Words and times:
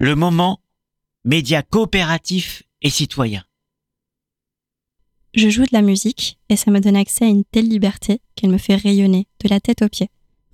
le 0.00 0.14
moment 0.14 0.60
média 1.26 1.60
coopératif 1.62 2.62
et 2.80 2.88
citoyen. 2.88 3.42
Je 5.34 5.50
joue 5.50 5.64
de 5.64 5.72
la 5.72 5.82
musique 5.82 6.38
et 6.48 6.56
ça 6.56 6.70
me 6.70 6.80
donne 6.80 6.96
accès 6.96 7.26
à 7.26 7.28
une 7.28 7.44
telle 7.44 7.68
liberté 7.68 8.22
qu'elle 8.34 8.48
me 8.48 8.56
fait 8.56 8.76
rayonner 8.76 9.28
de 9.44 9.50
la 9.50 9.60
tête 9.60 9.82
aux 9.82 9.90
pieds. 9.90 10.08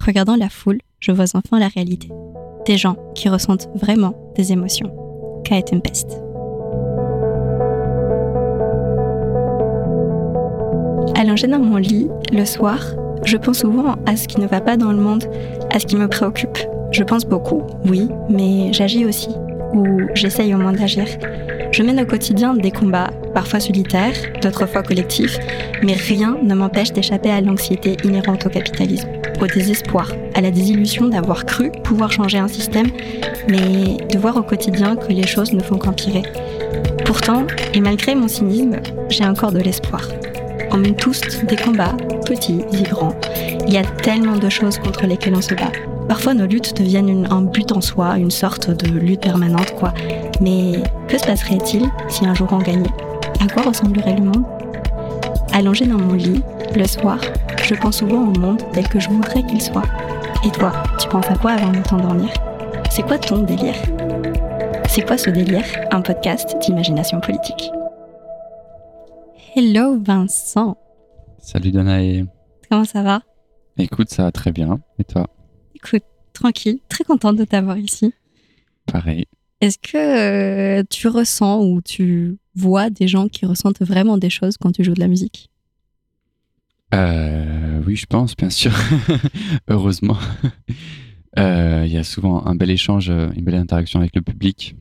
Regardant 0.05 0.35
la 0.35 0.49
foule, 0.49 0.81
je 0.99 1.13
vois 1.13 1.37
enfin 1.37 1.61
la 1.61 1.69
réalité. 1.69 2.09
Des 2.67 2.77
gens 2.77 2.97
qui 3.15 3.29
ressentent 3.29 3.69
vraiment 3.77 4.33
des 4.35 4.51
émotions. 4.51 4.93
K 5.45 5.65
Tempest. 5.65 6.21
Allongée 11.15 11.47
dans 11.47 11.61
mon 11.61 11.77
lit, 11.77 12.09
le 12.33 12.45
soir, 12.45 12.81
je 13.25 13.37
pense 13.37 13.61
souvent 13.61 13.95
à 14.07 14.17
ce 14.17 14.27
qui 14.27 14.41
ne 14.41 14.49
va 14.49 14.61
pas 14.61 14.77
dans 14.77 14.91
le 14.91 15.01
monde, 15.01 15.25
à 15.71 15.79
ce 15.79 15.87
qui 15.87 15.95
me 15.95 16.09
préoccupe. 16.09 16.59
Je 16.93 17.03
pense 17.03 17.25
beaucoup, 17.25 17.63
oui, 17.85 18.09
mais 18.31 18.73
j'agis 18.73 19.05
aussi, 19.05 19.31
ou 19.75 20.01
j'essaye 20.15 20.55
au 20.55 20.59
moins 20.59 20.73
d'agir. 20.73 21.07
Je 21.73 21.83
mène 21.83 22.01
au 22.01 22.07
quotidien 22.07 22.55
des 22.55 22.71
combats, 22.71 23.11
parfois 23.35 23.61
solitaires, 23.61 24.15
d'autres 24.41 24.67
fois 24.67 24.83
collectifs, 24.83 25.39
mais 25.83 25.93
rien 25.93 26.39
ne 26.43 26.55
m'empêche 26.55 26.93
d'échapper 26.93 27.31
à 27.31 27.41
l'anxiété 27.41 27.97
inhérente 28.05 28.47
au 28.47 28.49
capitalisme, 28.49 29.09
au 29.41 29.47
désespoir, 29.47 30.13
à 30.35 30.41
la 30.41 30.51
désillusion 30.51 31.09
d'avoir 31.09 31.45
cru 31.45 31.71
pouvoir 31.85 32.13
changer 32.13 32.39
un 32.39 32.49
système, 32.49 32.87
mais 33.49 33.97
de 34.11 34.19
voir 34.19 34.37
au 34.37 34.43
quotidien 34.43 34.97
que 34.97 35.13
les 35.13 35.27
choses 35.27 35.53
ne 35.53 35.61
font 35.61 35.77
qu'empirer. 35.77 36.23
Pourtant, 37.05 37.47
et 37.75 37.81
malgré 37.81 38.15
mon 38.15 38.29
cynisme, 38.29 38.77
j'ai 39.09 39.25
encore 39.25 39.53
de 39.53 39.61
l'espoir. 39.61 40.09
On 40.71 40.79
mène 40.79 40.97
tous 40.97 41.21
des 41.45 41.57
combats, 41.57 41.97
petits 42.27 42.63
et 42.73 42.83
grands. 42.83 43.15
Il 43.67 43.75
y 43.75 43.79
a 43.79 43.83
tellement 43.83 44.37
de 44.37 44.49
choses 44.49 44.79
contre 44.79 45.07
lesquelles 45.07 45.35
on 45.35 45.43
se 45.43 45.55
bat. 45.55 45.73
Parfois, 46.09 46.35
nos 46.35 46.47
luttes 46.47 46.77
deviennent 46.77 47.27
un 47.31 47.43
but 47.43 47.73
en 47.73 47.81
soi, 47.81 48.19
une 48.19 48.31
sorte 48.31 48.71
de 48.71 48.89
lutte 48.89 49.23
permanente, 49.23 49.75
quoi. 49.75 49.93
Mais 50.41 50.83
que 51.09 51.19
se 51.19 51.25
passerait-il 51.27 51.91
si 52.09 52.25
un 52.27 52.35
jour 52.35 52.49
on 52.53 52.59
gagnait? 52.59 52.91
À 53.41 53.53
quoi 53.53 53.63
ressemblerait 53.63 54.17
le 54.17 54.25
monde? 54.25 54.45
Allongé 55.53 55.87
dans 55.87 55.99
mon 55.99 56.15
lit, 56.15 56.43
le 56.77 56.87
soir, 56.87 57.19
je 57.65 57.75
pense 57.75 57.99
souvent 57.99 58.29
au 58.29 58.39
monde 58.39 58.63
tel 58.73 58.89
que 58.89 59.01
je 59.01 59.09
voudrais 59.09 59.43
qu'il 59.43 59.61
soit. 59.61 59.83
Et 60.45 60.51
toi, 60.51 60.73
tu 61.01 61.09
penses 61.09 61.31
à 61.31 61.37
quoi 61.37 61.53
avant 61.53 61.73
de 61.73 61.83
t'endormir? 61.83 62.31
C'est 62.91 63.03
quoi 63.03 63.19
ton 63.19 63.43
délire? 63.43 63.75
C'est 64.89 65.03
quoi 65.05 65.19
ce 65.19 65.31
délire? 65.31 65.65
Un 65.91 66.03
podcast 66.03 66.57
d'imagination 66.61 67.21
politique. 67.21 67.71
Hello 69.57 69.99
Vincent. 70.01 70.77
Salut 71.39 71.73
Danae. 71.73 72.27
Comment 72.71 72.85
ça 72.85 73.03
va? 73.03 73.23
Écoute, 73.79 74.11
ça 74.11 74.25
va 74.25 74.33
très 74.33 74.53
bien. 74.53 74.79
Et 74.99 75.05
toi? 75.05 75.27
Écoute, 75.77 76.05
tranquille, 76.33 76.79
très 76.89 77.05
contente 77.05 77.37
de 77.37 77.45
t'avoir 77.45 77.77
ici. 77.77 78.15
Pareil. 78.87 79.27
Est-ce 79.61 79.77
que 79.77 80.81
euh, 80.81 80.83
tu 80.89 81.07
ressens 81.09 81.63
ou 81.63 81.83
tu 81.83 82.39
vois 82.55 82.89
des 82.89 83.09
gens 83.09 83.29
qui 83.29 83.45
ressentent 83.45 83.83
vraiment 83.83 84.17
des 84.17 84.31
choses 84.31 84.57
quand 84.57 84.73
tu 84.73 84.83
joues 84.83 84.95
de 84.95 85.01
la 85.01 85.09
musique? 85.09 85.51
Euh, 86.95 87.83
Oui, 87.87 87.95
je 87.95 88.07
pense, 88.07 88.35
bien 88.37 88.49
sûr. 88.51 88.73
Heureusement. 89.69 90.19
Euh, 91.39 91.83
il 91.85 91.93
y 91.93 91.99
a 91.99 92.03
souvent 92.03 92.47
un 92.47 92.55
bel 92.55 92.71
échange, 92.71 93.11
une 93.11 93.45
belle 93.45 93.57
interaction 93.57 94.01
avec 94.01 94.17
le 94.17 94.23
public. 94.23 94.75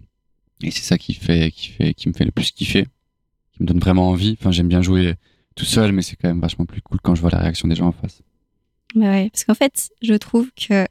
Et 0.64 0.72
c'est 0.72 0.84
ça 0.84 0.98
qui, 0.98 1.14
fait, 1.14 1.52
qui, 1.52 1.68
fait, 1.68 1.94
qui 1.94 2.08
me 2.08 2.14
fait 2.14 2.24
le 2.24 2.32
plus 2.32 2.52
kiffer, 2.52 2.86
qui 3.52 3.62
me 3.62 3.68
donne 3.68 3.80
vraiment 3.80 4.08
envie. 4.08 4.38
Enfin, 4.40 4.52
j'aime 4.52 4.70
bien 4.70 4.82
jouer 4.82 5.16
tout 5.56 5.66
seul, 5.66 5.92
mais 5.92 6.02
c'est 6.02 6.16
quand 6.16 6.30
même 6.30 6.40
vachement 6.40 6.66
plus 6.66 6.82
cool 6.82 7.00
quand 7.04 7.14
je 7.14 7.20
vois 7.20 7.30
la 7.30 7.40
réaction 7.40 7.68
des 7.68 7.76
gens 7.76 7.88
en 7.88 7.92
face. 7.92 8.22
Bah 8.94 9.12
ouais, 9.12 9.30
parce 9.30 9.44
qu'en 9.44 9.56
fait, 9.56 9.90
je 10.02 10.14
trouve 10.14 10.50
que 10.56 10.86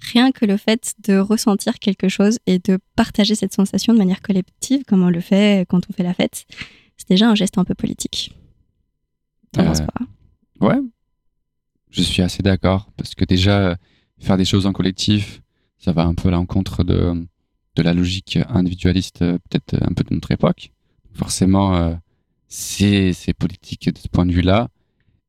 rien 0.00 0.32
que 0.32 0.44
le 0.46 0.56
fait 0.56 0.94
de 1.06 1.16
ressentir 1.18 1.78
quelque 1.78 2.08
chose 2.08 2.38
et 2.46 2.58
de 2.58 2.78
partager 2.96 3.34
cette 3.34 3.52
sensation 3.54 3.92
de 3.92 3.98
manière 3.98 4.20
collective, 4.22 4.84
comme 4.84 5.02
on 5.02 5.10
le 5.10 5.20
fait 5.20 5.66
quand 5.68 5.80
on 5.88 5.92
fait 5.92 6.02
la 6.02 6.14
fête, 6.14 6.46
c'est 6.96 7.08
déjà 7.08 7.28
un 7.28 7.34
geste 7.34 7.58
un 7.58 7.64
peu 7.64 7.74
politique. 7.74 8.32
T'en 9.52 9.64
penses 9.64 9.80
Euh, 9.80 9.86
pas? 9.86 10.66
Ouais, 10.66 10.80
je 11.90 12.02
suis 12.02 12.22
assez 12.22 12.42
d'accord. 12.42 12.90
Parce 12.96 13.14
que 13.14 13.24
déjà, 13.24 13.76
faire 14.18 14.36
des 14.36 14.44
choses 14.44 14.66
en 14.66 14.72
collectif, 14.72 15.42
ça 15.78 15.92
va 15.92 16.04
un 16.04 16.14
peu 16.14 16.28
à 16.28 16.32
l'encontre 16.32 16.82
de, 16.84 17.26
de 17.76 17.82
la 17.82 17.94
logique 17.94 18.38
individualiste, 18.48 19.22
euh, 19.22 19.38
peut-être 19.48 19.76
un 19.82 19.92
peu 19.92 20.02
de 20.04 20.14
notre 20.14 20.30
époque. 20.32 20.72
Forcément, 21.12 21.76
euh, 21.76 21.94
c'est 22.48 23.12
politique 23.38 23.88
de 23.92 23.98
ce 23.98 24.08
point 24.08 24.26
de 24.26 24.32
vue-là. 24.32 24.68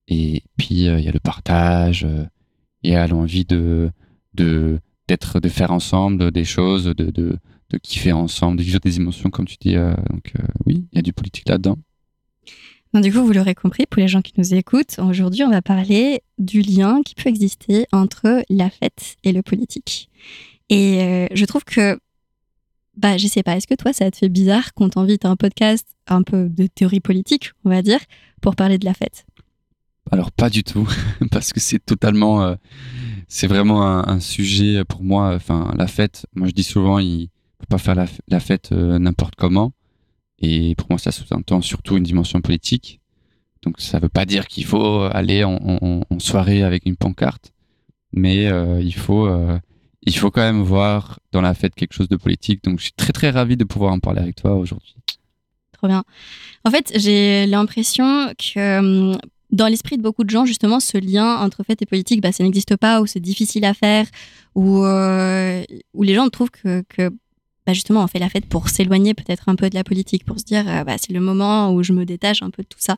Et 0.08 0.44
puis, 0.58 0.88
euh, 0.88 1.00
il 1.00 1.06
y 1.06 1.10
a 1.10 1.12
le 1.12 1.20
partage, 1.20 2.08
il 2.84 2.92
y 2.92 2.96
a 2.96 3.08
l'envie 3.08 3.46
de 3.46 3.92
d'être 5.08 5.40
de 5.40 5.50
faire 5.50 5.72
ensemble 5.72 6.32
des 6.32 6.46
choses, 6.46 6.84
de, 6.86 6.94
de, 6.94 7.38
de 7.70 7.78
kiffer 7.78 8.12
ensemble, 8.12 8.58
de 8.58 8.64
vivre 8.64 8.80
des 8.80 8.98
émotions, 8.98 9.30
comme 9.32 9.46
tu 9.48 9.58
dis. 9.60 9.76
euh, 9.76 9.96
donc, 10.12 10.34
euh, 10.38 10.44
oui, 10.66 10.86
il 10.92 10.96
y 10.96 11.00
a 11.00 11.02
du 11.02 11.12
politique 11.14 11.50
là-dedans. 11.50 11.78
Du 12.94 13.12
coup, 13.12 13.24
vous 13.24 13.32
l'aurez 13.34 13.56
compris, 13.56 13.86
pour 13.90 14.00
les 14.00 14.08
gens 14.08 14.22
qui 14.22 14.34
nous 14.38 14.54
écoutent, 14.54 15.00
aujourd'hui, 15.00 15.44
on 15.44 15.50
va 15.50 15.62
parler 15.62 16.22
du 16.38 16.62
lien 16.62 17.02
qui 17.04 17.16
peut 17.16 17.30
exister 17.30 17.88
entre 17.92 18.44
la 18.50 18.70
fête 18.70 19.16
et 19.24 19.32
le 19.32 19.42
politique. 19.42 20.10
Et 20.70 21.28
je 21.32 21.46
trouve 21.46 21.64
que, 21.64 22.00
bah, 22.96 23.18
je 23.18 23.28
sais 23.28 23.44
pas, 23.44 23.56
est-ce 23.58 23.68
que 23.68 23.76
toi, 23.76 23.94
ça 23.94 24.10
te 24.10 24.18
fait 24.18 24.30
bizarre 24.30 24.74
qu'on 24.74 24.90
t'invite 24.90 25.26
à 25.26 25.30
un 25.30 25.36
podcast 25.36 25.88
un 26.08 26.24
peu 26.24 26.48
de 26.50 26.68
théorie 26.68 27.02
politique, 27.02 27.52
on 27.66 27.70
va 27.70 27.82
dire, 27.82 28.00
pour 28.42 28.56
parler 28.56 28.78
de 28.78 28.86
la 28.86 28.94
fête? 28.94 29.26
Alors 30.12 30.32
pas 30.32 30.50
du 30.50 30.64
tout, 30.64 30.88
parce 31.32 31.54
que 31.54 31.60
c'est 31.60 31.84
totalement, 31.84 32.44
euh, 32.44 32.56
c'est 33.28 33.48
vraiment 33.48 34.08
un, 34.08 34.20
sujet 34.20 34.84
pour 34.86 35.04
moi. 35.04 35.34
Enfin, 35.36 35.74
la 35.78 35.88
fête, 35.88 36.26
moi 36.36 36.48
je 36.48 36.54
dis 36.54 36.64
souvent, 36.64 37.00
il 37.00 37.30
faut 37.60 37.66
pas 37.70 37.78
faire 37.78 37.96
la, 37.96 38.40
fête 38.40 38.72
euh, 38.72 39.00
n'importe 39.00 39.36
comment. 39.36 39.74
Et 40.40 40.76
pour 40.76 40.88
moi, 40.90 41.00
ça 41.00 41.12
sous-entend 41.12 41.62
surtout 41.62 41.98
une 41.98 42.04
dimension 42.04 42.42
politique. 42.42 43.02
Donc 43.64 43.82
ça 43.82 44.00
veut 44.00 44.10
pas 44.10 44.26
dire 44.26 44.48
qu'il 44.48 44.66
faut 44.66 45.02
aller 45.02 45.44
en, 45.44 46.02
soirée 46.20 46.64
avec 46.64 46.86
une 46.86 46.96
pancarte, 46.96 47.52
mais 48.14 48.48
euh, 48.48 48.80
il 48.82 48.94
faut, 48.94 49.28
il 50.04 50.16
faut 50.16 50.32
quand 50.32 50.42
même 50.42 50.62
voir 50.62 51.20
dans 51.32 51.42
la 51.42 51.54
fête 51.54 51.76
quelque 51.76 51.94
chose 51.94 52.08
de 52.08 52.16
politique. 52.16 52.64
Donc 52.64 52.78
je 52.78 52.86
suis 52.86 52.94
très 52.94 53.14
très 53.14 53.32
ravi 53.32 53.58
de 53.58 53.64
pouvoir 53.64 53.94
en 53.94 54.00
parler 54.00 54.22
avec 54.22 54.36
toi 54.36 54.56
aujourd'hui. 54.56 54.96
Trop 55.74 55.88
bien. 55.88 56.04
En 56.66 56.72
fait, 56.72 56.92
j'ai 56.96 57.46
l'impression 57.46 58.34
que 58.38 58.80
hum, 58.80 59.18
dans 59.52 59.68
l'esprit 59.68 59.98
de 59.98 60.02
beaucoup 60.02 60.24
de 60.24 60.30
gens, 60.30 60.46
justement, 60.46 60.80
ce 60.80 60.98
lien 60.98 61.38
entre 61.38 61.64
fête 61.64 61.82
et 61.82 61.86
politique, 61.86 62.22
bah, 62.22 62.32
ça 62.32 62.44
n'existe 62.44 62.76
pas, 62.76 63.02
ou 63.02 63.06
c'est 63.06 63.20
difficile 63.20 63.66
à 63.66 63.74
faire, 63.74 64.06
ou 64.56 64.84
euh, 64.84 65.64
les 66.00 66.14
gens 66.16 66.28
trouvent 66.30 66.52
que, 66.52 66.84
que 66.90 67.10
bah, 67.68 67.74
justement, 67.74 68.02
on 68.02 68.08
fait 68.08 68.20
la 68.20 68.30
fête 68.30 68.46
pour 68.46 68.70
s'éloigner 68.70 69.14
peut-être 69.14 69.50
un 69.50 69.56
peu 69.56 69.70
de 69.70 69.76
la 69.76 69.84
politique, 69.84 70.24
pour 70.24 70.40
se 70.40 70.46
dire, 70.46 70.64
euh, 70.68 70.86
bah, 70.86 70.96
c'est 70.98 71.12
le 71.12 71.20
moment 71.20 71.74
où 71.74 71.84
je 71.84 71.92
me 71.92 72.06
détache 72.06 72.42
un 72.42 72.50
peu 72.50 72.64
de 72.64 72.68
tout 72.68 72.80
ça. 72.80 72.96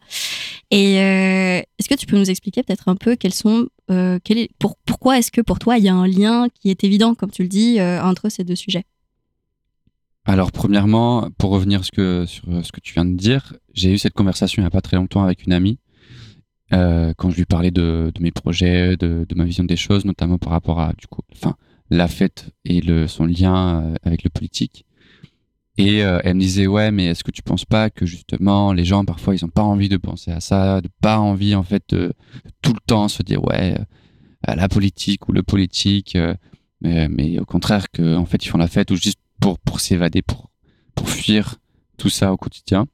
Et 0.70 1.00
euh, 1.00 1.60
est-ce 1.80 1.90
que 1.90 1.96
tu 1.96 2.06
peux 2.06 2.18
nous 2.18 2.30
expliquer 2.30 2.62
peut-être 2.62 2.88
un 2.88 2.96
peu 2.96 3.16
quels 3.16 3.34
sont, 3.34 3.68
euh, 3.90 4.20
quel 4.24 4.38
est, 4.38 4.50
pour, 4.60 4.78
pourquoi 4.86 5.18
est-ce 5.18 5.32
que 5.32 5.42
pour 5.42 5.58
toi, 5.58 5.80
il 5.80 5.84
y 5.84 5.90
a 5.90 5.96
un 5.96 6.08
lien 6.08 6.48
qui 6.50 6.70
est 6.70 6.84
évident, 6.84 7.16
comme 7.16 7.32
tu 7.32 7.42
le 7.42 7.48
dis, 7.48 7.80
euh, 7.80 8.00
entre 8.04 8.30
ces 8.30 8.44
deux 8.44 8.56
sujets? 8.56 8.86
Alors, 10.26 10.52
premièrement, 10.52 11.30
pour 11.40 11.50
revenir 11.50 11.84
sur 11.84 11.96
ce 11.96 12.72
que 12.72 12.80
tu 12.82 12.94
viens 12.94 13.06
de 13.06 13.16
dire, 13.16 13.56
j'ai 13.74 13.92
eu 13.92 13.98
cette 13.98 14.14
conversation 14.14 14.62
il 14.62 14.66
n'y 14.66 14.68
a 14.68 14.72
pas 14.72 14.82
très 14.82 14.98
longtemps 14.98 15.24
avec 15.24 15.48
une 15.48 15.54
amie, 15.54 15.80
euh, 16.74 17.14
quand 17.18 17.30
je 17.30 17.38
lui 17.38 17.46
parlais 17.46 17.72
de, 17.72 18.12
mes 18.20 18.32
projets, 18.32 18.96
de, 18.98 19.26
ma 19.36 19.44
vision 19.44 19.64
des 19.64 19.76
choses, 19.76 20.06
notamment 20.06 20.38
par 20.38 20.52
rapport 20.52 20.80
à 20.80 20.94
du 20.94 21.08
coup, 21.08 21.22
enfin, 21.34 21.56
la 21.90 22.08
fête 22.08 22.52
et 22.66 22.82
son 23.08 23.26
lien 23.26 23.82
euh, 23.82 23.96
avec 24.04 24.24
le 24.24 24.30
politique. 24.30 24.86
Et 25.78 26.04
euh, 26.04 26.20
elle 26.24 26.36
me 26.36 26.42
disait, 26.42 26.68
ouais, 26.68 26.92
mais 26.92 27.06
est-ce 27.06 27.24
que 27.24 27.32
tu 27.32 27.42
penses 27.42 27.66
pas 27.66 27.90
que 27.90 28.06
justement, 28.06 28.74
les 28.74 28.84
gens, 28.84 29.06
parfois, 29.06 29.34
ils 29.34 29.44
n'ont 29.44 29.50
pas 29.50 29.64
envie 29.64 29.88
de 29.88 29.98
penser 29.98 30.30
à 30.30 30.42
ça, 30.42 30.82
de 30.82 30.90
pas 31.02 31.20
envie, 31.20 31.56
en 31.56 31.64
fait, 31.64 31.84
de 31.90 32.14
tout 32.62 32.74
le 32.74 32.82
temps 32.86 33.08
se 33.08 33.24
dire, 33.24 33.44
ouais, 33.46 33.78
la 34.46 34.68
politique 34.68 35.30
ou 35.30 35.32
le 35.32 35.42
politique, 35.42 36.18
mais, 36.82 37.40
au 37.40 37.46
contraire, 37.46 37.90
que, 37.92 38.22
fait, 38.26 38.46
ils 38.46 38.50
font 38.50 38.58
la 38.58 38.68
fête 38.68 38.92
ou 38.92 38.98
juste 38.98 39.20
pour, 39.40 39.58
pour 39.60 39.80
s'évader, 39.80 40.22
pour, 40.22 40.52
pour 40.96 41.10
fuir 41.10 41.56
tout 41.98 42.10
ça 42.10 42.34
au 42.34 42.38
quotidien. 42.38 42.86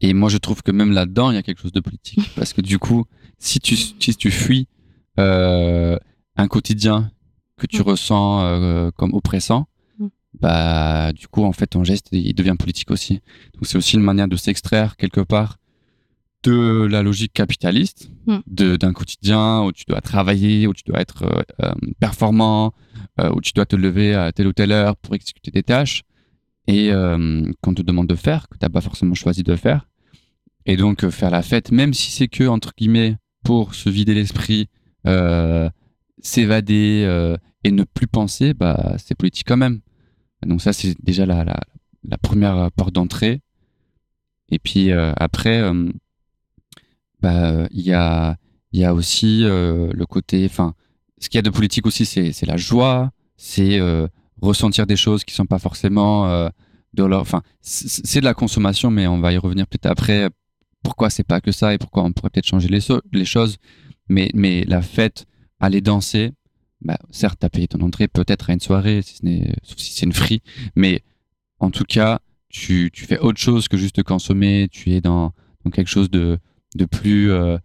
Et 0.00 0.12
moi, 0.12 0.28
je 0.28 0.38
trouve 0.38 0.62
que 0.62 0.70
même 0.72 0.92
là-dedans, 0.92 1.30
il 1.30 1.34
y 1.34 1.38
a 1.38 1.42
quelque 1.42 1.60
chose 1.60 1.72
de 1.72 1.80
politique. 1.80 2.30
Parce 2.36 2.52
que 2.52 2.60
du 2.60 2.78
coup, 2.78 3.04
si 3.38 3.58
tu, 3.60 3.76
si 3.76 4.14
tu 4.16 4.30
fuis 4.30 4.66
euh, 5.18 5.96
un 6.36 6.48
quotidien 6.48 7.10
que 7.58 7.66
tu 7.66 7.78
Mm. 7.80 7.82
ressens 7.82 8.42
euh, 8.44 8.90
comme 8.96 9.14
oppressant, 9.14 9.66
Mm. 9.98 10.06
bah, 10.40 11.12
du 11.12 11.28
coup, 11.28 11.44
en 11.44 11.52
fait, 11.52 11.68
ton 11.68 11.84
geste, 11.84 12.08
il 12.12 12.34
devient 12.34 12.56
politique 12.58 12.90
aussi. 12.90 13.14
Donc, 13.54 13.62
c'est 13.66 13.78
aussi 13.78 13.94
une 13.96 14.02
manière 14.02 14.28
de 14.28 14.36
s'extraire 14.36 14.96
quelque 14.96 15.20
part 15.20 15.58
de 16.42 16.86
la 16.90 17.02
logique 17.02 17.32
capitaliste, 17.32 18.10
Mm. 18.26 18.38
d'un 18.76 18.92
quotidien 18.92 19.62
où 19.62 19.72
tu 19.72 19.84
dois 19.88 20.00
travailler, 20.02 20.66
où 20.66 20.74
tu 20.74 20.82
dois 20.84 21.00
être 21.00 21.22
euh, 21.62 21.72
performant, 22.00 22.74
où 23.32 23.40
tu 23.40 23.52
dois 23.54 23.64
te 23.66 23.76
lever 23.76 24.14
à 24.14 24.32
telle 24.32 24.48
ou 24.48 24.52
telle 24.52 24.72
heure 24.72 24.96
pour 24.96 25.14
exécuter 25.14 25.50
des 25.52 25.62
tâches 25.62 26.02
et 26.66 26.92
euh, 26.92 27.50
qu'on 27.62 27.74
te 27.74 27.82
demande 27.82 28.06
de 28.06 28.14
faire, 28.14 28.48
que 28.48 28.56
tu 28.58 28.64
n'as 28.64 28.70
pas 28.70 28.80
forcément 28.80 29.14
choisi 29.14 29.42
de 29.42 29.56
faire. 29.56 29.86
Et 30.66 30.76
donc, 30.76 31.04
euh, 31.04 31.10
faire 31.10 31.30
la 31.30 31.42
fête, 31.42 31.70
même 31.70 31.92
si 31.92 32.10
c'est 32.10 32.28
que, 32.28 32.44
entre 32.44 32.72
guillemets, 32.76 33.16
pour 33.44 33.74
se 33.74 33.90
vider 33.90 34.14
l'esprit, 34.14 34.68
euh, 35.06 35.68
s'évader 36.20 37.04
euh, 37.06 37.36
et 37.64 37.70
ne 37.70 37.84
plus 37.84 38.06
penser, 38.06 38.54
bah, 38.54 38.96
c'est 38.98 39.14
politique 39.14 39.46
quand 39.46 39.58
même. 39.58 39.80
Donc 40.46 40.62
ça, 40.62 40.72
c'est 40.72 40.96
déjà 41.02 41.26
la, 41.26 41.44
la, 41.44 42.18
première 42.18 42.70
porte 42.72 42.94
d'entrée. 42.94 43.40
Et 44.50 44.58
puis 44.58 44.92
après, 44.92 45.62
bah, 47.22 47.66
il 47.70 47.80
y, 47.80 47.92
a, 47.92 48.36
y 48.72 48.84
a 48.84 48.92
aussi 48.92 49.40
le 49.40 50.04
côté... 50.04 50.44
Enfin, 50.44 50.74
ce 51.18 51.30
qu'il 51.30 51.38
y 51.38 51.40
a 51.40 51.42
de 51.42 51.50
politique 51.50 51.86
aussi, 51.86 52.04
c'est 52.04 52.46
la 52.46 52.58
joie, 52.58 53.10
c'est 53.38 53.80
ressentir 54.40 54.86
des 54.86 54.96
choses 54.96 55.24
qui 55.24 55.34
sont 55.34 55.46
pas 55.46 55.58
forcément 55.58 56.50
de 56.94 57.04
leur... 57.04 57.20
Enfin, 57.20 57.42
c'est 57.60 58.20
de 58.20 58.24
la 58.24 58.34
consommation, 58.34 58.90
mais 58.90 59.06
on 59.06 59.20
va 59.20 59.32
y 59.32 59.38
revenir 59.38 59.66
peut-être 59.66 59.86
après. 59.86 60.30
Pourquoi 60.82 61.10
c'est 61.10 61.24
pas 61.24 61.40
que 61.40 61.52
ça 61.52 61.74
et 61.74 61.78
pourquoi 61.78 62.02
on 62.02 62.12
pourrait 62.12 62.30
peut-être 62.30 62.46
changer 62.46 62.68
les, 62.68 62.80
les 63.12 63.24
choses? 63.24 63.56
Mais, 64.08 64.30
mais 64.34 64.64
la 64.64 64.82
fête, 64.82 65.26
aller 65.60 65.80
danser, 65.80 66.32
bah, 66.84 66.98
certes, 67.10 67.40
tu 67.40 67.46
as 67.46 67.50
payé 67.50 67.66
ton 67.66 67.80
entrée 67.80 68.08
peut-être 68.08 68.50
à 68.50 68.52
une 68.52 68.60
soirée, 68.60 69.00
si 69.02 69.16
sauf 69.62 69.78
si 69.78 69.94
c'est 69.94 70.06
une 70.06 70.12
free, 70.12 70.42
mais 70.76 71.02
en 71.58 71.70
tout 71.70 71.84
cas, 71.84 72.20
tu, 72.50 72.90
tu, 72.92 73.06
fais 73.06 73.18
autre 73.18 73.40
chose 73.40 73.68
que 73.68 73.76
juste 73.76 74.02
consommer, 74.02 74.68
tu 74.70 74.92
es 74.92 75.00
dans, 75.00 75.32
dans 75.64 75.70
quelque 75.70 75.88
chose 75.88 76.10
de, 76.10 76.38
de 76.76 76.84
plus, 76.84 77.30
euh, 77.30 77.56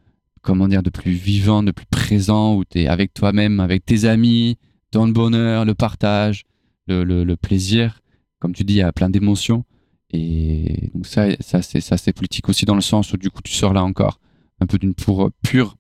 comment 0.42 0.68
dire, 0.68 0.82
de 0.82 0.90
plus 0.90 1.12
vivant, 1.12 1.64
de 1.64 1.72
plus 1.72 1.86
présent, 1.86 2.56
où 2.56 2.64
tu 2.64 2.80
es 2.80 2.88
avec 2.88 3.14
toi-même, 3.14 3.60
avec 3.60 3.86
tes 3.86 4.06
amis, 4.06 4.58
dans 4.92 5.06
le 5.06 5.12
bonheur, 5.12 5.66
le 5.66 5.76
partage, 5.76 6.46
le, 6.90 7.36
plaisir. 7.36 8.02
Comme 8.40 8.54
tu 8.54 8.64
dis, 8.64 8.74
il 8.74 8.78
y 8.78 8.82
a 8.82 8.92
plein 8.92 9.10
d'émotions. 9.10 9.66
Et 10.12 10.90
donc 10.94 11.06
ça, 11.06 11.28
ça 11.40 11.62
c'est 11.62 12.14
politique 12.14 12.50
aussi 12.50 12.66
dans 12.66 12.76
le 12.76 12.82
sens 12.82 13.14
où 13.14 13.18
du 13.18 13.30
coup 13.30 13.42
tu 13.44 13.54
sors 13.54 13.74
là 13.74 13.84
encore 13.84 14.20
un 14.60 14.66
peu 14.66 14.78
d'une 14.78 14.96
pure 14.96 15.78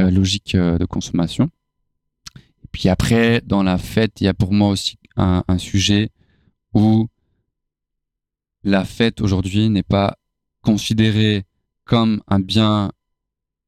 euh, 0.00 0.10
logique 0.10 0.54
euh, 0.54 0.76
de 0.78 0.84
consommation. 0.84 1.50
Et 2.36 2.68
puis 2.72 2.88
après, 2.88 3.40
dans 3.44 3.62
la 3.62 3.78
fête, 3.78 4.20
il 4.20 4.24
y 4.24 4.28
a 4.28 4.34
pour 4.34 4.52
moi 4.52 4.70
aussi 4.70 4.98
un, 5.16 5.44
sujet 5.58 6.10
où 6.72 7.06
la 8.64 8.84
fête 8.84 9.20
aujourd'hui 9.20 9.68
n'est 9.68 9.84
pas 9.84 10.18
considérée 10.60 11.44
comme 11.84 12.22
un 12.26 12.40
bien 12.40 12.90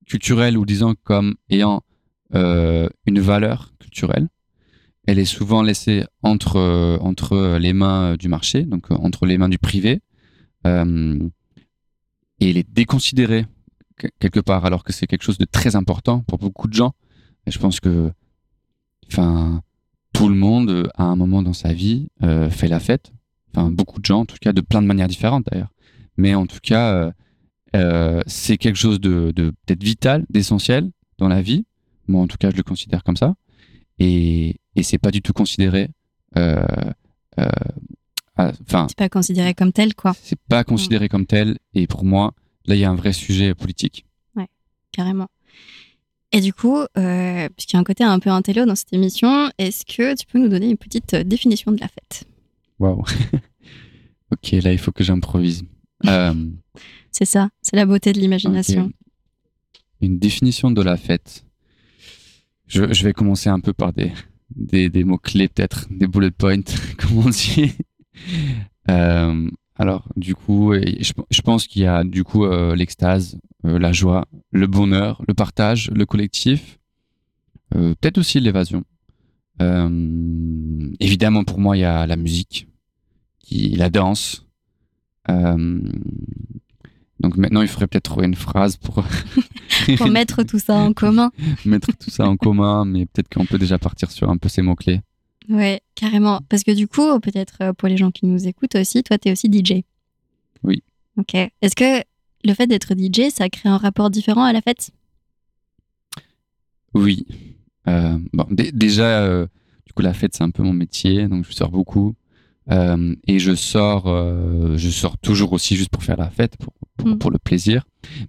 culturel 0.06 0.58
ou 0.58 0.66
disons 0.66 0.96
comme 1.04 1.36
ayant 1.50 1.82
euh, 2.34 2.88
une 3.06 3.20
valeur 3.20 3.72
culturelle. 3.78 4.28
Elle 5.06 5.18
est 5.18 5.24
souvent 5.24 5.62
laissée 5.62 6.04
entre, 6.22 6.98
entre 7.00 7.58
les 7.58 7.72
mains 7.72 8.16
du 8.16 8.28
marché, 8.28 8.64
donc 8.64 8.90
entre 8.90 9.26
les 9.26 9.38
mains 9.38 9.48
du 9.48 9.58
privé, 9.58 10.00
et 10.64 12.50
elle 12.50 12.56
est 12.56 12.68
déconsidérée 12.68 13.46
quelque 14.18 14.40
part, 14.40 14.64
alors 14.64 14.84
que 14.84 14.92
c'est 14.92 15.06
quelque 15.06 15.22
chose 15.22 15.38
de 15.38 15.44
très 15.44 15.76
important 15.76 16.20
pour 16.20 16.38
beaucoup 16.38 16.68
de 16.68 16.74
gens. 16.74 16.92
Et 17.46 17.50
je 17.50 17.58
pense 17.58 17.80
que, 17.80 18.10
enfin, 19.08 19.62
tout 20.12 20.28
le 20.28 20.34
monde, 20.34 20.90
à 20.96 21.04
un 21.04 21.16
moment 21.16 21.42
dans 21.42 21.52
sa 21.52 21.72
vie, 21.72 22.08
euh, 22.22 22.50
fait 22.50 22.68
la 22.68 22.80
fête. 22.80 23.12
Enfin, 23.54 23.70
beaucoup 23.70 24.00
de 24.00 24.04
gens, 24.04 24.20
en 24.20 24.26
tout 24.26 24.36
cas, 24.40 24.52
de 24.52 24.60
plein 24.60 24.82
de 24.82 24.86
manières 24.86 25.08
différentes 25.08 25.46
d'ailleurs. 25.50 25.72
Mais 26.16 26.34
en 26.34 26.46
tout 26.46 26.58
cas, 26.62 26.92
euh, 26.92 27.10
euh, 27.74 28.22
c'est 28.26 28.58
quelque 28.58 28.76
chose 28.76 29.00
de, 29.00 29.32
peut-être 29.34 29.82
vital, 29.82 30.24
d'essentiel 30.30 30.90
dans 31.18 31.28
la 31.28 31.42
vie. 31.42 31.64
Moi, 32.08 32.22
en 32.22 32.26
tout 32.26 32.36
cas, 32.38 32.50
je 32.50 32.56
le 32.56 32.62
considère 32.62 33.02
comme 33.04 33.16
ça. 33.16 33.34
Et, 33.98 34.56
et 34.74 34.82
c'est 34.82 34.98
pas 34.98 35.10
du 35.10 35.22
tout 35.22 35.32
considéré. 35.32 35.90
Enfin, 38.38 38.86
c'est 38.88 38.96
pas 38.96 39.08
considéré 39.08 39.54
comme 39.54 39.72
tel, 39.72 39.94
quoi. 39.94 40.14
C'est 40.22 40.38
pas 40.48 40.64
considéré 40.64 41.08
comme 41.08 41.26
tel. 41.26 41.56
Et 41.74 41.86
pour 41.86 42.04
moi, 42.04 42.34
Là, 42.66 42.74
il 42.74 42.80
y 42.80 42.84
a 42.84 42.90
un 42.90 42.94
vrai 42.96 43.12
sujet 43.12 43.54
politique. 43.54 44.04
Ouais, 44.34 44.48
carrément. 44.92 45.28
Et 46.32 46.40
du 46.40 46.52
coup, 46.52 46.78
euh, 46.98 47.48
puisqu'il 47.56 47.74
y 47.74 47.76
a 47.76 47.80
un 47.80 47.84
côté 47.84 48.02
un 48.02 48.18
peu 48.18 48.30
intello 48.30 48.66
dans 48.66 48.74
cette 48.74 48.92
émission, 48.92 49.50
est-ce 49.58 49.84
que 49.84 50.16
tu 50.16 50.26
peux 50.26 50.38
nous 50.38 50.48
donner 50.48 50.68
une 50.68 50.76
petite 50.76 51.14
euh, 51.14 51.24
définition 51.24 51.70
de 51.70 51.80
la 51.80 51.88
fête? 51.88 52.24
Waouh 52.78 53.04
Ok, 54.32 54.50
là, 54.50 54.72
il 54.72 54.78
faut 54.78 54.92
que 54.92 55.04
j'improvise. 55.04 55.64
Euh, 56.04 56.34
c'est 57.10 57.24
ça, 57.24 57.48
c'est 57.62 57.74
la 57.74 57.86
beauté 57.86 58.12
de 58.12 58.20
l'imagination. 58.20 58.92
Une 60.02 60.18
définition 60.18 60.70
de 60.70 60.82
la 60.82 60.98
fête. 60.98 61.45
Je, 62.66 63.04
vais 63.04 63.12
commencer 63.12 63.48
un 63.48 63.60
peu 63.60 63.72
par 63.72 63.92
des, 63.92 64.12
des, 64.50 65.04
mots-clés, 65.04 65.48
peut-être, 65.48 65.86
des 65.90 66.06
bullet 66.06 66.30
points, 66.30 66.62
comme 66.98 67.18
on 67.18 67.30
dit. 67.30 67.72
Alors, 69.78 70.08
du 70.16 70.34
coup, 70.34 70.72
je, 70.72 71.42
pense 71.42 71.66
qu'il 71.66 71.82
y 71.82 71.86
a 71.86 72.02
du 72.02 72.24
coup 72.24 72.46
euh, 72.46 72.74
l'extase, 72.74 73.38
euh, 73.66 73.78
la 73.78 73.92
joie, 73.92 74.26
le 74.50 74.66
bonheur, 74.66 75.22
le 75.28 75.34
partage, 75.34 75.90
le 75.90 76.06
collectif, 76.06 76.78
euh, 77.74 77.94
peut-être 78.00 78.18
aussi 78.18 78.40
l'évasion. 78.40 78.84
évidemment, 81.00 81.44
pour 81.44 81.60
moi, 81.60 81.76
il 81.76 81.80
y 81.80 81.84
a 81.84 82.06
la 82.06 82.16
musique, 82.16 82.68
qui, 83.38 83.68
la 83.70 83.90
danse. 83.90 84.46
donc 85.28 87.36
maintenant, 87.36 87.60
il 87.60 87.68
faudrait 87.68 87.86
peut-être 87.86 88.04
trouver 88.04 88.26
une 88.26 88.34
phrase 88.34 88.78
pour... 88.78 89.04
pour 89.96 90.08
mettre 90.08 90.42
tout 90.42 90.58
ça 90.58 90.74
en 90.74 90.92
commun. 90.92 91.30
mettre 91.64 91.96
tout 91.96 92.10
ça 92.10 92.28
en 92.28 92.36
commun, 92.36 92.84
mais 92.84 93.06
peut-être 93.06 93.28
qu'on 93.32 93.46
peut 93.46 93.58
déjà 93.58 93.78
partir 93.78 94.10
sur 94.10 94.30
un 94.30 94.36
peu 94.36 94.48
ces 94.48 94.62
mots-clés. 94.62 95.00
Ouais, 95.48 95.80
carrément. 95.94 96.40
Parce 96.48 96.64
que 96.64 96.72
du 96.72 96.88
coup, 96.88 97.20
peut-être 97.20 97.58
euh, 97.60 97.72
pour 97.72 97.88
les 97.88 97.96
gens 97.96 98.10
qui 98.10 98.26
nous 98.26 98.48
écoutent 98.48 98.74
aussi, 98.74 99.02
toi, 99.02 99.18
tu 99.18 99.28
es 99.28 99.32
aussi 99.32 99.48
DJ. 99.52 99.82
Oui. 100.62 100.82
Ok. 101.18 101.34
Est-ce 101.34 101.76
que 101.76 102.04
le 102.44 102.54
fait 102.54 102.66
d'être 102.66 102.94
DJ, 102.94 103.30
ça 103.30 103.48
crée 103.48 103.68
un 103.68 103.76
rapport 103.76 104.10
différent 104.10 104.44
à 104.44 104.52
la 104.52 104.60
fête? 104.60 104.90
Oui. 106.94 107.26
Euh, 107.88 108.18
bon, 108.32 108.46
déjà, 108.50 109.20
euh, 109.22 109.46
du 109.86 109.92
coup, 109.92 110.02
la 110.02 110.14
fête, 110.14 110.34
c'est 110.34 110.44
un 110.44 110.50
peu 110.50 110.62
mon 110.62 110.72
métier, 110.72 111.28
donc 111.28 111.44
je 111.46 111.52
sors 111.52 111.70
beaucoup. 111.70 112.14
Et 112.70 113.38
je 113.38 113.54
sors, 113.54 114.06
je 114.76 114.90
sors 114.90 115.18
toujours 115.18 115.52
aussi 115.52 115.76
juste 115.76 115.90
pour 115.90 116.02
faire 116.02 116.16
la 116.16 116.30
fête, 116.30 116.56
pour, 116.56 116.72
pour, 116.96 117.18
pour, 117.18 117.30
le 117.30 117.38
plaisir. 117.38 117.84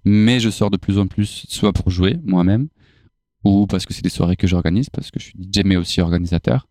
Mais 0.05 0.39
je 0.39 0.49
sors 0.49 0.69
de 0.69 0.77
plus 0.77 0.99
en 0.99 1.07
plus, 1.07 1.45
soit 1.49 1.73
pour 1.73 1.89
jouer 1.89 2.17
moi-même, 2.23 2.67
ou 3.43 3.67
parce 3.67 3.85
que 3.85 3.93
c'est 3.93 4.03
des 4.03 4.09
soirées 4.09 4.35
que 4.35 4.47
j'organise, 4.47 4.89
parce 4.89 5.11
que 5.11 5.19
je 5.19 5.25
suis 5.25 5.39
DJ 5.39 5.63
mais 5.65 5.75
aussi 5.75 6.01
organisateur. 6.01 6.67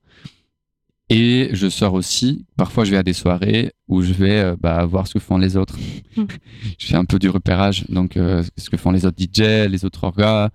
Et 1.08 1.50
je 1.52 1.68
sors 1.68 1.94
aussi, 1.94 2.46
parfois 2.56 2.84
je 2.84 2.90
vais 2.90 2.96
à 2.96 3.04
des 3.04 3.12
soirées 3.12 3.72
où 3.86 4.02
je 4.02 4.12
vais 4.12 4.40
euh, 4.40 4.56
bah, 4.58 4.84
voir 4.86 5.06
ce 5.06 5.14
que 5.14 5.20
font 5.20 5.38
les 5.38 5.56
autres. 5.56 5.78
Hmm. 6.16 6.24
je 6.78 6.86
fais 6.86 6.96
un 6.96 7.04
peu 7.04 7.20
du 7.20 7.28
repérage, 7.28 7.84
donc 7.88 8.16
euh, 8.16 8.42
ce 8.56 8.70
que 8.70 8.76
font 8.76 8.90
les 8.90 9.06
autres 9.06 9.16
DJ, 9.16 9.68
les 9.70 9.84
autres 9.84 10.02
orgas. 10.02 10.50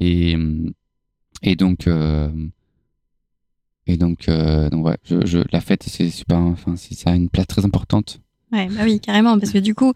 Et, 0.00 0.36
et 1.42 1.54
donc, 1.54 1.86
euh, 1.86 2.28
et 3.92 3.96
donc, 3.96 4.26
donc 4.26 4.86
ouais, 4.86 4.96
je, 5.04 5.38
la 5.52 5.60
fête, 5.60 5.84
c'est 5.84 6.10
super, 6.10 6.38
enfin, 6.38 6.74
ça 6.76 7.10
a 7.10 7.14
une 7.14 7.28
place 7.28 7.46
très 7.46 7.64
importante. 7.64 8.20
Ouais, 8.52 8.68
bah 8.68 8.82
oui, 8.84 9.00
carrément, 9.00 9.38
parce 9.38 9.52
que 9.52 9.58
du 9.58 9.74
coup, 9.74 9.92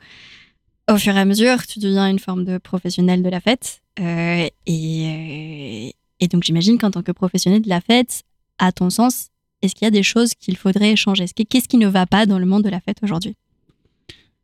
au 0.90 0.96
fur 0.96 1.14
et 1.16 1.20
à 1.20 1.24
mesure, 1.24 1.66
tu 1.66 1.78
deviens 1.78 2.08
une 2.08 2.18
forme 2.18 2.44
de 2.44 2.58
professionnel 2.58 3.22
de 3.22 3.28
la 3.28 3.40
fête. 3.40 3.82
et, 3.98 5.94
et 6.20 6.28
donc, 6.28 6.44
j'imagine 6.44 6.78
qu'en 6.78 6.90
tant 6.90 7.02
que 7.02 7.12
professionnel 7.12 7.62
de 7.62 7.68
la 7.68 7.80
fête, 7.80 8.22
à 8.58 8.72
ton 8.72 8.90
sens, 8.90 9.28
est-ce 9.62 9.74
qu'il 9.74 9.84
y 9.84 9.88
a 9.88 9.90
des 9.90 10.02
choses 10.02 10.34
qu'il 10.34 10.56
faudrait 10.56 10.96
changer? 10.96 11.26
Qu'est-ce 11.26 11.68
qui 11.68 11.76
ne 11.76 11.88
va 11.88 12.06
pas 12.06 12.26
dans 12.26 12.38
le 12.38 12.46
monde 12.46 12.64
de 12.64 12.68
la 12.68 12.80
fête 12.80 12.98
aujourd'hui? 13.02 13.34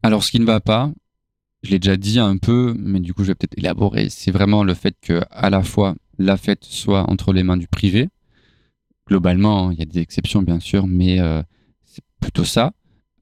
Alors, 0.03 0.25
ce 0.25 0.31
qui 0.31 0.41
ne 0.41 0.45
va 0.45 0.61
pas, 0.61 0.91
je 1.63 1.71
l'ai 1.71 1.79
déjà 1.79 1.97
dit 1.97 2.19
un 2.19 2.37
peu, 2.37 2.75
mais 2.79 3.01
du 3.01 3.15
coup, 3.15 3.23
je 3.23 3.29
vais 3.29 3.35
peut-être 3.35 3.57
élaborer. 3.57 4.09
C'est 4.11 4.31
vraiment 4.31 4.65
le 4.65 4.75
fait 4.75 4.95
que, 5.01 5.23
à 5.31 5.49
la 5.49 5.63
fois, 5.63 5.95
la 6.19 6.37
fête 6.37 6.65
soit 6.65 7.09
entre 7.11 7.33
les 7.33 7.43
mains 7.43 7.57
du 7.57 7.69
privé. 7.69 8.09
Globalement, 9.13 9.71
il 9.71 9.79
y 9.79 9.83
a 9.83 9.85
des 9.85 10.01
exceptions, 10.01 10.41
bien 10.41 10.59
sûr, 10.59 10.87
mais 10.87 11.21
euh, 11.21 11.43
c'est 11.85 12.03
plutôt 12.19 12.45
ça. 12.45 12.73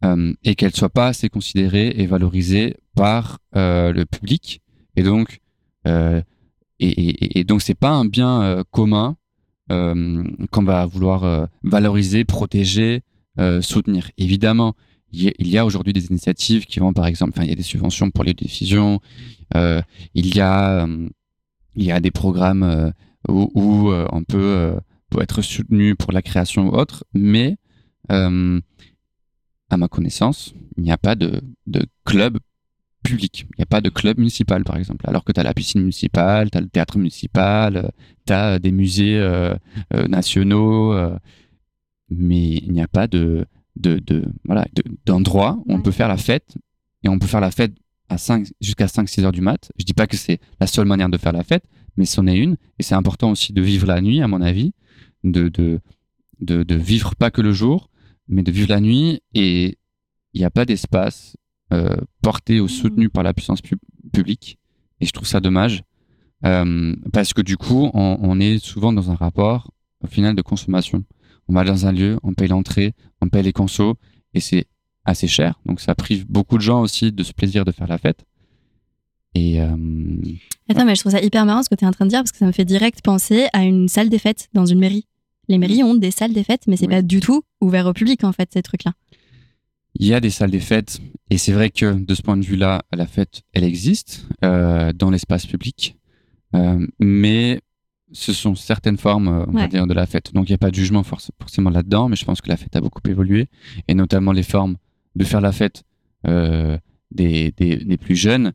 Euh, 0.05 0.33
et 0.45 0.55
qu'elle 0.55 0.75
soit 0.75 0.89
pas 0.89 1.09
assez 1.09 1.29
considérée 1.29 1.89
et 1.97 2.07
valorisée 2.07 2.77
par 2.95 3.41
euh, 3.57 3.93
le 3.93 4.07
public. 4.07 4.63
Et 4.95 5.03
donc, 5.03 5.41
et, 5.87 7.41
et, 7.41 7.43
donc, 7.43 7.61
c'est 7.61 7.75
pas 7.75 7.91
un 7.91 8.05
bien 8.05 8.63
commun 8.71 9.17
euh, 9.73 10.25
qu'on 10.51 10.63
va 10.63 10.87
vouloir 10.87 11.25
euh, 11.25 11.47
valoriser, 11.63 12.25
protéger, 12.25 13.03
euh, 13.39 13.61
soutenir. 13.61 14.11
Évidemment, 14.17 14.75
il 15.13 15.49
y 15.49 15.59
a 15.59 15.67
aujourd'hui 15.67 15.93
des 15.93 16.07
initiatives 16.07 16.67
qui 16.67 16.79
vont, 16.79 16.93
par 16.93 17.07
exemple, 17.07 17.33
enfin, 17.35 17.45
il 17.45 17.51
y 17.51 17.53
a 17.53 17.57
des 17.57 17.65
subventions 17.65 18.13
pour 18.13 18.23
les 18.23 18.35
diffusions, 18.35 19.01
il 19.57 20.37
y 20.37 20.41
a 20.41 20.87
il 21.75 21.85
y 21.85 21.91
a 21.91 21.99
des 21.99 22.13
programmes 22.13 22.93
où, 23.29 23.93
on 23.93 24.23
peut, 24.23 24.75
peut, 25.11 25.23
être 25.23 25.43
soutenu 25.43 25.95
pour 25.97 26.13
la 26.13 26.23
création 26.23 26.69
ou 26.69 26.73
autre, 26.73 27.05
mais 27.13 27.57
à 28.09 29.77
ma 29.77 29.89
connaissance, 29.89 30.53
il 30.77 30.83
n'y 30.83 30.91
a 30.91 30.99
pas 30.99 31.15
de, 31.15 31.41
de 31.67 31.87
club 32.05 32.39
public. 33.03 33.47
Il 33.51 33.59
n'y 33.59 33.63
a 33.63 33.67
pas 33.67 33.81
de 33.81 33.89
club 33.89 34.19
municipal, 34.19 34.65
par 34.65 34.77
exemple. 34.77 35.05
Alors 35.09 35.25
que 35.25 35.33
tu 35.33 35.41
as 35.41 35.43
la 35.43 35.55
piscine 35.55 35.81
municipale, 35.81 36.51
tu 36.51 36.59
as 36.59 36.61
le 36.61 36.69
théâtre 36.69 36.99
municipal, 36.99 37.77
euh, 37.77 37.89
tu 38.27 38.33
as 38.33 38.59
des 38.59 38.73
musées 38.73 39.19
euh, 39.19 39.55
euh, 39.95 40.07
nationaux, 40.09 40.95
mais 42.11 42.57
il 42.57 42.73
n'y 42.73 42.83
a 42.83 42.89
pas 42.89 43.07
de, 43.07 43.47
de, 43.77 44.25
voilà, 44.45 44.67
d'endroit 45.07 45.63
où 45.67 45.75
on 45.75 45.83
peut 45.83 45.93
faire 45.93 46.09
la 46.09 46.17
fête. 46.17 46.57
Et 47.03 47.09
on 47.09 47.19
peut 47.19 47.27
faire 47.27 47.41
la 47.41 47.51
fête 47.51 47.73
à 48.11 48.19
5, 48.19 48.49
jusqu'à 48.61 48.87
5-6 48.87 49.25
heures 49.25 49.33
du 49.33 49.41
mat. 49.41 49.73
Je 49.79 49.85
dis 49.85 49.95
pas 49.95 50.07
que 50.07 50.17
c'est 50.17 50.41
la 50.61 50.67
seule 50.67 50.87
manière 50.87 51.09
de 51.09 51.17
faire 51.17 51.33
la 51.33 51.45
fête, 51.45 51.65
mais 51.97 52.05
c'en 52.05 52.27
est 52.27 52.37
une. 52.37 52.57
Et 52.79 52.83
c'est 52.83 52.95
important 52.95 53.31
aussi 53.31 53.53
de 53.53 53.63
vivre 53.63 53.87
la 53.87 54.01
nuit, 54.03 54.21
à 54.21 54.29
mon 54.29 54.43
avis, 54.43 54.75
de, 55.25 55.49
de, 55.49 55.81
de, 56.41 56.75
vivre 56.75 57.15
pas 57.17 57.31
que 57.31 57.41
le 57.41 57.53
jour, 57.53 57.91
mais 58.29 58.43
de 58.43 58.51
vivre 58.51 58.69
la 58.69 58.81
nuit 58.81 59.21
et 59.35 59.79
il 60.33 60.41
n'y 60.41 60.45
a 60.45 60.51
pas 60.51 60.65
d'espace 60.65 61.37
euh, 61.73 61.97
porté 62.23 62.61
ou 62.61 62.69
soutenu 62.69 63.09
par 63.09 63.23
la 63.23 63.35
puissance 63.35 63.61
publique. 64.13 64.59
Et 65.01 65.07
je 65.07 65.13
trouve 65.13 65.27
ça 65.27 65.41
dommage 65.41 65.83
euh, 66.45 66.95
parce 67.13 67.33
que 67.33 67.43
du 67.43 67.57
coup, 67.57 67.91
on, 67.95 68.19
on, 68.21 68.41
est 68.41 68.59
souvent 68.59 68.93
dans 68.93 69.11
un 69.11 69.15
rapport 69.15 69.71
au 70.03 70.07
final 70.07 70.35
de 70.35 70.43
consommation. 70.43 71.05
On 71.49 71.55
va 71.55 71.65
dans 71.65 71.87
un 71.87 71.93
lieu, 71.93 72.19
on 72.23 72.33
paye 72.33 72.49
l'entrée, 72.49 72.95
on 73.21 73.29
paye 73.29 73.43
les 73.43 73.53
consos 73.53 73.95
et 74.35 74.41
c'est 74.41 74.67
assez 75.05 75.29
cher. 75.29 75.61
Donc 75.67 75.81
ça 75.81 75.95
prive 75.95 76.27
beaucoup 76.27 76.57
de 76.57 76.63
gens 76.63 76.81
aussi 76.81 77.13
de 77.13 77.23
ce 77.23 77.33
plaisir 77.33 77.65
de 77.65 77.73
faire 77.73 77.89
la 77.89 77.99
fête. 77.99 78.25
Et 79.35 79.61
euh, 79.61 79.67
Attends, 80.69 80.85
mais 80.85 80.95
je 80.95 81.01
trouve 81.01 81.13
ça 81.13 81.21
hyper 81.21 81.47
marrant 81.47 81.63
ce 81.63 81.69
que 81.69 81.75
tu 81.75 81.85
es 81.85 81.89
en 81.89 81.93
train 81.93 82.05
de 82.05 82.11
dire 82.11 82.21
parce 82.21 82.33
que 82.33 82.39
ça 82.39 82.47
me 82.47 82.53
fait 82.53 82.65
direct 82.65 83.03
penser 83.03 83.47
à 83.53 83.65
une 83.65 83.89
salle 83.89 84.09
des 84.09 84.19
fêtes 84.19 84.49
dans 84.55 84.67
une 84.67 84.79
mairie. 84.79 85.07
Les 85.49 85.59
mairies 85.59 85.83
ont 85.83 85.95
des 85.95 86.11
salles 86.11 86.33
des 86.33 86.45
fêtes, 86.45 86.65
mais 86.67 86.77
c'est 86.77 86.89
pas 86.89 87.03
du 87.03 87.21
tout 87.21 87.43
ouvert 87.61 87.87
au 87.87 87.93
public 87.93 88.25
en 88.25 88.33
fait, 88.33 88.51
ces 88.53 88.63
trucs-là. 88.63 88.93
Il 89.97 90.07
y 90.07 90.15
a 90.15 90.21
des 90.21 90.31
salles 90.31 90.51
des 90.51 90.61
fêtes 90.61 91.01
et 91.31 91.39
c'est 91.39 91.53
vrai 91.53 91.71
que 91.71 91.95
de 91.95 92.15
ce 92.15 92.23
point 92.23 92.37
de 92.37 92.45
vue-là, 92.45 92.83
la 92.93 93.07
fête, 93.07 93.43
elle 93.53 93.65
existe 93.65 94.27
euh, 94.45 94.93
dans 94.93 95.11
l'espace 95.11 95.47
public, 95.47 95.97
euh, 96.55 96.87
mais 97.01 97.61
ce 98.13 98.33
sont 98.33 98.55
certaines 98.55 98.97
formes, 98.97 99.47
on 99.49 99.53
va 99.53 99.69
dire, 99.69 99.87
de 99.87 99.95
la 99.95 100.07
fête. 100.07 100.33
Donc 100.35 100.49
il 100.49 100.53
n'y 100.53 100.57
a 100.57 100.59
pas 100.59 100.71
de 100.71 100.77
jugement 100.77 101.05
forcément 101.05 101.71
là-dedans, 101.71 102.09
mais 102.09 102.17
je 102.17 102.25
pense 102.25 102.41
que 102.41 102.49
la 102.49 102.57
fête 102.57 102.75
a 102.75 102.81
beaucoup 102.81 103.03
évolué 103.09 103.49
et 103.87 103.95
notamment 103.95 104.33
les 104.33 104.43
formes 104.43 104.77
de 105.15 105.25
faire 105.25 105.41
la 105.41 105.53
fête 105.53 105.85
des, 106.25 107.53
des, 107.57 107.77
des, 107.77 107.97
plus 107.97 108.17
jeunes 108.17 108.53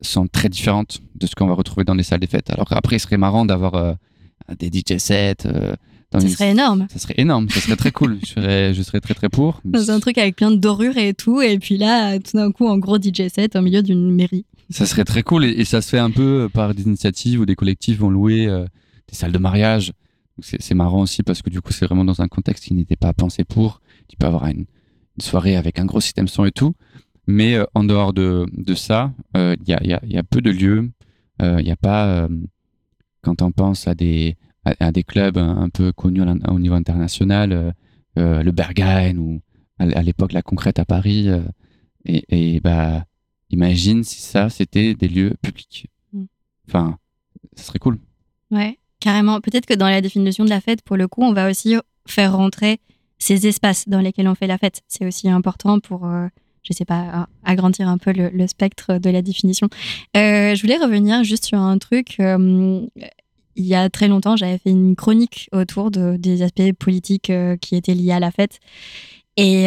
sont 0.00 0.28
très 0.28 0.48
différentes 0.48 1.00
de 1.14 1.26
ce 1.26 1.34
qu'on 1.34 1.46
va 1.46 1.54
retrouver 1.54 1.84
dans 1.84 1.94
les 1.94 2.02
salles 2.02 2.20
des 2.20 2.26
fêtes. 2.26 2.50
Alors 2.50 2.68
qu'après, 2.68 2.96
il 2.96 3.00
serait 3.00 3.16
marrant 3.16 3.44
d'avoir 3.44 3.74
euh, 3.74 3.94
des 4.58 4.68
DJ 4.68 4.98
sets. 4.98 5.46
Euh, 5.46 5.74
ça 6.12 6.20
serait 6.20 6.52
énorme. 6.52 6.86
Ça 6.90 6.98
serait 6.98 7.14
énorme, 7.18 7.50
ça 7.50 7.60
serait 7.60 7.76
très 7.76 7.90
cool. 7.90 8.18
Je 8.22 8.28
serais, 8.28 8.74
je 8.74 8.82
serais 8.82 9.00
très 9.00 9.12
très 9.12 9.28
pour. 9.28 9.60
Dans 9.64 9.90
un 9.90 10.00
truc 10.00 10.16
avec 10.16 10.36
plein 10.36 10.50
de 10.50 10.56
dorures 10.56 10.96
et 10.96 11.12
tout, 11.12 11.42
et 11.42 11.58
puis 11.58 11.76
là, 11.76 12.18
tout 12.18 12.36
d'un 12.36 12.50
coup, 12.50 12.66
en 12.66 12.78
gros 12.78 12.96
DJ 12.96 13.28
set 13.28 13.56
au 13.56 13.60
milieu 13.60 13.82
d'une 13.82 14.10
mairie. 14.10 14.46
Ça 14.70 14.86
serait 14.86 15.04
très 15.04 15.22
cool, 15.22 15.44
et, 15.44 15.64
ça 15.66 15.82
se 15.82 15.90
fait 15.90 15.98
un 15.98 16.10
peu 16.10 16.48
par 16.52 16.74
des 16.74 16.84
initiatives 16.84 17.40
où 17.40 17.46
des 17.46 17.56
collectifs 17.56 17.98
vont 17.98 18.08
louer 18.08 18.46
euh, 18.46 18.64
des 19.08 19.14
salles 19.14 19.32
de 19.32 19.38
mariage. 19.38 19.92
C'est 20.40 20.74
marrant 20.74 21.02
aussi 21.02 21.24
parce 21.24 21.42
que 21.42 21.50
du 21.50 21.60
coup, 21.60 21.72
c'est 21.72 21.84
vraiment 21.84 22.04
dans 22.04 22.22
un 22.22 22.28
contexte 22.28 22.64
qui 22.64 22.74
n'était 22.74 22.96
pas 22.96 23.12
pensé 23.12 23.42
pour. 23.42 23.80
Tu 24.08 24.16
peux 24.16 24.26
avoir 24.26 24.46
une, 24.46 24.60
une 24.60 25.20
soirée 25.20 25.56
avec 25.56 25.80
un 25.80 25.84
gros 25.84 26.00
système 26.00 26.28
son 26.28 26.44
et 26.44 26.52
tout. 26.52 26.74
Mais 27.28 27.56
euh, 27.56 27.66
en 27.74 27.84
dehors 27.84 28.14
de, 28.14 28.46
de 28.52 28.74
ça, 28.74 29.12
il 29.34 29.40
euh, 29.40 29.56
y 29.66 29.74
a, 29.74 29.84
y, 29.84 29.92
a, 29.92 30.00
y, 30.02 30.16
a, 30.16 30.22
peu 30.22 30.40
de 30.40 30.50
lieux. 30.50 30.90
Il 31.40 31.44
euh, 31.44 31.62
n'y 31.62 31.70
a 31.70 31.76
pas, 31.76 32.26
quand 33.22 33.42
on 33.42 33.52
pense 33.52 33.86
à 33.86 33.94
des, 33.94 34.36
à, 34.64 34.90
des 34.90 35.04
clubs 35.04 35.36
un, 35.36 35.68
peu 35.68 35.92
connus 35.92 36.22
au 36.48 36.58
niveau 36.58 36.74
international, 36.74 37.74
le 38.16 38.50
Berghain 38.50 39.18
ou 39.18 39.40
à, 39.78 40.02
l'époque 40.02 40.32
la 40.32 40.42
Concrète 40.42 40.78
à 40.78 40.86
Paris. 40.86 41.28
et, 42.06 42.54
et 42.56 42.60
bah, 42.60 43.04
imagine 43.50 44.02
si 44.04 44.20
ça, 44.22 44.48
c'était 44.48 44.94
des 44.94 45.08
lieux 45.08 45.34
publics. 45.42 45.86
Mm. 46.12 46.24
Enfin, 46.66 46.98
ça 47.54 47.64
serait 47.64 47.78
cool. 47.78 47.98
Ouais, 48.50 48.78
carrément. 49.00 49.40
Peut-être 49.42 49.66
que 49.66 49.74
dans 49.74 49.88
la 49.88 50.00
définition 50.00 50.44
de 50.44 50.50
la 50.50 50.62
fête, 50.62 50.80
pour 50.80 50.96
le 50.96 51.06
coup, 51.06 51.22
on 51.22 51.34
va 51.34 51.50
aussi 51.50 51.76
faire 52.06 52.34
rentrer 52.34 52.80
ces 53.18 53.46
espaces 53.46 53.86
dans 53.86 54.00
lesquels 54.00 54.28
on 54.28 54.34
fait 54.34 54.46
la 54.46 54.58
fête. 54.58 54.80
C'est 54.88 55.06
aussi 55.06 55.28
important 55.28 55.78
pour 55.78 56.08
je 56.68 56.74
sais 56.76 56.84
pas, 56.84 57.28
agrandir 57.44 57.88
un 57.88 57.98
peu 57.98 58.12
le, 58.12 58.46
spectre 58.46 58.98
de 58.98 59.10
la 59.10 59.22
définition. 59.22 59.68
Euh, 60.16 60.54
je 60.54 60.60
voulais 60.60 60.76
revenir 60.76 61.24
juste 61.24 61.46
sur 61.46 61.58
un 61.58 61.78
truc. 61.78 62.16
Euh, 62.20 62.80
il 63.56 63.66
y 63.66 63.74
a 63.74 63.88
très 63.90 64.08
longtemps, 64.08 64.36
j'avais 64.36 64.58
fait 64.58 64.70
une 64.70 64.94
chronique 64.94 65.48
autour 65.52 65.90
de, 65.90 66.16
des 66.16 66.42
aspects 66.42 66.72
politiques 66.78 67.30
euh, 67.30 67.56
qui 67.56 67.74
étaient 67.74 67.94
liés 67.94 68.12
à 68.12 68.20
la 68.20 68.30
fête. 68.30 68.60
Et 69.40 69.66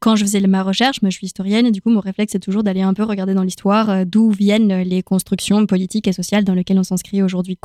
quand 0.00 0.16
je 0.16 0.24
faisais 0.24 0.38
ma 0.46 0.62
recherche, 0.62 0.98
je 1.02 1.08
suis 1.08 1.28
historienne 1.28 1.64
et 1.64 1.70
du 1.70 1.80
coup 1.80 1.88
mon 1.88 2.00
réflexe 2.00 2.32
c'est 2.32 2.40
toujours 2.40 2.62
d'aller 2.62 2.82
un 2.82 2.92
peu 2.92 3.04
regarder 3.04 3.32
dans 3.32 3.42
l'histoire 3.42 4.04
d'où 4.04 4.30
viennent 4.30 4.82
les 4.82 5.02
constructions 5.02 5.64
politiques 5.64 6.06
et 6.08 6.12
sociales 6.12 6.44
dans 6.44 6.52
lesquelles 6.52 6.78
on 6.78 6.82
s'inscrit 6.82 7.22
aujourd'hui. 7.22 7.56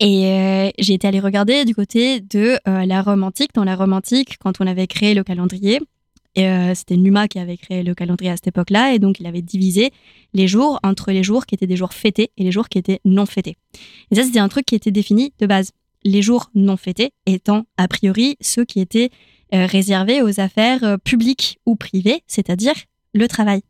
Et 0.00 0.72
j'ai 0.78 0.94
été 0.94 1.06
allée 1.06 1.20
regarder 1.20 1.66
du 1.66 1.74
côté 1.74 2.22
de 2.22 2.56
la 2.64 3.02
Rome 3.02 3.22
antique. 3.22 3.50
Dans 3.52 3.64
la 3.64 3.76
Rome 3.76 3.92
antique, 3.92 4.38
quand 4.38 4.62
on 4.62 4.66
avait 4.66 4.86
créé 4.86 5.12
le 5.12 5.24
calendrier, 5.24 5.78
et 6.36 6.46
euh, 6.48 6.74
c'était 6.74 6.98
Numa 6.98 7.28
qui 7.28 7.38
avait 7.38 7.56
créé 7.56 7.82
le 7.82 7.94
calendrier 7.94 8.30
à 8.30 8.36
cette 8.36 8.48
époque-là, 8.48 8.92
et 8.92 8.98
donc 8.98 9.18
il 9.18 9.26
avait 9.26 9.42
divisé 9.42 9.90
les 10.34 10.46
jours 10.46 10.78
entre 10.82 11.10
les 11.10 11.22
jours 11.22 11.46
qui 11.46 11.54
étaient 11.54 11.66
des 11.66 11.76
jours 11.76 11.94
fêtés 11.94 12.30
et 12.36 12.44
les 12.44 12.52
jours 12.52 12.68
qui 12.68 12.76
étaient 12.76 13.00
non 13.06 13.24
fêtés. 13.24 13.56
Et 14.10 14.14
ça, 14.14 14.22
c'était 14.22 14.38
un 14.38 14.48
truc 14.48 14.66
qui 14.66 14.74
était 14.74 14.90
défini 14.90 15.32
de 15.38 15.46
base. 15.46 15.72
Les 16.04 16.20
jours 16.20 16.50
non 16.54 16.76
fêtés 16.76 17.10
étant 17.24 17.64
a 17.78 17.88
priori 17.88 18.36
ceux 18.42 18.66
qui 18.66 18.80
étaient 18.80 19.10
euh, 19.54 19.64
réservés 19.64 20.20
aux 20.22 20.38
affaires 20.38 20.84
euh, 20.84 20.96
publiques 20.98 21.58
ou 21.64 21.74
privées, 21.74 22.22
c'est-à-dire 22.26 22.74
le 23.14 23.26
travail. 23.28 23.62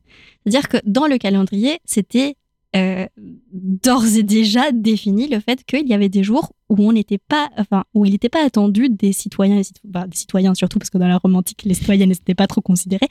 C'est-à-dire 0.42 0.68
que 0.68 0.78
dans 0.85 1.06
le 1.06 1.18
calendrier, 1.18 1.78
c'était 1.85 2.35
euh, 2.76 3.06
d'ores 3.52 4.16
et 4.16 4.23
déjà 4.23 4.71
défini 4.73 5.28
le 5.28 5.40
fait 5.40 5.64
qu'il 5.64 5.88
y 5.88 5.95
avait 5.95 6.09
des 6.09 6.23
jours 6.23 6.52
où 6.68 6.76
on 6.78 6.92
n'était 6.92 7.18
pas, 7.18 7.49
enfin, 7.56 7.85
où 7.95 8.04
il 8.04 8.12
n'était 8.12 8.28
pas 8.28 8.45
attendu 8.45 8.88
des 8.90 9.12
citoyens, 9.12 9.62
bah, 9.85 10.06
des 10.06 10.16
citoyens 10.16 10.54
surtout 10.54 10.78
parce 10.78 10.90
que 10.90 10.99
dans 10.99 11.09
la 11.09 11.18
romantique, 11.18 11.62
les 11.64 11.75
citoyens 11.75 12.06
n'étaient 12.06 12.35
pas 12.35 12.47
trop 12.47 12.61
considérés, 12.61 13.09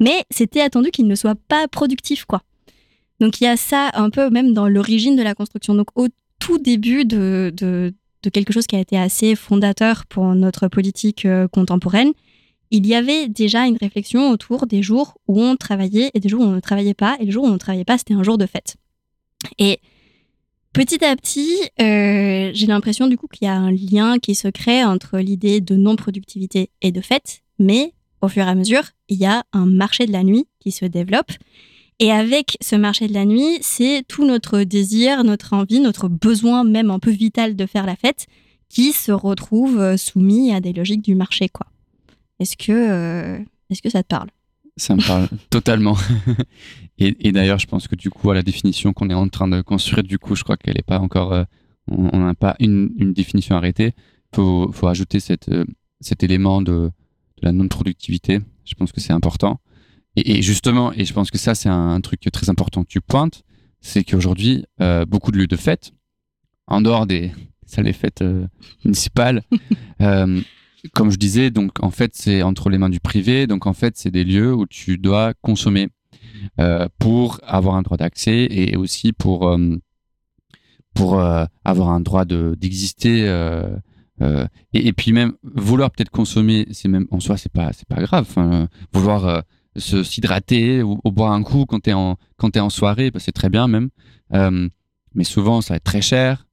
mais 0.00 0.24
c'était 0.30 0.60
attendu 0.60 0.90
qu'ils 0.90 1.06
ne 1.06 1.14
soient 1.14 1.34
pas 1.34 1.68
productifs, 1.68 2.24
quoi. 2.24 2.42
Donc 3.20 3.40
il 3.40 3.44
y 3.44 3.46
a 3.46 3.56
ça 3.56 3.90
un 3.94 4.10
peu 4.10 4.30
même 4.30 4.52
dans 4.52 4.68
l'origine 4.68 5.14
de 5.14 5.22
la 5.22 5.34
construction. 5.34 5.74
Donc 5.74 5.88
au 5.94 6.08
tout 6.38 6.58
début 6.58 7.04
de, 7.04 7.52
quelque 8.32 8.52
chose 8.52 8.66
qui 8.66 8.76
a 8.76 8.80
été 8.80 8.98
assez 8.98 9.36
fondateur 9.36 10.06
pour 10.06 10.34
notre 10.34 10.68
politique 10.68 11.24
euh, 11.24 11.46
contemporaine, 11.48 12.12
il 12.72 12.86
y 12.86 12.94
avait 12.94 13.28
déjà 13.28 13.66
une 13.66 13.76
réflexion 13.76 14.30
autour 14.30 14.66
des 14.66 14.82
jours 14.82 15.18
où 15.28 15.40
on 15.40 15.56
travaillait 15.56 16.10
et 16.14 16.20
des 16.20 16.28
jours 16.28 16.40
où 16.40 16.44
on 16.44 16.52
ne 16.52 16.60
travaillait 16.60 16.94
pas. 16.94 17.16
Et 17.20 17.26
les 17.26 17.30
jours 17.30 17.44
où 17.44 17.48
on 17.48 17.52
ne 17.52 17.58
travaillait 17.58 17.84
pas, 17.84 17.98
c'était 17.98 18.14
un 18.14 18.22
jour 18.22 18.38
de 18.38 18.46
fête. 18.46 18.76
Et 19.58 19.80
petit 20.72 21.04
à 21.04 21.14
petit, 21.16 21.56
euh, 21.80 22.50
j'ai 22.54 22.66
l'impression 22.66 23.06
du 23.06 23.16
coup 23.16 23.26
qu'il 23.28 23.46
y 23.46 23.50
a 23.50 23.54
un 23.54 23.70
lien 23.70 24.18
qui 24.18 24.34
se 24.34 24.48
crée 24.48 24.84
entre 24.84 25.18
l'idée 25.18 25.60
de 25.60 25.76
non-productivité 25.76 26.70
et 26.80 26.92
de 26.92 27.00
fête, 27.00 27.42
mais 27.58 27.94
au 28.20 28.28
fur 28.28 28.46
et 28.46 28.50
à 28.50 28.54
mesure, 28.54 28.84
il 29.08 29.18
y 29.18 29.26
a 29.26 29.44
un 29.52 29.66
marché 29.66 30.06
de 30.06 30.12
la 30.12 30.22
nuit 30.22 30.46
qui 30.60 30.70
se 30.70 30.84
développe. 30.84 31.32
Et 31.98 32.10
avec 32.10 32.56
ce 32.60 32.74
marché 32.74 33.06
de 33.06 33.12
la 33.12 33.24
nuit, 33.24 33.58
c'est 33.60 34.04
tout 34.08 34.24
notre 34.24 34.62
désir, 34.62 35.24
notre 35.24 35.52
envie, 35.52 35.80
notre 35.80 36.08
besoin 36.08 36.64
même 36.64 36.90
un 36.90 36.98
peu 36.98 37.10
vital 37.10 37.54
de 37.54 37.66
faire 37.66 37.86
la 37.86 37.96
fête 37.96 38.26
qui 38.68 38.92
se 38.92 39.12
retrouve 39.12 39.78
euh, 39.78 39.96
soumis 39.96 40.52
à 40.52 40.60
des 40.60 40.72
logiques 40.72 41.02
du 41.02 41.14
marché. 41.14 41.48
quoi. 41.48 41.66
Est-ce 42.38 42.56
que, 42.56 42.72
euh, 42.72 43.38
est-ce 43.70 43.82
que 43.82 43.90
ça 43.90 44.02
te 44.02 44.08
parle? 44.08 44.30
Ça 44.76 44.96
me 44.96 45.06
parle 45.06 45.28
totalement. 45.50 45.96
Et, 46.98 47.32
d'ailleurs, 47.32 47.58
je 47.58 47.66
pense 47.66 47.88
que 47.88 47.96
du 47.96 48.10
coup, 48.10 48.30
à 48.30 48.34
la 48.34 48.42
définition 48.42 48.92
qu'on 48.92 49.10
est 49.10 49.14
en 49.14 49.28
train 49.28 49.48
de 49.48 49.60
construire, 49.60 50.04
du 50.04 50.18
coup, 50.18 50.36
je 50.36 50.44
crois 50.44 50.56
qu'elle 50.56 50.76
n'est 50.76 50.82
pas 50.82 51.00
encore. 51.00 51.32
Euh, 51.32 51.44
on 51.88 52.18
n'a 52.18 52.34
pas 52.34 52.54
une, 52.60 53.12
définition 53.12 53.56
arrêtée. 53.56 53.94
Il 54.32 54.36
faut, 54.36 54.86
ajouter 54.86 55.18
cette, 55.18 55.48
euh, 55.48 55.64
cet 56.00 56.22
élément 56.22 56.62
de, 56.62 56.90
la 57.40 57.50
non-productivité. 57.50 58.38
Je 58.64 58.74
pense 58.74 58.92
que 58.92 59.00
c'est 59.00 59.12
important. 59.12 59.60
Et, 60.14 60.42
justement, 60.42 60.92
et 60.92 61.04
je 61.04 61.12
pense 61.12 61.30
que 61.30 61.38
ça, 61.38 61.56
c'est 61.56 61.68
un, 61.68 62.00
truc 62.00 62.20
très 62.32 62.50
important 62.50 62.84
que 62.84 62.88
tu 62.88 63.00
pointes, 63.00 63.42
c'est 63.80 64.04
qu'aujourd'hui, 64.04 64.64
euh, 64.80 65.04
beaucoup 65.04 65.32
de 65.32 65.38
lieux 65.38 65.48
de 65.48 65.56
fête, 65.56 65.92
en 66.68 66.82
dehors 66.82 67.06
des 67.06 67.32
salles 67.66 67.86
des 67.86 67.92
fêtes 67.92 68.22
municipales, 68.84 69.42
comme 70.94 71.10
je 71.10 71.16
disais, 71.16 71.50
donc 71.50 71.82
en 71.82 71.90
fait, 71.90 72.12
c'est 72.14 72.42
entre 72.42 72.70
les 72.70 72.78
mains 72.78 72.90
du 72.90 73.00
privé. 73.00 73.46
Donc 73.46 73.66
en 73.66 73.72
fait, 73.72 73.96
c'est 73.96 74.10
des 74.10 74.24
lieux 74.24 74.54
où 74.54 74.66
tu 74.66 74.98
dois 74.98 75.32
consommer 75.40 75.84
euh, 75.84 75.88
pour 76.98 77.40
avoir 77.42 77.76
un 77.76 77.82
droit 77.82 77.96
d'accès 77.96 78.46
et 78.50 78.76
aussi 78.76 79.12
pour 79.12 79.48
euh, 79.48 79.76
pour 80.94 81.18
euh, 81.18 81.44
avoir 81.64 81.90
un 81.90 82.00
droit 82.00 82.24
de 82.24 82.56
d'exister. 82.58 83.26
Et, 84.72 84.92
puis 84.92 85.12
même 85.12 85.32
vouloir 85.42 85.90
peut-être 85.90 86.10
consommer, 86.10 86.68
même 86.84 87.08
en 87.10 87.18
soi, 87.18 87.36
c'est 87.36 87.50
pas 87.52 87.70
pas 87.88 88.02
grave. 88.02 88.28
vouloir 88.92 89.42
se 89.74 90.02
s'hydrater 90.04 90.82
ou, 90.82 91.00
boire 91.06 91.32
un 91.32 91.42
coup 91.42 91.66
quand 91.66 91.80
t'es 91.80 91.92
en 91.92 92.16
quand 92.36 92.56
en 92.56 92.70
soirée, 92.70 93.10
bah, 93.10 93.18
c'est 93.20 93.32
très 93.32 93.48
bien 93.48 93.66
même. 93.66 93.88
mais 95.14 95.24
souvent, 95.24 95.60
ça 95.60 95.74
va 95.74 95.76
être 95.76 95.84
très 95.84 96.02
cher. 96.02 96.46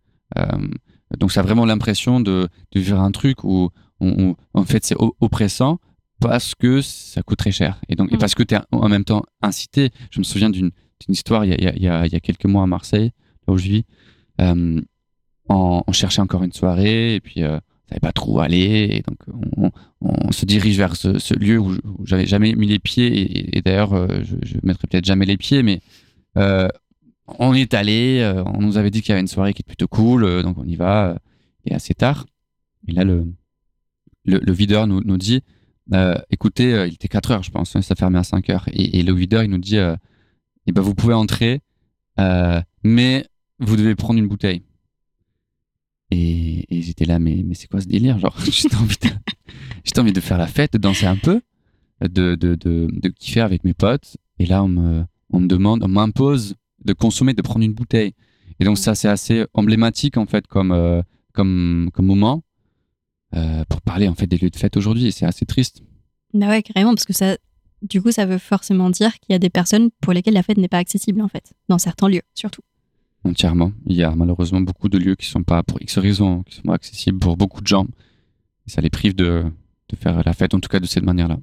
donc, 1.19 1.31
ça 1.31 1.41
a 1.41 1.43
vraiment 1.43 1.65
l'impression 1.65 2.19
de, 2.21 2.47
de 2.71 2.79
vivre 2.79 2.99
un 2.99 3.11
truc 3.11 3.43
où 3.43 3.69
en 4.01 4.63
fait, 4.63 4.85
c'est 4.85 4.95
oppressant 5.19 5.79
parce 6.19 6.55
que 6.55 6.81
ça 6.81 7.21
coûte 7.23 7.39
très 7.39 7.51
cher. 7.51 7.79
Et 7.89 7.95
donc, 7.95 8.11
et 8.11 8.15
mm. 8.15 8.19
parce 8.19 8.35
que 8.35 8.43
tu 8.43 8.55
es 8.55 8.59
en 8.71 8.89
même 8.89 9.05
temps 9.05 9.23
incité. 9.41 9.91
Je 10.11 10.19
me 10.19 10.23
souviens 10.23 10.49
d'une 10.49 10.71
histoire 11.07 11.45
il 11.45 11.51
y, 11.51 11.53
a, 11.53 11.73
il, 11.75 11.81
y 11.81 11.87
a, 11.87 12.05
il 12.05 12.11
y, 12.11 12.15
a, 12.15 12.19
quelques 12.19 12.45
mois 12.45 12.63
à 12.63 12.67
Marseille, 12.67 13.11
là 13.47 13.53
où 13.53 13.57
je 13.57 13.63
vis. 13.63 13.85
Euh, 14.41 14.81
on, 15.49 15.91
cherchait 15.91 16.21
encore 16.21 16.43
une 16.43 16.53
soirée 16.53 17.15
et 17.15 17.19
puis 17.19 17.43
euh, 17.43 17.57
on 17.57 17.89
savait 17.89 17.99
pas 17.99 18.11
trop 18.11 18.37
où 18.37 18.39
aller. 18.39 18.89
Et 18.91 19.01
donc, 19.01 19.17
on, 19.61 19.71
on 20.01 20.31
se 20.31 20.45
dirige 20.45 20.77
vers 20.77 20.95
ce, 20.95 21.33
lieu 21.37 21.57
où, 21.57 21.75
j'avais 22.05 22.27
jamais 22.27 22.53
mis 22.53 22.67
les 22.67 22.79
pieds. 22.79 23.57
Et, 23.57 23.61
d'ailleurs, 23.61 23.93
euh, 23.93 24.07
je, 24.23 24.35
je 24.43 24.57
mettrai 24.63 24.87
peut-être 24.87 25.05
jamais 25.05 25.25
les 25.25 25.37
pieds, 25.37 25.63
mais 25.63 25.81
euh, 26.37 26.67
on 27.27 27.53
est 27.53 27.73
allé. 27.73 28.31
On 28.45 28.61
nous 28.61 28.77
avait 28.77 28.91
dit 28.91 29.01
qu'il 29.01 29.09
y 29.09 29.13
avait 29.13 29.21
une 29.21 29.27
soirée 29.27 29.53
qui 29.53 29.61
est 29.61 29.67
plutôt 29.67 29.87
cool, 29.87 30.43
donc 30.43 30.57
on 30.57 30.65
y 30.65 30.75
va. 30.75 31.17
et 31.65 31.73
assez 31.73 31.93
tard. 31.93 32.25
Et 32.87 32.91
là, 32.91 33.03
le, 33.03 33.25
le, 34.25 34.51
videur 34.53 34.87
nous, 34.87 35.01
nous, 35.03 35.17
dit 35.17 35.41
euh, 35.93 36.15
écoutez, 36.29 36.73
euh, 36.73 36.87
il 36.87 36.93
était 36.93 37.07
4 37.07 37.31
heures, 37.31 37.43
je 37.43 37.51
pense, 37.51 37.75
hein, 37.75 37.81
ça 37.81 37.95
fermait 37.95 38.19
à 38.19 38.23
5 38.23 38.49
heures. 38.49 38.65
Et, 38.71 38.99
et 38.99 39.03
le 39.03 39.13
videur, 39.13 39.43
il 39.43 39.49
nous 39.49 39.57
dit, 39.57 39.77
euh, 39.77 39.95
eh 40.67 40.71
ben, 40.71 40.81
vous 40.81 40.95
pouvez 40.95 41.13
entrer, 41.13 41.61
euh, 42.19 42.61
mais 42.83 43.25
vous 43.59 43.75
devez 43.75 43.95
prendre 43.95 44.19
une 44.19 44.27
bouteille. 44.27 44.63
Et, 46.11 46.65
et 46.75 46.81
j'étais 46.81 47.05
là, 47.05 47.19
mais, 47.19 47.43
mais 47.45 47.55
c'est 47.55 47.67
quoi 47.67 47.81
ce 47.81 47.87
délire 47.87 48.19
Genre, 48.19 48.35
j'étais 48.43 48.75
envie, 48.75 48.95
envie 49.97 50.13
de 50.13 50.19
faire 50.21 50.37
la 50.37 50.47
fête, 50.47 50.73
de 50.73 50.77
danser 50.77 51.05
un 51.05 51.15
peu, 51.15 51.41
de, 52.01 52.35
de, 52.35 52.55
de, 52.55 52.87
de 52.91 53.09
kiffer 53.09 53.41
avec 53.41 53.63
mes 53.63 53.73
potes. 53.73 54.17
Et 54.39 54.45
là, 54.45 54.63
on 54.63 54.69
me, 54.69 55.03
on 55.31 55.39
me 55.39 55.47
demande, 55.47 55.83
on 55.83 55.87
m'impose 55.87 56.55
de 56.83 56.93
consommer, 56.93 57.33
de 57.33 57.41
prendre 57.41 57.65
une 57.65 57.73
bouteille. 57.73 58.13
Et 58.59 58.65
donc, 58.65 58.77
ça, 58.77 58.95
c'est 58.95 59.07
assez 59.07 59.45
emblématique, 59.53 60.17
en 60.17 60.25
fait, 60.25 60.47
comme, 60.47 61.03
comme, 61.33 61.89
comme 61.93 62.05
moment 62.05 62.43
euh, 63.35 63.63
pour 63.69 63.81
parler, 63.81 64.07
en 64.07 64.15
fait, 64.15 64.27
des 64.27 64.37
lieux 64.37 64.49
de 64.49 64.55
fête 64.55 64.77
aujourd'hui. 64.77 65.07
Et 65.07 65.11
c'est 65.11 65.25
assez 65.25 65.45
triste. 65.45 65.81
Bah 66.33 66.49
ouais, 66.49 66.61
carrément, 66.61 66.93
parce 66.93 67.05
que 67.05 67.13
ça, 67.13 67.37
du 67.81 68.01
coup, 68.01 68.11
ça 68.11 68.25
veut 68.25 68.37
forcément 68.37 68.89
dire 68.89 69.13
qu'il 69.19 69.31
y 69.31 69.35
a 69.35 69.39
des 69.39 69.49
personnes 69.49 69.89
pour 70.01 70.13
lesquelles 70.13 70.33
la 70.33 70.43
fête 70.43 70.57
n'est 70.57 70.67
pas 70.67 70.77
accessible, 70.77 71.21
en 71.21 71.27
fait, 71.27 71.53
dans 71.67 71.77
certains 71.77 72.09
lieux, 72.09 72.21
surtout. 72.33 72.61
Entièrement. 73.23 73.71
Il 73.85 73.95
y 73.95 74.03
a 74.03 74.11
malheureusement 74.15 74.61
beaucoup 74.61 74.89
de 74.89 74.97
lieux 74.97 75.15
qui 75.15 75.25
sont 75.25 75.43
pas, 75.43 75.63
pour 75.63 75.81
X 75.81 75.97
raisons, 75.97 76.43
qui 76.43 76.55
sont 76.55 76.63
pas 76.63 76.75
accessibles 76.75 77.19
pour 77.19 77.35
beaucoup 77.37 77.61
de 77.61 77.67
gens. 77.67 77.85
Et 78.67 78.69
ça 78.69 78.81
les 78.81 78.89
prive 78.89 79.15
de, 79.15 79.43
de 79.89 79.95
faire 79.95 80.23
la 80.23 80.33
fête, 80.33 80.53
en 80.53 80.59
tout 80.59 80.69
cas 80.69 80.79
de 80.79 80.85
cette 80.85 81.03
manière-là. 81.03 81.37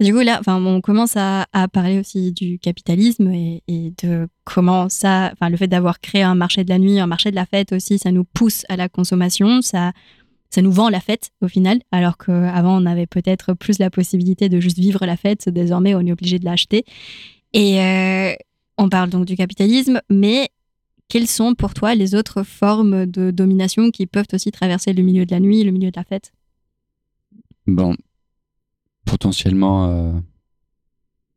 Et 0.00 0.04
Du 0.04 0.14
coup, 0.14 0.20
là, 0.20 0.38
enfin, 0.40 0.56
on 0.64 0.80
commence 0.80 1.14
à, 1.16 1.46
à 1.52 1.68
parler 1.68 1.98
aussi 1.98 2.32
du 2.32 2.58
capitalisme 2.58 3.30
et, 3.32 3.62
et 3.68 3.92
de 4.02 4.28
comment 4.44 4.88
ça, 4.88 5.28
enfin, 5.34 5.50
le 5.50 5.58
fait 5.58 5.68
d'avoir 5.68 6.00
créé 6.00 6.22
un 6.22 6.34
marché 6.34 6.64
de 6.64 6.70
la 6.70 6.78
nuit, 6.78 6.98
un 6.98 7.06
marché 7.06 7.30
de 7.30 7.36
la 7.36 7.44
fête 7.44 7.72
aussi, 7.72 7.98
ça 7.98 8.10
nous 8.10 8.24
pousse 8.24 8.64
à 8.70 8.76
la 8.76 8.88
consommation, 8.88 9.60
ça, 9.60 9.92
ça 10.50 10.62
nous 10.62 10.72
vend 10.72 10.88
la 10.88 11.00
fête 11.00 11.30
au 11.40 11.48
final, 11.48 11.80
alors 11.92 12.18
qu'avant, 12.18 12.82
on 12.82 12.86
avait 12.86 13.06
peut-être 13.06 13.54
plus 13.54 13.78
la 13.78 13.88
possibilité 13.88 14.48
de 14.48 14.60
juste 14.60 14.78
vivre 14.78 15.06
la 15.06 15.16
fête. 15.16 15.48
Désormais, 15.48 15.94
on 15.94 16.00
est 16.00 16.12
obligé 16.12 16.38
de 16.38 16.44
l'acheter. 16.44 16.84
Et 17.52 17.80
euh, 17.80 18.34
on 18.76 18.88
parle 18.88 19.10
donc 19.10 19.26
du 19.26 19.36
capitalisme, 19.36 20.00
mais 20.10 20.48
quelles 21.08 21.28
sont 21.28 21.54
pour 21.54 21.72
toi 21.72 21.94
les 21.94 22.14
autres 22.14 22.42
formes 22.42 23.06
de 23.06 23.30
domination 23.30 23.90
qui 23.90 24.06
peuvent 24.06 24.26
aussi 24.32 24.50
traverser 24.50 24.92
le 24.92 25.02
milieu 25.02 25.24
de 25.24 25.32
la 25.32 25.40
nuit, 25.40 25.62
le 25.62 25.70
milieu 25.70 25.90
de 25.90 25.96
la 25.96 26.04
fête? 26.04 26.32
Bon, 27.66 27.94
potentiellement 29.04 29.86
euh, 29.86 30.12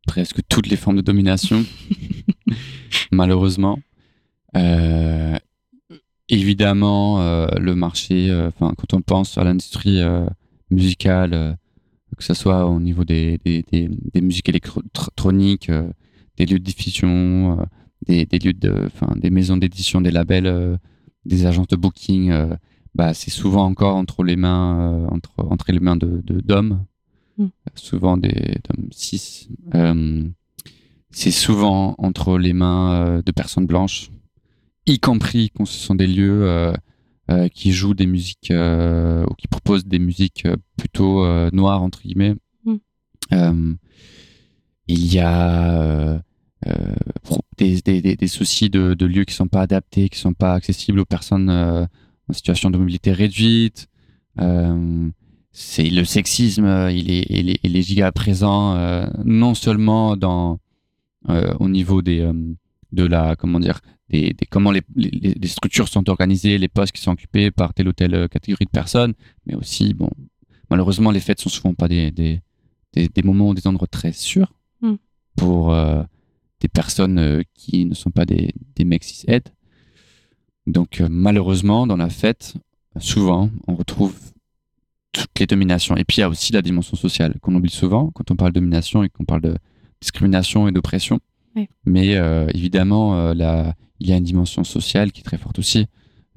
presque 0.07 0.39
toutes 0.49 0.67
les 0.67 0.75
formes 0.75 0.97
de 0.97 1.01
domination, 1.01 1.63
malheureusement. 3.11 3.79
Euh, 4.55 5.37
évidemment, 6.29 7.21
euh, 7.21 7.47
le 7.59 7.75
marché, 7.75 8.29
euh, 8.29 8.47
enfin, 8.49 8.73
quand 8.77 8.93
on 8.93 9.01
pense 9.01 9.37
à 9.37 9.43
l'industrie 9.43 10.01
euh, 10.01 10.25
musicale, 10.71 11.57
que 12.17 12.23
ce 12.23 12.33
soit 12.33 12.65
au 12.65 12.79
niveau 12.79 13.03
des, 13.03 13.39
des, 13.43 13.63
des, 13.71 13.89
des 14.13 14.21
musiques 14.21 14.49
électroniques, 14.49 15.71
des 16.37 16.45
lieux 16.45 16.59
de 16.59 16.63
diffusion, 16.63 17.57
des, 18.07 18.25
lieux 18.43 18.53
de, 18.53 18.89
des 19.15 19.29
maisons 19.31 19.57
d'édition, 19.57 19.99
des 20.01 20.11
labels, 20.11 20.79
des 21.25 21.45
agences 21.45 21.67
de 21.67 21.75
booking, 21.75 22.31
bah, 22.93 23.13
c'est 23.15 23.31
souvent 23.31 23.65
encore 23.65 23.95
entre 23.95 24.23
les 24.23 24.35
mains, 24.35 25.07
entre, 25.11 25.31
entre 25.37 25.71
les 25.71 25.79
mains 25.79 25.95
de, 25.95 26.21
de- 26.23 26.41
d'hommes, 26.41 26.85
Mm. 27.39 27.47
souvent 27.73 28.15
des 28.15 28.29
d'hommes 28.29 28.89
cis. 28.91 29.49
Euh, 29.73 30.23
c'est 31.09 31.31
souvent 31.31 31.95
entre 31.97 32.37
les 32.37 32.53
mains 32.53 33.23
de 33.25 33.31
personnes 33.31 33.65
blanches, 33.65 34.11
y 34.85 34.99
compris 34.99 35.51
quand 35.55 35.65
ce 35.65 35.77
sont 35.77 35.95
des 35.95 36.07
lieux 36.07 36.43
euh, 36.43 36.73
euh, 37.31 37.47
qui 37.49 37.71
jouent 37.71 37.93
des 37.93 38.05
musiques 38.05 38.51
euh, 38.51 39.25
ou 39.29 39.33
qui 39.35 39.47
proposent 39.47 39.85
des 39.85 39.99
musiques 39.99 40.47
plutôt 40.77 41.25
noires 41.51 41.83
entre 41.83 42.01
guillemets. 42.01 42.35
Mm. 42.65 43.73
Il 44.87 45.13
y 45.13 45.19
a 45.19 46.21
des, 47.57 47.81
des, 47.81 48.01
des, 48.01 48.15
des 48.15 48.27
soucis 48.27 48.69
de, 48.69 48.93
de 48.93 49.05
lieux 49.05 49.23
qui 49.23 49.33
sont 49.33 49.47
pas 49.47 49.61
adaptés, 49.61 50.09
qui 50.09 50.19
sont 50.19 50.33
pas 50.33 50.53
accessibles 50.53 50.99
aux 50.99 51.05
personnes 51.05 51.49
en 51.49 52.33
situation 52.33 52.69
de 52.69 52.77
mobilité 52.77 53.11
réduite. 53.13 53.87
C'est 55.55 55.89
le 55.89 56.03
sexisme, 56.03 56.89
il 56.91 57.11
est, 57.11 57.25
il 57.29 57.49
est, 57.51 57.59
il 57.63 57.77
est 57.77 57.81
giga 57.81 58.11
présent 58.11 58.75
non 59.23 59.55
seulement 59.55 60.17
dans 60.17 60.59
au 61.29 61.69
niveau 61.69 62.01
des 62.01 62.29
de 62.93 63.05
la 63.05 63.35
comment 63.35 63.59
dire 63.59 63.79
des, 64.09 64.33
des 64.39 64.45
comment 64.53 64.71
les, 64.71 64.83
les, 64.95 65.09
les 65.43 65.47
structures 65.47 65.89
sont 65.95 66.09
organisées, 66.09 66.57
les 66.57 66.67
postes 66.77 66.93
qui 66.95 67.01
sont 67.01 67.11
occupés 67.17 67.51
par 67.51 67.73
telle 67.73 67.87
ou 67.89 67.93
telle 67.93 68.15
euh, 68.15 68.27
catégorie 68.27 68.65
de 68.65 68.75
personnes, 68.81 69.13
mais 69.45 69.55
aussi 69.55 69.93
bon 69.93 70.09
malheureusement 70.69 71.11
les 71.11 71.19
fêtes 71.27 71.41
sont 71.41 71.49
souvent 71.57 71.73
pas 71.81 71.87
des 71.87 72.11
des, 72.11 72.41
des, 72.93 73.07
des 73.09 73.23
moments 73.23 73.49
ou 73.49 73.53
des 73.59 73.67
endroits 73.67 73.87
très 73.99 74.13
sûrs 74.13 74.51
Mm. 74.83 74.95
pour 75.37 75.73
euh, 75.73 76.03
des 76.59 76.67
personnes 76.67 77.17
euh, 77.17 77.41
qui 77.53 77.85
ne 77.85 77.95
sont 77.95 78.11
pas 78.11 78.25
des, 78.25 78.53
des 78.75 78.85
mecs 78.85 79.03
cis 79.05 79.25
-ed. 79.27 79.45
Donc 80.67 80.99
euh, 81.01 81.07
malheureusement 81.09 81.87
dans 81.87 81.97
la 81.97 82.09
fête 82.09 82.45
souvent 82.99 83.49
on 83.67 83.75
retrouve 83.75 84.15
toutes 85.13 85.39
les 85.39 85.47
dominations. 85.47 85.95
Et 85.97 86.03
puis 86.03 86.17
il 86.17 86.21
y 86.21 86.23
a 86.23 86.29
aussi 86.29 86.51
la 86.53 86.61
dimension 86.61 86.97
sociale 86.97 87.39
qu'on 87.41 87.55
oublie 87.55 87.71
souvent 87.83 88.11
quand 88.13 88.29
on 88.31 88.35
parle 88.35 88.51
de 88.51 88.59
domination 88.59 89.03
et 89.03 89.09
qu'on 89.09 89.25
parle 89.25 89.41
de 89.41 89.55
discrimination 90.01 90.67
et 90.67 90.71
d'oppression. 90.71 91.19
Mais 91.85 92.15
euh, 92.15 92.47
évidemment, 92.53 93.15
euh, 93.17 93.33
il 93.99 94.07
y 94.07 94.13
a 94.13 94.17
une 94.17 94.23
dimension 94.23 94.63
sociale 94.63 95.11
qui 95.11 95.21
est 95.21 95.23
très 95.23 95.37
forte 95.37 95.59
aussi. 95.59 95.87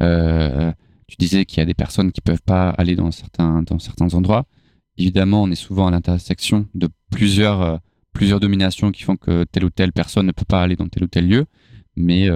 Euh, 0.03 0.73
tu 1.07 1.17
disais 1.19 1.45
qu'il 1.45 1.59
y 1.59 1.63
a 1.63 1.65
des 1.65 1.75
personnes 1.75 2.13
qui 2.13 2.21
peuvent 2.21 2.43
pas 2.43 2.71
aller 2.71 2.97
dans 2.97 3.11
certains, 3.11 3.65
endroits. 4.13 4.45
Évidemment, 4.99 5.43
on 5.43 5.51
est 5.51 5.57
souvent 5.57 5.87
à 5.87 5.91
l'intersection 5.91 6.67
de 6.75 6.89
plusieurs, 7.11 7.81
dominations 8.41 8.93
qui 8.93 9.03
font 9.03 9.17
que 9.17 9.45
telle 9.45 9.65
ou 9.65 9.71
telle 9.71 9.93
personne 9.93 10.27
ne 10.27 10.33
peut 10.33 10.47
pas 10.47 10.63
aller 10.63 10.77
dans 10.77 10.89
tel 10.89 11.05
ou 11.05 11.07
tel 11.07 11.29
lieu. 11.29 11.47
Mais 11.97 12.29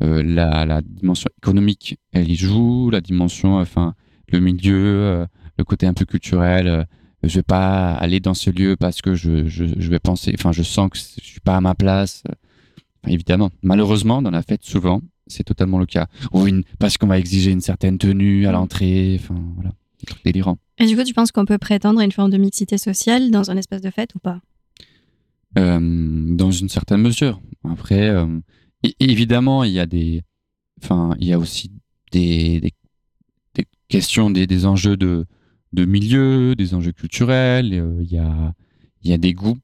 la, 0.00 0.66
la 0.66 0.82
dimension 0.82 1.30
économique, 1.38 1.98
elle 2.12 2.30
y 2.30 2.36
joue. 2.36 2.90
La 2.90 3.00
dimension, 3.00 3.56
enfin, 3.56 3.94
le 4.30 4.40
milieu, 4.40 5.26
le 5.58 5.64
côté 5.64 5.86
un 5.86 5.94
peu 5.94 6.04
culturel. 6.04 6.86
Je 7.22 7.36
vais 7.36 7.42
pas 7.42 7.92
aller 7.94 8.20
dans 8.20 8.34
ce 8.34 8.50
lieu 8.50 8.76
parce 8.76 9.02
que 9.02 9.14
je, 9.14 9.46
je, 9.46 9.64
je 9.76 9.90
vais 9.90 9.98
penser, 9.98 10.34
enfin, 10.38 10.52
je 10.52 10.62
sens 10.62 10.90
que 10.90 10.98
je 10.98 11.26
suis 11.26 11.40
pas 11.40 11.56
à 11.56 11.60
ma 11.60 11.74
place. 11.74 12.22
Enfin, 13.02 13.12
évidemment, 13.12 13.50
malheureusement, 13.62 14.22
dans 14.22 14.30
la 14.30 14.42
fête, 14.42 14.64
souvent, 14.64 15.00
c'est 15.26 15.44
totalement 15.44 15.78
le 15.78 15.86
cas. 15.86 16.06
Ou 16.32 16.46
une, 16.46 16.62
parce 16.78 16.98
qu'on 16.98 17.06
va 17.06 17.18
exiger 17.18 17.50
une 17.50 17.60
certaine 17.60 17.98
tenue 17.98 18.46
à 18.46 18.52
l'entrée. 18.52 19.18
Enfin, 19.20 19.42
voilà, 19.54 19.72
des 20.00 20.06
trucs 20.06 20.24
délirants. 20.24 20.58
Et 20.78 20.86
du 20.86 20.96
coup, 20.96 21.04
tu 21.04 21.14
penses 21.14 21.32
qu'on 21.32 21.46
peut 21.46 21.58
prétendre 21.58 22.00
à 22.00 22.04
une 22.04 22.12
forme 22.12 22.30
de 22.30 22.38
mixité 22.38 22.78
sociale 22.78 23.30
dans 23.30 23.50
un 23.50 23.56
espace 23.56 23.80
de 23.80 23.90
fête 23.90 24.14
ou 24.14 24.18
pas? 24.18 24.40
Euh, 25.58 25.78
dans 26.36 26.50
une 26.50 26.68
certaine 26.68 27.00
mesure. 27.00 27.40
Après, 27.64 28.10
euh, 28.10 28.26
évidemment, 29.00 29.64
il 29.64 29.72
y 29.72 29.80
a 29.80 29.86
des, 29.86 30.22
enfin, 30.82 31.16
il 31.18 31.26
y 31.26 31.32
a 31.32 31.38
aussi 31.38 31.72
des, 32.12 32.60
des, 32.60 32.74
des 33.54 33.64
questions, 33.88 34.30
des, 34.30 34.46
des 34.46 34.66
enjeux 34.66 34.98
de, 34.98 35.24
de 35.76 35.84
milieu, 35.84 36.54
des 36.56 36.74
enjeux 36.74 36.92
culturels. 36.92 37.72
euh, 37.72 38.00
Il 38.02 38.10
y 38.10 38.18
a, 38.18 38.52
y 39.04 39.12
a 39.12 39.18
des 39.18 39.34
goûts. 39.34 39.58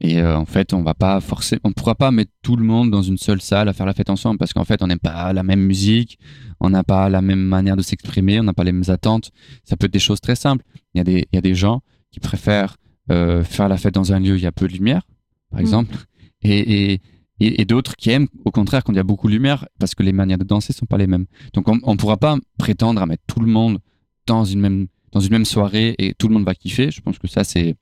Et 0.00 0.20
euh, 0.20 0.36
en 0.36 0.46
fait, 0.46 0.72
on 0.74 0.82
va 0.82 0.94
pas 0.94 1.20
forcer, 1.20 1.58
on 1.64 1.72
pourra 1.72 1.96
pas 1.96 2.10
mettre 2.12 2.30
tout 2.42 2.54
le 2.56 2.64
monde 2.64 2.88
dans 2.90 3.02
une 3.02 3.18
seule 3.18 3.40
salle 3.40 3.68
à 3.68 3.72
faire 3.72 3.86
la 3.86 3.94
fête 3.94 4.10
ensemble 4.10 4.38
parce 4.38 4.52
qu'en 4.52 4.64
fait, 4.64 4.80
on 4.82 4.86
n'aime 4.86 5.00
pas 5.00 5.32
la 5.32 5.42
même 5.42 5.60
musique, 5.60 6.18
on 6.60 6.70
n'a 6.70 6.84
pas 6.84 7.08
la 7.08 7.20
même 7.20 7.40
manière 7.56 7.76
de 7.76 7.82
s'exprimer, 7.82 8.38
on 8.38 8.44
n'a 8.44 8.54
pas 8.54 8.62
les 8.64 8.70
mêmes 8.72 8.88
attentes. 8.90 9.30
Ça 9.64 9.76
peut 9.76 9.86
être 9.86 9.92
des 9.92 9.98
choses 9.98 10.20
très 10.20 10.36
simples. 10.36 10.64
Il 10.94 10.98
y 10.98 11.00
a 11.00 11.04
des, 11.04 11.26
il 11.32 11.36
y 11.36 11.38
a 11.38 11.40
des 11.42 11.56
gens 11.56 11.80
qui 12.12 12.20
préfèrent 12.20 12.76
euh, 13.10 13.42
faire 13.42 13.68
la 13.68 13.76
fête 13.76 13.94
dans 13.94 14.12
un 14.12 14.20
lieu 14.20 14.34
où 14.34 14.36
il 14.36 14.42
y 14.42 14.46
a 14.46 14.52
peu 14.52 14.68
de 14.68 14.72
lumière, 14.72 15.02
par 15.50 15.58
Mm. 15.58 15.64
exemple, 15.64 15.96
et, 16.42 16.92
et, 16.92 17.00
et, 17.40 17.60
et 17.62 17.64
d'autres 17.64 17.96
qui 17.96 18.10
aiment 18.10 18.28
au 18.44 18.52
contraire 18.52 18.84
quand 18.84 18.92
il 18.92 18.96
y 18.96 19.00
a 19.00 19.04
beaucoup 19.12 19.26
de 19.26 19.32
lumière 19.32 19.66
parce 19.80 19.94
que 19.96 20.04
les 20.04 20.12
manières 20.12 20.38
de 20.38 20.44
danser 20.44 20.72
sont 20.72 20.86
pas 20.86 20.98
les 20.98 21.06
mêmes. 21.08 21.26
Donc 21.54 21.66
on, 21.68 21.78
on 21.82 21.96
pourra 21.96 22.18
pas 22.18 22.36
prétendre 22.58 23.02
à 23.02 23.06
mettre 23.06 23.24
tout 23.26 23.40
le 23.40 23.50
monde 23.50 23.78
dans 24.26 24.44
une 24.44 24.60
même 24.60 24.86
dans 25.12 25.20
une 25.20 25.32
même 25.32 25.44
soirée 25.44 25.94
et 25.98 26.14
tout 26.14 26.28
le 26.28 26.34
monde 26.34 26.44
va 26.44 26.54
kiffer. 26.54 26.90
Je 26.90 27.00
pense 27.00 27.18
que 27.18 27.28
ça 27.28 27.44
c'est 27.44 27.76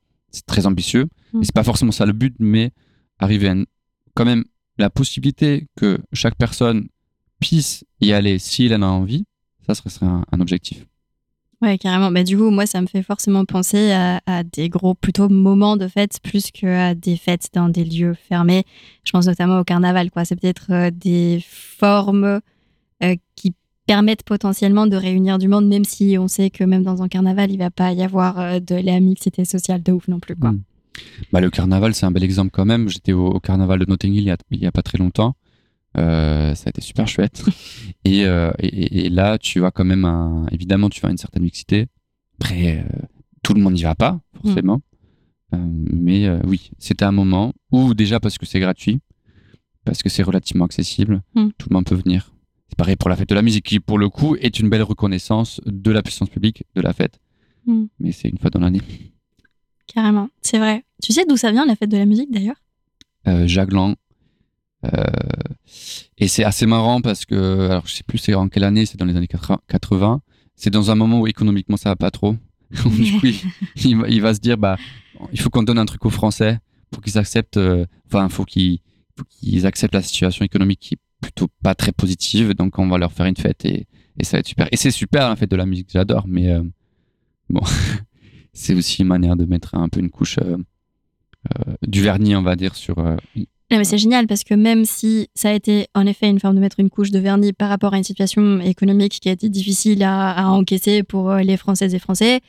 très 0.45 0.65
ambitieux 0.65 1.07
Mm. 1.33 1.41
et 1.41 1.45
c'est 1.45 1.53
pas 1.55 1.63
forcément 1.63 1.91
ça 1.91 2.05
le 2.05 2.13
but, 2.13 2.35
mais 2.39 2.71
arriver 3.19 3.49
à 3.49 3.55
quand 4.13 4.25
même 4.25 4.43
la 4.77 4.89
possibilité 4.89 5.67
que 5.75 5.99
chaque 6.13 6.35
personne 6.35 6.87
puisse 7.39 7.83
y 8.01 8.11
aller 8.11 8.39
s'il 8.39 8.73
en 8.73 8.81
a 8.81 8.87
envie, 8.87 9.25
ça 9.65 9.75
serait, 9.75 9.89
serait 9.89 10.05
un, 10.05 10.23
un 10.31 10.39
objectif. 10.39 10.85
Ouais, 11.61 11.77
carrément. 11.79 12.11
Bah, 12.11 12.23
du 12.23 12.37
coup, 12.37 12.51
moi, 12.51 12.67
ça 12.67 12.81
me 12.81 12.87
fait 12.87 13.01
forcément 13.01 13.43
penser 13.43 13.91
à, 13.91 14.21
à 14.27 14.43
des 14.43 14.69
gros, 14.69 14.93
plutôt 14.93 15.27
moments 15.27 15.75
de 15.75 15.87
fête 15.87 16.19
plus 16.21 16.51
qu'à 16.51 16.93
des 16.93 17.17
fêtes 17.17 17.49
dans 17.53 17.67
des 17.67 17.83
lieux 17.83 18.13
fermés. 18.13 18.63
Je 19.03 19.11
pense 19.11 19.25
notamment 19.25 19.59
au 19.59 19.63
carnaval, 19.63 20.11
quoi. 20.11 20.23
C'est 20.23 20.35
peut-être 20.35 20.67
euh, 20.71 20.91
des 20.93 21.43
formes 21.47 22.41
euh, 23.03 23.15
qui 23.35 23.55
permettent 23.87 24.23
potentiellement 24.23 24.85
de 24.85 24.95
réunir 24.95 25.39
du 25.39 25.47
monde, 25.47 25.67
même 25.67 25.85
si 25.85 26.17
on 26.19 26.27
sait 26.27 26.49
que 26.51 26.63
même 26.63 26.83
dans 26.83 27.01
un 27.01 27.07
carnaval, 27.07 27.51
il 27.51 27.57
va 27.57 27.71
pas 27.71 27.93
y 27.93 28.03
avoir 28.03 28.39
euh, 28.39 28.59
de 28.59 28.75
la 28.75 28.99
mixité 28.99 29.45
sociale 29.45 29.81
de 29.81 29.91
ouf 29.93 30.07
non 30.07 30.19
plus, 30.19 30.35
quoi. 30.35 30.51
Mm. 30.51 30.61
Bah, 31.31 31.41
le 31.41 31.49
carnaval, 31.49 31.93
c'est 31.95 32.05
un 32.05 32.11
bel 32.11 32.23
exemple 32.23 32.51
quand 32.51 32.65
même. 32.65 32.89
J'étais 32.89 33.13
au, 33.13 33.27
au 33.27 33.39
carnaval 33.39 33.79
de 33.79 33.85
Notting 33.85 34.13
Hill 34.13 34.21
il 34.21 34.27
y 34.27 34.31
a, 34.31 34.37
il 34.51 34.59
y 34.59 34.65
a 34.65 34.71
pas 34.71 34.81
très 34.81 34.97
longtemps. 34.97 35.35
Euh, 35.97 36.53
ça 36.53 36.63
a 36.67 36.69
été 36.69 36.81
super 36.81 37.07
chouette. 37.07 37.43
et, 38.05 38.25
euh, 38.25 38.51
et, 38.59 39.09
là, 39.09 39.37
tu 39.37 39.59
vois 39.59 39.71
quand 39.71 39.85
même 39.85 40.05
un, 40.05 40.45
évidemment, 40.51 40.89
tu 40.89 41.01
vois 41.01 41.09
une 41.09 41.17
certaine 41.17 41.43
mixité. 41.43 41.87
Après, 42.39 42.79
euh, 42.79 43.05
tout 43.43 43.53
le 43.53 43.61
monde 43.61 43.73
n'y 43.73 43.83
va 43.83 43.95
pas, 43.95 44.19
forcément. 44.43 44.81
Euh, 45.53 45.57
mais 45.59 46.29
oui, 46.45 46.71
c'était 46.77 47.05
un 47.05 47.11
moment 47.11 47.53
où, 47.71 47.93
déjà 47.93 48.19
parce 48.19 48.37
que 48.37 48.45
c'est 48.45 48.59
gratuit, 48.59 48.99
parce 49.85 50.03
que 50.03 50.09
c'est 50.09 50.23
relativement 50.23 50.65
accessible, 50.65 51.21
Mm. 51.35 51.47
tout 51.57 51.69
le 51.69 51.73
monde 51.73 51.85
peut 51.85 51.95
venir. 51.95 52.31
Pareil 52.77 52.95
pour 52.95 53.09
la 53.09 53.15
fête 53.15 53.29
de 53.29 53.35
la 53.35 53.41
musique, 53.41 53.65
qui 53.65 53.79
pour 53.79 53.97
le 53.97 54.09
coup 54.09 54.35
est 54.35 54.59
une 54.59 54.69
belle 54.69 54.83
reconnaissance 54.83 55.61
de 55.65 55.91
la 55.91 56.01
puissance 56.01 56.29
publique 56.29 56.63
de 56.75 56.81
la 56.81 56.93
fête. 56.93 57.19
Mm. 57.65 57.85
Mais 57.99 58.11
c'est 58.11 58.29
une 58.29 58.37
fois 58.37 58.49
dans 58.49 58.59
l'année. 58.59 58.81
Carrément, 59.87 60.29
c'est 60.41 60.59
vrai. 60.59 60.83
Tu 61.01 61.13
sais 61.13 61.25
d'où 61.25 61.37
ça 61.37 61.51
vient 61.51 61.65
la 61.65 61.75
fête 61.75 61.89
de 61.89 61.97
la 61.97 62.05
musique 62.05 62.31
d'ailleurs? 62.31 62.61
Euh, 63.27 63.47
Lang. 63.69 63.95
Euh, 64.85 65.03
et 66.17 66.27
c'est 66.27 66.43
assez 66.43 66.65
marrant 66.65 67.01
parce 67.01 67.25
que, 67.25 67.69
alors 67.69 67.87
je 67.87 67.93
sais 67.95 68.03
plus 68.03 68.19
c'est 68.19 68.35
en 68.35 68.47
quelle 68.47 68.63
année, 68.63 68.85
c'est 68.85 68.97
dans 68.97 69.05
les 69.05 69.15
années 69.15 69.27
80. 69.27 69.59
80. 69.67 70.21
C'est 70.55 70.69
dans 70.69 70.91
un 70.91 70.95
moment 70.95 71.21
où 71.21 71.27
économiquement 71.27 71.77
ça 71.77 71.89
va 71.89 71.95
pas 71.95 72.11
trop. 72.11 72.35
du 72.71 73.19
coup, 73.19 73.25
il, 73.25 73.35
il 73.75 73.97
va, 73.97 74.09
il 74.09 74.21
va 74.21 74.33
se 74.33 74.39
dire, 74.39 74.57
bah, 74.57 74.77
il 75.31 75.39
faut 75.39 75.49
qu'on 75.49 75.63
donne 75.63 75.79
un 75.79 75.85
truc 75.85 76.05
aux 76.05 76.09
Français 76.09 76.59
pour 76.91 77.01
qu'ils 77.01 77.17
acceptent, 77.17 77.57
euh, 77.57 77.85
enfin, 78.07 78.27
faut 78.29 78.45
qu'ils, 78.45 78.81
acceptent 79.65 79.95
la 79.95 80.01
situation 80.01 80.45
économique 80.45 80.79
qui 80.79 80.93
est 80.95 80.99
plutôt 81.21 81.47
pas 81.63 81.75
très 81.75 81.91
positive. 81.91 82.53
Donc 82.53 82.79
on 82.79 82.87
va 82.87 82.97
leur 82.97 83.11
faire 83.11 83.25
une 83.25 83.35
fête 83.35 83.65
et, 83.65 83.87
et 84.19 84.23
ça 84.23 84.37
va 84.37 84.39
être 84.39 84.47
super. 84.47 84.67
Et 84.71 84.77
c'est 84.77 84.91
super 84.91 85.29
la 85.29 85.35
fête 85.35 85.51
de 85.51 85.55
la 85.55 85.65
musique, 85.65 85.89
j'adore. 85.91 86.25
Mais 86.27 86.49
euh, 86.49 86.63
bon, 87.49 87.61
c'est 88.53 88.73
aussi 88.73 89.01
une 89.01 89.07
manière 89.07 89.35
de 89.35 89.45
mettre 89.45 89.75
un 89.75 89.89
peu 89.89 89.99
une 89.99 90.09
couche 90.09 90.37
euh, 90.39 90.57
euh, 91.59 91.73
du 91.87 92.01
vernis, 92.01 92.35
on 92.35 92.41
va 92.41 92.55
dire, 92.55 92.75
sur 92.75 92.97
Non, 92.97 93.15
mais 93.71 93.83
c'est 93.83 93.97
génial 93.97 94.27
parce 94.27 94.43
que 94.43 94.53
même 94.53 94.85
si 94.85 95.29
ça 95.35 95.49
a 95.49 95.53
été 95.53 95.87
en 95.93 96.05
effet 96.05 96.29
une 96.29 96.39
forme 96.39 96.55
de 96.55 96.61
mettre 96.61 96.79
une 96.79 96.89
couche 96.89 97.11
de 97.11 97.19
vernis 97.19 97.53
par 97.53 97.69
rapport 97.69 97.93
à 97.93 97.97
une 97.97 98.03
situation 98.03 98.59
économique 98.59 99.19
qui 99.19 99.29
a 99.29 99.31
été 99.31 99.49
difficile 99.49 100.03
à, 100.03 100.49
encaisser 100.49 101.03
pour 101.03 101.33
les 101.35 101.57
Françaises 101.57 101.93
et 101.93 101.99
Français, 101.99 102.41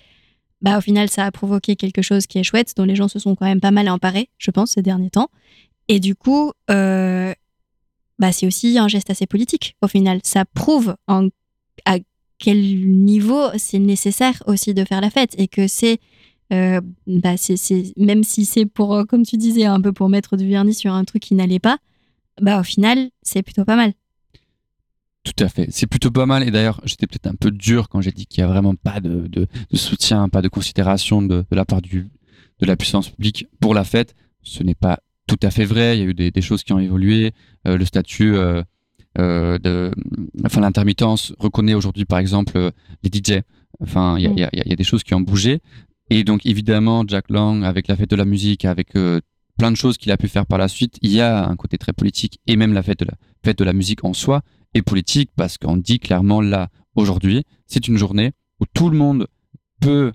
bah 0.61 0.79
au 0.79 0.81
final 0.81 1.09
ça 1.09 1.25
a 1.25 1.31
provoqué 1.31 1.77
quelque 1.77 2.03
chose 2.03 2.27
qui 2.27 2.39
est 2.39 2.43
chouette 2.43 2.73
dont 2.77 2.85
les 2.85 2.97
gens 2.97 3.07
se 3.07 3.21
sont 3.21 3.37
quand 3.37 3.47
même 3.47 3.61
pas 3.61 3.71
mal 3.71 3.89
emparés, 3.89 4.31
je 4.39 4.51
pense, 4.51 4.73
ces 4.73 4.83
derniers 4.83 5.11
temps. 5.11 5.29
Et 5.89 6.01
du 6.01 6.15
coup, 6.15 6.53
euh, 6.71 7.33
bah 8.19 8.33
c'est 8.33 8.47
aussi 8.47 8.79
un 8.79 8.89
geste 8.89 9.11
assez 9.11 9.27
politique 9.27 9.77
au 9.83 9.89
final. 9.89 10.21
Ça 10.25 10.45
prouve 10.45 10.97
à 11.07 11.99
quel 12.39 12.91
niveau 12.91 13.49
c'est 13.57 13.79
nécessaire 13.79 14.43
aussi 14.47 14.75
de 14.75 14.85
faire 14.85 15.01
la 15.01 15.11
fête 15.11 15.35
et 15.39 15.49
que 15.49 15.67
c'est 15.67 15.99
euh, 16.53 16.81
bah 17.07 17.37
c'est, 17.37 17.93
même 17.97 18.25
si 18.25 18.45
c'est 18.45 18.65
pour, 18.65 18.95
euh, 18.95 19.05
comme 19.05 19.25
tu 19.25 19.37
disais, 19.37 19.65
un 19.65 19.81
peu 19.81 19.93
pour 19.93 20.09
mettre 20.09 20.37
du 20.37 20.49
vernis 20.49 20.75
sur 20.75 20.95
un 20.95 21.05
truc 21.05 21.23
qui 21.23 21.35
n'allait 21.35 21.59
pas, 21.59 21.79
bah 22.41 22.61
au 22.61 22.63
final, 22.63 23.11
c'est 23.23 23.43
plutôt 23.43 23.65
pas 23.65 23.77
mal. 23.77 23.93
Tout 25.25 25.45
à 25.45 25.49
fait. 25.49 25.69
C'est 25.71 25.87
plutôt 25.87 26.11
pas 26.11 26.25
mal. 26.25 26.47
Et 26.47 26.51
d'ailleurs, 26.51 26.81
j'étais 26.85 27.07
peut-être 27.07 27.27
un 27.27 27.35
peu 27.35 27.51
dur 27.51 27.91
quand 27.91 28.01
j'ai 28.01 28.13
dit 28.13 28.25
qu'il 28.25 28.43
n'y 28.43 28.49
a 28.49 28.53
vraiment 28.53 28.75
pas 28.75 29.01
de 29.01 29.47
soutien, 29.75 30.29
pas 30.31 30.41
de 30.41 30.49
considération 30.49 31.21
de, 31.21 31.45
de 31.51 31.57
la 31.57 31.67
part 31.67 31.83
du, 31.83 32.09
de 32.61 32.67
la 32.67 32.77
puissance 32.77 33.11
publique 33.11 33.47
pour 33.61 33.75
la 33.75 33.85
fête. 33.85 34.15
Ce 34.43 34.63
n'est 34.63 34.75
pas 34.75 35.01
tout 35.29 35.39
à 35.43 35.51
fait 35.51 35.65
vrai. 35.65 35.97
Il 35.97 36.01
y 36.01 36.03
a 36.03 36.07
eu 36.07 36.15
des, 36.15 36.33
des 36.33 36.43
choses 36.43 36.65
qui 36.65 36.73
ont 36.73 36.81
évolué. 36.81 37.33
Euh, 37.69 37.77
le 37.77 37.85
statut, 37.85 38.35
euh, 38.35 38.63
euh, 39.19 39.59
de, 39.59 39.93
enfin 40.45 40.61
l'intermittence 40.61 41.33
reconnaît 41.39 41.75
aujourd'hui, 41.75 42.05
par 42.05 42.19
exemple, 42.19 42.57
euh, 42.57 42.71
les 43.05 43.11
DJ. 43.11 43.43
Enfin, 43.81 44.19
il 44.19 44.25
y 44.25 44.27
a, 44.27 44.51
il 44.53 44.63
y 44.65 44.69
y 44.69 44.73
a 44.73 44.77
des 44.77 44.85
choses 44.85 45.05
qui 45.05 45.15
ont 45.15 45.21
bougé. 45.21 45.61
Et 46.11 46.25
donc, 46.25 46.47
évidemment, 46.47 47.05
Jack 47.07 47.31
Lang, 47.31 47.65
avec 47.65 47.87
la 47.87 47.97
fête 47.97 48.11
de 48.11 48.17
la 48.17 48.25
musique, 48.25 48.65
avec 48.65 48.95
plein 49.59 49.71
de 49.71 49.77
choses 49.77 49.99
qu'il 49.99 50.11
a 50.11 50.17
pu 50.17 50.27
faire 50.27 50.47
par 50.47 50.59
la 50.59 50.67
suite, 50.67 50.97
il 51.03 51.13
y 51.13 51.21
a 51.21 51.47
un 51.47 51.55
côté 51.55 51.77
très 51.77 51.93
politique. 51.93 52.41
Et 52.47 52.57
même 52.57 52.73
la 52.73 52.83
fête 52.83 53.01
de 53.01 53.05
la, 53.05 53.15
fête 53.45 53.59
de 53.59 53.65
la 53.65 53.75
musique 53.75 54.05
en 54.05 54.15
soi 54.15 54.41
est 54.73 54.81
politique 54.81 55.31
parce 55.37 55.59
qu'on 55.59 55.77
dit 55.77 55.99
clairement 55.99 56.41
là, 56.41 56.71
aujourd'hui, 56.95 57.45
c'est 57.67 57.89
une 57.89 57.99
journée 57.99 58.33
où 58.59 58.65
tout 58.73 58.89
le 58.89 58.97
monde 58.97 59.27
peut 59.81 60.13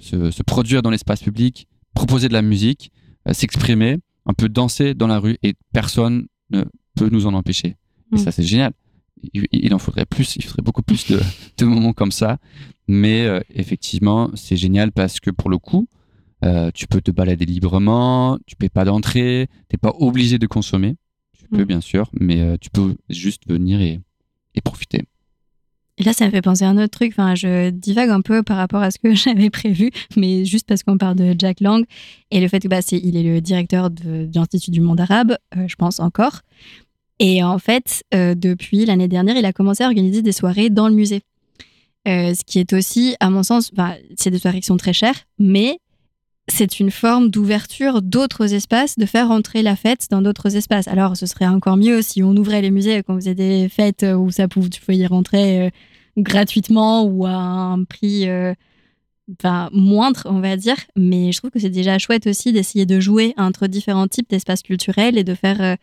se, 0.00 0.32
se 0.32 0.42
produire 0.42 0.82
dans 0.82 0.90
l'espace 0.90 1.22
public, 1.22 1.68
proposer 1.94 2.26
de 2.26 2.32
la 2.32 2.42
musique, 2.42 2.90
s'exprimer, 3.32 3.98
un 4.26 4.34
peu 4.34 4.48
danser 4.48 4.94
dans 4.94 5.06
la 5.06 5.18
rue 5.18 5.36
et 5.42 5.54
personne 5.72 6.26
ne 6.50 6.64
peut 6.94 7.08
nous 7.10 7.26
en 7.26 7.34
empêcher. 7.34 7.68
Et 8.12 8.16
Mm. 8.16 8.18
ça, 8.18 8.30
c'est 8.32 8.42
génial. 8.42 8.72
Il, 9.32 9.46
il 9.52 9.74
en 9.74 9.78
faudrait 9.78 10.06
plus, 10.06 10.36
il 10.36 10.44
faudrait 10.44 10.62
beaucoup 10.62 10.82
plus 10.82 11.06
de, 11.10 11.18
de 11.58 11.64
moments 11.64 11.92
comme 11.92 12.12
ça. 12.12 12.38
Mais 12.88 13.24
euh, 13.26 13.40
effectivement, 13.50 14.30
c'est 14.34 14.56
génial 14.56 14.92
parce 14.92 15.18
que 15.20 15.30
pour 15.30 15.50
le 15.50 15.58
coup, 15.58 15.88
euh, 16.44 16.70
tu 16.74 16.86
peux 16.86 17.00
te 17.00 17.10
balader 17.10 17.46
librement, 17.46 18.38
tu 18.46 18.54
payes 18.56 18.68
pas 18.68 18.84
d'entrée, 18.84 19.48
t'es 19.68 19.76
pas 19.78 19.92
obligé 19.98 20.38
de 20.38 20.46
consommer. 20.46 20.96
Tu 21.38 21.48
peux 21.48 21.62
Mm. 21.62 21.66
bien 21.66 21.80
sûr, 21.80 22.10
mais 22.20 22.40
euh, 22.40 22.56
tu 22.60 22.70
peux 22.70 22.94
juste 23.08 23.42
venir 23.48 23.80
et, 23.80 24.00
et 24.54 24.60
profiter. 24.60 25.04
Et 25.98 26.04
là, 26.04 26.12
ça 26.12 26.26
me 26.26 26.30
fait 26.30 26.42
penser 26.42 26.64
à 26.64 26.68
un 26.68 26.76
autre 26.76 26.90
truc. 26.90 27.12
Enfin, 27.12 27.34
je 27.34 27.70
divague 27.70 28.10
un 28.10 28.20
peu 28.20 28.42
par 28.42 28.56
rapport 28.56 28.82
à 28.82 28.90
ce 28.90 28.98
que 28.98 29.14
j'avais 29.14 29.50
prévu, 29.50 29.90
mais 30.16 30.44
juste 30.44 30.66
parce 30.66 30.82
qu'on 30.82 30.98
parle 30.98 31.16
de 31.16 31.34
Jack 31.38 31.60
Lang 31.60 31.84
et 32.30 32.40
le 32.40 32.48
fait 32.48 32.60
que 32.60 32.68
bah, 32.68 32.78
est 32.78 32.92
le 32.92 33.40
directeur 33.40 33.90
de, 33.90 34.28
l'Institut 34.34 34.70
du 34.70 34.80
monde 34.80 35.00
arabe, 35.00 35.36
euh, 35.56 35.66
je 35.66 35.76
pense 35.76 36.00
encore. 36.00 36.42
Et 37.18 37.42
en 37.42 37.58
fait, 37.58 38.04
euh, 38.14 38.34
depuis 38.34 38.84
l'année 38.84 39.08
dernière, 39.08 39.36
il 39.36 39.44
a 39.46 39.52
commencé 39.52 39.82
à 39.82 39.86
organiser 39.86 40.20
des 40.20 40.32
soirées 40.32 40.68
dans 40.68 40.88
le 40.88 40.94
musée. 40.94 41.22
Euh, 42.06 42.34
ce 42.34 42.44
qui 42.44 42.58
est 42.58 42.72
aussi, 42.72 43.16
à 43.20 43.30
mon 43.30 43.42
sens, 43.42 43.72
c'est 44.16 44.30
des 44.30 44.38
soirées 44.38 44.60
qui 44.60 44.66
sont 44.66 44.76
très 44.76 44.92
chères, 44.92 45.24
mais 45.38 45.80
c'est 46.48 46.78
une 46.78 46.90
forme 46.90 47.28
d'ouverture 47.28 48.02
d'autres 48.02 48.54
espaces, 48.54 48.96
de 48.96 49.06
faire 49.06 49.30
entrer 49.30 49.62
la 49.62 49.74
fête 49.74 50.06
dans 50.10 50.22
d'autres 50.22 50.56
espaces. 50.56 50.86
Alors, 50.86 51.16
ce 51.16 51.26
serait 51.26 51.46
encore 51.46 51.76
mieux 51.76 52.02
si 52.02 52.22
on 52.22 52.36
ouvrait 52.36 52.62
les 52.62 52.70
musées 52.70 52.96
et 52.96 53.02
qu'on 53.02 53.16
faisait 53.16 53.34
des 53.34 53.68
fêtes 53.68 54.06
où 54.16 54.30
ça 54.30 54.46
pouvait, 54.46 54.68
tu 54.68 54.80
pouvais 54.80 54.96
y 54.98 55.06
rentrer 55.06 55.66
euh, 55.66 55.70
gratuitement 56.16 57.02
ou 57.04 57.26
à 57.26 57.32
un 57.32 57.82
prix 57.84 58.28
euh, 58.28 58.54
moindre, 59.72 60.22
on 60.26 60.40
va 60.40 60.56
dire. 60.56 60.76
Mais 60.94 61.32
je 61.32 61.38
trouve 61.38 61.50
que 61.50 61.58
c'est 61.58 61.70
déjà 61.70 61.98
chouette 61.98 62.26
aussi 62.26 62.52
d'essayer 62.52 62.86
de 62.86 63.00
jouer 63.00 63.34
entre 63.36 63.66
différents 63.66 64.06
types 64.06 64.30
d'espaces 64.30 64.62
culturels 64.62 65.18
et 65.18 65.24
de 65.24 65.34
faire. 65.34 65.60
euh, 65.60 65.76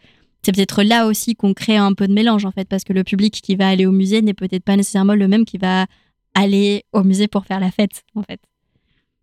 c'est 0.45 0.51
peut-être 0.53 0.83
là 0.83 1.07
aussi 1.07 1.35
qu'on 1.35 1.53
crée 1.53 1.77
un 1.77 1.93
peu 1.93 2.05
de 2.05 2.13
mélange 2.13 2.43
en 2.45 2.51
fait, 2.51 2.67
parce 2.67 2.83
que 2.83 2.91
le 2.91 3.05
public 3.05 3.33
qui 3.41 3.55
va 3.55 3.69
aller 3.69 3.85
au 3.85 3.93
musée 3.93 4.21
n'est 4.21 4.33
peut-être 4.33 4.65
pas 4.65 4.75
nécessairement 4.75 5.15
le 5.15 5.29
même 5.29 5.45
qui 5.45 5.57
va 5.57 5.85
aller 6.35 6.83
au 6.91 7.03
musée 7.03 7.29
pour 7.29 7.45
faire 7.45 7.61
la 7.61 7.71
fête 7.71 8.03
en 8.15 8.23
fait. 8.23 8.41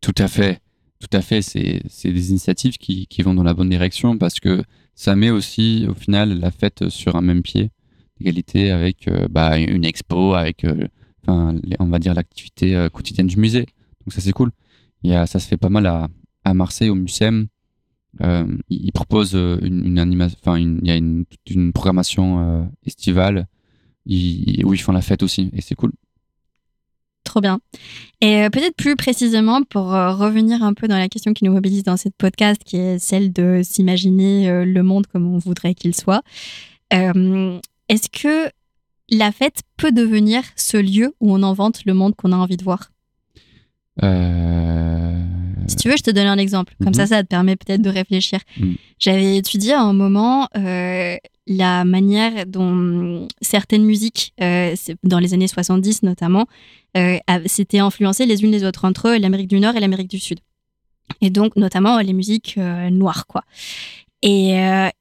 Tout 0.01 0.15
à 0.17 0.29
fait. 0.29 0.61
Tout 1.01 1.17
à 1.17 1.23
fait. 1.23 1.41
C'est 1.43 1.83
des 2.05 2.31
initiatives 2.31 2.77
qui, 2.77 3.23
vont 3.23 3.35
dans 3.35 3.43
la 3.43 3.55
bonne 3.55 3.71
direction 3.71 4.19
parce 4.19 4.39
que 4.39 4.63
ça 4.95 5.17
met 5.17 5.31
aussi, 5.31 5.87
au 5.89 5.95
final, 5.95 6.39
la 6.39 6.51
fête 6.51 6.91
sur 6.91 7.17
un 7.17 7.23
même 7.23 7.43
pied 7.43 7.71
d'égalité 8.19 8.71
avec 8.71 9.09
euh, 9.09 9.29
bah, 9.31 9.59
une 9.59 9.87
expo, 9.87 10.35
avec, 10.35 10.65
euh, 10.65 10.87
on 11.27 11.87
va 11.87 11.99
dire, 11.99 12.13
l'activité 12.13 12.77
euh, 12.77 12.91
quotidienne 12.91 13.27
du 13.27 13.39
musée. 13.39 13.65
Donc 14.05 14.13
ça, 14.13 14.21
c'est 14.21 14.33
cool. 14.33 14.51
Il 15.03 15.13
a, 15.15 15.27
ça 15.27 15.39
se 15.39 15.49
fait 15.49 15.57
pas 15.57 15.71
mal 15.71 15.87
à, 15.87 16.09
à 16.45 16.53
Marseille, 16.53 16.91
au 16.91 16.95
Mucem. 16.95 17.49
Ils 18.69 18.93
proposent 18.93 19.35
une, 19.35 19.99
animation, 19.99 20.37
enfin, 20.43 20.59
il 20.59 20.87
y 20.87 20.91
a 20.91 20.97
une, 20.97 21.25
programmation 21.73 22.69
estivale 22.85 23.47
où 24.07 24.75
ils 24.75 24.81
font 24.81 24.93
la 24.93 25.01
fête 25.01 25.23
aussi. 25.23 25.51
Et 25.55 25.63
c'est 25.63 25.77
cool. 25.77 25.93
Trop 27.31 27.41
bien. 27.41 27.61
Et 28.21 28.43
euh, 28.43 28.51
peut-être 28.51 28.75
plus 28.75 28.97
précisément, 28.97 29.63
pour 29.63 29.95
euh, 29.95 30.13
revenir 30.13 30.65
un 30.65 30.75
peu 30.75 30.89
dans 30.89 30.99
la 30.99 31.09
question 31.09 31.33
qui 31.33 31.45
nous 31.45 31.53
mobilise 31.53 31.85
dans 31.85 31.97
cette 31.97 32.17
podcast, 32.17 32.61
qui 32.65 32.77
est 32.77 32.99
celle 32.99 33.33
de 33.33 33.61
s'imaginer 33.63 34.51
euh, 34.51 34.65
le 34.65 34.83
monde 34.83 35.07
comme 35.07 35.33
on 35.33 35.39
voudrait 35.39 35.75
qu'il 35.75 35.95
soit, 35.95 36.23
est-ce 36.91 38.09
que 38.11 38.51
la 39.11 39.31
fête 39.31 39.61
peut 39.77 39.93
devenir 39.93 40.43
ce 40.57 40.77
lieu 40.77 41.15
où 41.21 41.33
on 41.33 41.45
invente 41.45 41.85
le 41.87 41.95
monde 41.95 42.17
qu'on 42.17 42.33
a 42.33 42.37
envie 42.37 42.57
de 42.57 42.65
voir? 42.65 42.91
Si 45.67 45.77
tu 45.77 45.89
veux, 45.89 45.97
je 45.97 46.03
te 46.03 46.11
donne 46.11 46.27
un 46.27 46.39
exemple. 46.39 46.75
Comme 46.79 46.89
Mhm. 46.89 46.95
ça, 46.95 47.07
ça 47.07 47.23
te 47.23 47.29
permet 47.29 47.57
peut-être 47.57 47.83
de 47.83 47.91
réfléchir. 47.91 48.41
Mhm. 48.59 48.77
J'avais 48.99 49.37
étudié 49.37 49.73
à 49.73 49.83
un 49.83 49.93
moment 49.93 50.49
euh, 50.57 51.17
la 51.47 51.85
manière 51.85 52.47
dont 52.47 53.27
certaines 53.41 53.85
musiques, 53.85 54.33
euh, 54.41 54.75
dans 55.05 55.19
les 55.19 55.35
années 55.35 55.49
70 55.49 56.03
notamment, 56.03 56.47
euh, 56.97 57.19
s'étaient 57.47 57.79
influencées 57.79 58.27
les 58.27 58.43
unes 58.43 58.51
les 58.51 58.65
autres 58.65 58.85
entre 58.85 59.11
l'Amérique 59.17 59.49
du 59.49 59.61
Nord 59.61 59.77
et 59.77 59.81
l'Amérique 59.81 60.11
du 60.11 60.19
Sud. 60.19 60.41
Et 61.21 61.31
donc, 61.31 61.57
notamment 61.57 61.99
les 62.01 62.13
musiques 62.13 62.55
euh, 62.59 62.89
noires, 62.91 63.27
quoi. 63.27 63.43
Et 64.23 64.55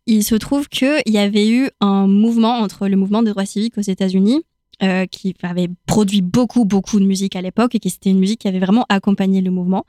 il 0.07 0.23
se 0.23 0.35
trouve 0.35 0.69
qu'il 0.69 1.01
y 1.07 1.17
avait 1.17 1.49
eu 1.49 1.69
un 1.81 2.07
mouvement 2.07 2.59
entre 2.59 2.87
le 2.87 2.95
mouvement 2.95 3.21
des 3.21 3.31
droits 3.31 3.45
civiques 3.45 3.77
aux 3.77 3.81
États-Unis, 3.81 4.43
euh, 4.81 5.05
qui 5.07 5.35
avait 5.43 5.67
produit 5.87 6.21
beaucoup, 6.21 6.63
beaucoup 6.63 7.01
de 7.01 7.05
musique 7.05 7.35
à 7.35 7.41
l'époque, 7.41 7.75
et 7.75 7.79
qui 7.79 7.89
c'était 7.89 8.11
une 8.11 8.19
musique 8.19 8.39
qui 8.39 8.47
avait 8.47 8.59
vraiment 8.59 8.85
accompagné 8.87 9.41
le 9.41 9.51
mouvement. 9.51 9.85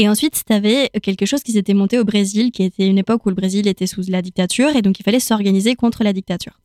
Et 0.00 0.08
ensuite, 0.08 0.44
tu 0.46 0.52
avais 0.54 0.88
quelque 1.02 1.26
chose 1.26 1.42
qui 1.42 1.52
s'était 1.52 1.74
monté 1.74 1.98
au 1.98 2.04
Brésil, 2.04 2.52
qui 2.52 2.62
était 2.62 2.86
une 2.86 2.96
époque 2.96 3.26
où 3.26 3.28
le 3.28 3.34
Brésil 3.34 3.68
était 3.68 3.86
sous 3.86 4.00
la 4.08 4.22
dictature, 4.22 4.74
et 4.74 4.80
donc 4.80 4.98
il 4.98 5.02
fallait 5.02 5.20
s'organiser 5.20 5.74
contre 5.74 6.04
la 6.04 6.14
dictature. 6.14 6.58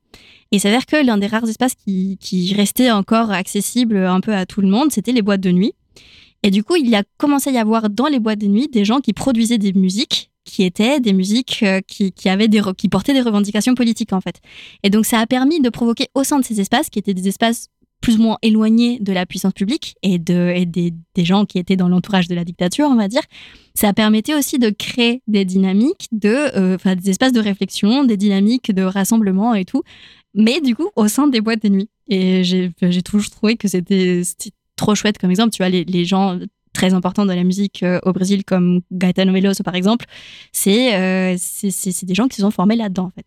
Et 0.53 0.55
il 0.55 0.59
s'avère 0.61 0.85
que 0.85 1.05
l'un 1.05 1.17
des 1.17 1.27
rares 1.27 1.43
espaces 1.43 1.75
qui, 1.75 2.53
restait 2.55 2.91
encore 2.91 3.31
accessible 3.31 3.97
un 3.97 4.21
peu 4.21 4.33
à 4.33 4.45
tout 4.45 4.61
le 4.61 4.69
monde, 4.69 4.93
c'était 4.93 5.11
les 5.11 5.21
boîtes 5.21 5.41
de 5.41 5.51
nuit. 5.51 5.73
Et 6.43 6.49
du 6.49 6.63
coup, 6.63 6.77
il 6.77 6.95
a 6.95 7.03
commencé 7.17 7.49
à 7.49 7.53
y 7.53 7.57
avoir 7.57 7.89
dans 7.89 8.07
les 8.07 8.19
boîtes 8.19 8.39
de 8.39 8.47
nuit 8.47 8.69
des 8.69 8.85
gens 8.85 9.01
qui 9.01 9.11
produisaient 9.11 9.57
des 9.57 9.73
musiques 9.73 10.31
qui 10.45 10.63
étaient 10.63 11.01
des 11.01 11.11
musiques 11.11 11.61
euh, 11.63 11.81
qui 11.81 12.13
portaient 12.89 13.13
des 13.13 13.21
revendications 13.21 13.75
politiques, 13.75 14.13
en 14.13 14.21
fait. 14.21 14.39
Et 14.83 14.89
donc, 14.89 15.05
ça 15.05 15.19
a 15.19 15.25
permis 15.25 15.59
de 15.59 15.69
provoquer 15.69 16.07
au 16.13 16.23
sein 16.23 16.39
de 16.39 16.45
ces 16.45 16.61
espaces, 16.61 16.89
qui 16.89 16.99
étaient 16.99 17.15
des 17.15 17.27
espaces 17.27 17.67
plus 18.05 18.19
ou 18.19 18.21
moins 18.21 18.37
éloignés 18.43 18.99
de 18.99 19.11
la 19.13 19.25
puissance 19.25 19.53
publique 19.53 19.95
et, 20.03 20.19
de, 20.19 20.53
et 20.55 20.67
des, 20.67 20.93
des 21.15 21.25
gens 21.25 21.45
qui 21.45 21.57
étaient 21.57 21.75
dans 21.75 21.89
l'entourage 21.89 22.27
de 22.27 22.35
la 22.35 22.45
dictature, 22.45 22.85
on 22.87 22.95
va 22.95 23.07
dire, 23.07 23.23
ça 23.73 23.93
permettait 23.93 24.35
aussi 24.35 24.59
de 24.59 24.69
créer 24.69 25.23
des 25.25 25.43
dynamiques, 25.43 26.07
de, 26.11 26.75
enfin 26.75 26.95
des 26.95 27.09
espaces 27.09 27.31
de 27.31 27.39
réflexion, 27.39 28.03
des 28.03 28.15
dynamiques 28.15 28.71
de 28.71 28.83
rassemblement 28.83 29.55
et 29.55 29.65
tout, 29.65 29.81
mais 30.35 30.61
du 30.61 30.75
coup 30.75 30.87
au 30.95 31.07
sein 31.07 31.27
des 31.27 31.41
boîtes 31.41 31.63
de 31.63 31.69
nuit. 31.69 31.89
Et 32.07 32.43
j'ai 32.43 33.01
toujours 33.01 33.31
trouvé 33.31 33.57
que 33.57 33.67
c'était 33.67 34.21
trop 34.75 34.93
chouette 34.93 35.17
comme 35.17 35.31
exemple. 35.31 35.49
Tu 35.49 35.63
vois, 35.63 35.69
les, 35.69 35.83
les 35.83 36.05
gens 36.05 36.37
très 36.73 36.93
importants 36.93 37.25
dans 37.25 37.33
la 37.33 37.43
musique 37.43 37.83
au 38.03 38.13
Brésil, 38.13 38.45
comme 38.45 38.81
Gaetano 38.91 39.33
Veloso 39.33 39.63
par 39.63 39.73
exemple, 39.73 40.05
c'est 40.51 41.35
c'est 41.39 42.05
des 42.05 42.13
gens 42.13 42.27
qui 42.27 42.35
se 42.35 42.43
sont 42.43 42.51
formés 42.51 42.75
là-dedans 42.75 43.05
en 43.05 43.11
fait. 43.15 43.25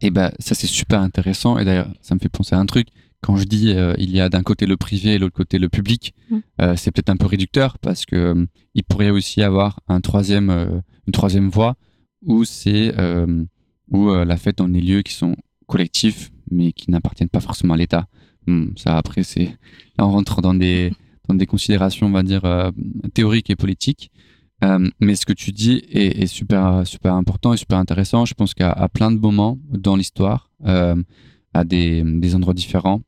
Et 0.00 0.10
bah 0.10 0.32
ça 0.40 0.56
c'est 0.56 0.66
super 0.66 1.00
intéressant 1.00 1.58
et 1.58 1.64
d'ailleurs 1.64 1.92
ça 2.00 2.16
me 2.16 2.18
fait 2.18 2.28
penser 2.28 2.56
à 2.56 2.58
un 2.58 2.66
truc. 2.66 2.88
Quand 3.22 3.36
je 3.36 3.44
dis 3.44 3.74
il 3.98 4.10
y 4.10 4.20
a 4.20 4.28
d'un 4.28 4.42
côté 4.42 4.66
le 4.66 4.76
privé 4.76 5.14
et 5.14 5.18
l'autre 5.18 5.36
côté 5.36 5.58
le 5.58 5.68
public, 5.68 6.14
mmh. 6.30 6.38
c'est 6.76 6.90
peut-être 6.90 7.10
un 7.10 7.16
peu 7.16 7.26
réducteur 7.26 7.78
parce 7.78 8.04
que 8.04 8.48
il 8.74 8.82
pourrait 8.82 9.10
aussi 9.10 9.42
avoir 9.42 9.80
un 9.88 10.00
troisième 10.00 10.50
une 11.06 11.12
troisième 11.12 11.48
voie 11.48 11.76
où 12.22 12.44
c'est 12.44 12.92
où 13.90 14.12
la 14.12 14.36
fête 14.36 14.58
dans 14.58 14.68
des 14.68 14.80
lieux 14.80 15.02
qui 15.02 15.12
sont 15.12 15.36
collectifs 15.68 16.32
mais 16.50 16.72
qui 16.72 16.90
n'appartiennent 16.90 17.28
pas 17.28 17.40
forcément 17.40 17.74
à 17.74 17.76
l'État. 17.76 18.08
ça 18.76 18.98
après 18.98 19.22
c'est 19.22 19.56
là 19.96 20.06
on 20.06 20.10
rentre 20.10 20.42
dans 20.42 20.54
des 20.54 20.92
dans 21.28 21.36
des 21.36 21.46
considérations 21.46 22.08
on 22.08 22.10
va 22.10 22.24
dire 22.24 22.42
théoriques 23.14 23.50
et 23.50 23.56
politiques. 23.56 24.10
Euh, 24.62 24.88
mais 25.00 25.16
ce 25.16 25.26
que 25.26 25.32
tu 25.32 25.52
dis 25.52 25.82
est, 25.90 26.22
est, 26.22 26.26
super, 26.26 26.86
super 26.86 27.14
important 27.14 27.52
et 27.52 27.56
super 27.56 27.78
intéressant. 27.78 28.24
Je 28.24 28.34
pense 28.34 28.54
qu'à 28.54 28.88
plein 28.92 29.10
de 29.10 29.18
moments 29.18 29.58
dans 29.70 29.96
l'histoire, 29.96 30.50
euh, 30.66 30.94
à 31.52 31.64
des, 31.64 32.02
des, 32.04 32.34
endroits 32.34 32.54
différents, 32.54 33.02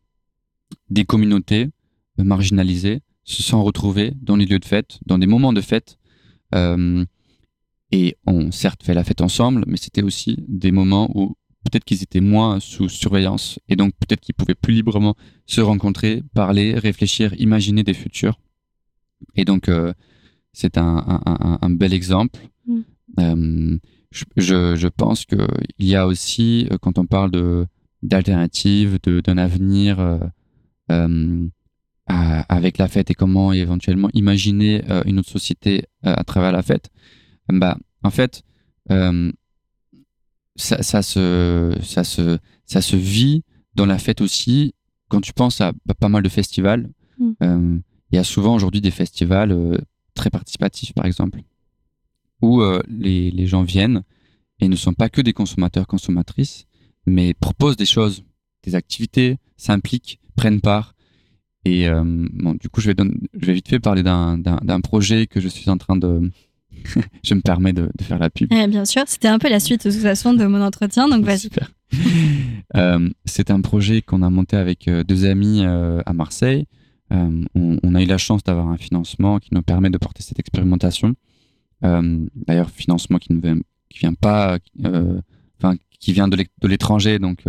des 0.90 1.04
communautés 1.04 1.70
marginalisées 2.18 3.00
se 3.24 3.42
sont 3.42 3.64
retrouvées 3.64 4.12
dans 4.20 4.36
les 4.36 4.46
lieux 4.46 4.58
de 4.58 4.64
fête, 4.64 4.98
dans 5.06 5.18
des 5.18 5.26
moments 5.26 5.52
de 5.52 5.60
fête. 5.60 5.98
Euh, 6.54 7.04
et 7.90 8.16
ont 8.26 8.50
certes 8.50 8.82
fait 8.82 8.94
la 8.94 9.04
fête 9.04 9.20
ensemble, 9.20 9.64
mais 9.68 9.76
c'était 9.76 10.02
aussi 10.02 10.44
des 10.48 10.72
moments 10.72 11.10
où 11.14 11.36
peut-être 11.64 11.84
qu'ils 11.84 12.02
étaient 12.02 12.20
moins 12.20 12.58
sous 12.60 12.88
surveillance 12.88 13.58
et 13.68 13.76
donc 13.76 13.92
peut-être 14.00 14.20
qu'ils 14.20 14.34
pouvaient 14.34 14.54
plus 14.54 14.74
librement 14.74 15.14
se 15.46 15.60
rencontrer, 15.60 16.22
parler, 16.34 16.74
réfléchir, 16.74 17.34
imaginer 17.38 17.82
des 17.82 17.94
futurs. 17.94 18.38
Et 19.36 19.44
donc, 19.44 19.68
euh, 19.68 19.92
c'est 20.52 20.76
un, 20.76 21.20
un, 21.24 21.58
un, 21.60 21.70
bel 21.70 21.94
exemple. 21.94 22.40
Mm. 22.66 22.80
Euh, 23.20 23.78
je, 24.10 24.76
je, 24.76 24.88
pense 24.88 25.24
qu'il 25.24 25.38
y 25.78 25.94
a 25.94 26.06
aussi, 26.06 26.68
euh, 26.70 26.78
quand 26.80 26.98
on 26.98 27.06
parle 27.06 27.66
d'alternatives, 28.02 28.98
d'un 29.02 29.38
avenir 29.38 30.20
euh, 30.90 31.46
euh 32.10 32.42
avec 32.48 32.76
la 32.78 32.88
fête 32.88 33.10
et 33.10 33.14
comment 33.14 33.52
éventuellement 33.52 34.10
imaginer 34.12 34.82
une 35.06 35.18
autre 35.18 35.30
société 35.30 35.86
à 36.02 36.22
travers 36.22 36.52
la 36.52 36.62
fête, 36.62 36.90
bah, 37.48 37.78
en 38.02 38.10
fait, 38.10 38.42
ça, 40.56 40.82
ça, 40.82 41.02
se, 41.02 41.74
ça, 41.82 42.04
se, 42.04 42.38
ça 42.66 42.82
se 42.82 42.96
vit 42.96 43.42
dans 43.74 43.86
la 43.86 43.98
fête 43.98 44.20
aussi. 44.20 44.74
Quand 45.08 45.22
tu 45.22 45.32
penses 45.32 45.62
à, 45.62 45.72
pas 45.98 46.10
mal 46.10 46.22
de 46.22 46.28
festivals, 46.28 46.90
mm. 47.18 47.78
il 48.12 48.16
y 48.16 48.18
a 48.18 48.24
souvent 48.24 48.54
aujourd'hui 48.54 48.82
des 48.82 48.90
festivals 48.90 49.80
très 50.14 50.30
participatif, 50.30 50.92
par 50.94 51.06
exemple, 51.06 51.40
où 52.40 52.60
euh, 52.60 52.80
les, 52.88 53.30
les, 53.30 53.46
gens 53.46 53.62
viennent 53.62 54.02
et 54.60 54.68
ne 54.68 54.76
sont 54.76 54.94
pas 54.94 55.08
que 55.08 55.20
des 55.20 55.32
consommateurs, 55.32 55.86
consommatrices, 55.86 56.66
mais 57.06 57.34
proposent 57.34 57.76
des 57.76 57.86
choses, 57.86 58.24
des 58.62 58.74
activités, 58.74 59.38
s'impliquent, 59.56 60.20
prennent 60.36 60.60
part. 60.60 60.94
Et 61.64 61.88
euh, 61.88 62.02
bon, 62.04 62.54
du 62.54 62.68
coup, 62.68 62.80
je 62.80 62.90
vais, 62.90 62.96
je 63.40 63.46
vais 63.46 63.52
vite 63.54 63.68
fait 63.68 63.80
parler 63.80 64.02
d'un 64.02 64.80
projet 64.82 65.26
que 65.26 65.40
je 65.40 65.48
suis 65.48 65.70
en 65.70 65.78
train 65.78 65.96
de... 65.96 66.30
je 67.22 67.34
me 67.34 67.40
permets 67.40 67.72
de, 67.72 67.90
de 67.96 68.04
faire 68.04 68.18
la 68.18 68.30
pub. 68.30 68.52
Eh, 68.52 68.66
bien 68.66 68.84
sûr, 68.84 69.04
c'était 69.06 69.28
un 69.28 69.38
peu 69.38 69.48
la 69.48 69.60
suite 69.60 69.86
de 69.86 69.90
toute 69.90 70.00
façon 70.00 70.34
de 70.34 70.44
mon 70.44 70.60
entretien, 70.60 71.08
donc 71.08 71.24
vas-y. 71.24 71.38
Super. 71.38 71.70
euh, 72.76 73.08
c'est 73.24 73.50
un 73.50 73.60
projet 73.60 74.02
qu'on 74.02 74.22
a 74.22 74.30
monté 74.30 74.56
avec 74.56 74.88
euh, 74.88 75.04
deux 75.04 75.24
amis 75.24 75.64
à 75.64 76.12
Marseille. 76.12 76.66
On, 77.10 77.94
a 77.94 78.02
eu 78.02 78.06
la 78.06 78.18
chance 78.18 78.42
d'avoir 78.42 78.66
un 78.68 78.76
financement 78.76 79.38
qui 79.38 79.54
nous 79.54 79.62
permet 79.62 79.88
de 79.88 79.98
porter 79.98 80.22
cette 80.22 80.40
expérimentation. 80.40 81.14
D'ailleurs, 81.80 82.70
financement 82.70 83.18
qui 83.18 83.32
ne 83.32 83.40
vient, 83.40 83.58
qui 83.88 84.00
vient 84.00 84.14
pas, 84.14 84.58
enfin, 84.82 85.76
qui 86.00 86.12
vient 86.12 86.26
de 86.26 86.44
l'étranger, 86.64 87.20
donc. 87.20 87.44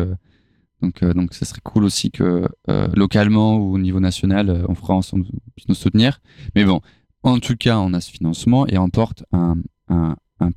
Donc, 0.85 1.03
donc, 1.03 1.33
ça 1.33 1.45
serait 1.45 1.61
cool 1.63 1.83
aussi 1.83 2.11
que 2.11 2.47
localement 2.93 3.57
ou 3.57 3.73
au 3.73 3.77
niveau 3.77 3.99
national, 3.99 4.65
en 4.67 4.75
France, 4.75 5.13
on 5.13 5.21
puisse 5.55 5.67
nous 5.67 5.75
soutenir. 5.75 6.19
Mais 6.55 6.63
bon, 6.63 6.81
en 7.23 7.39
tout 7.39 7.55
cas, 7.55 7.79
on 7.79 7.93
a 7.93 8.01
ce 8.01 8.11
financement 8.11 8.67
et 8.67 8.77
on 8.77 8.89
porte 8.89 9.23
un, 9.31 9.55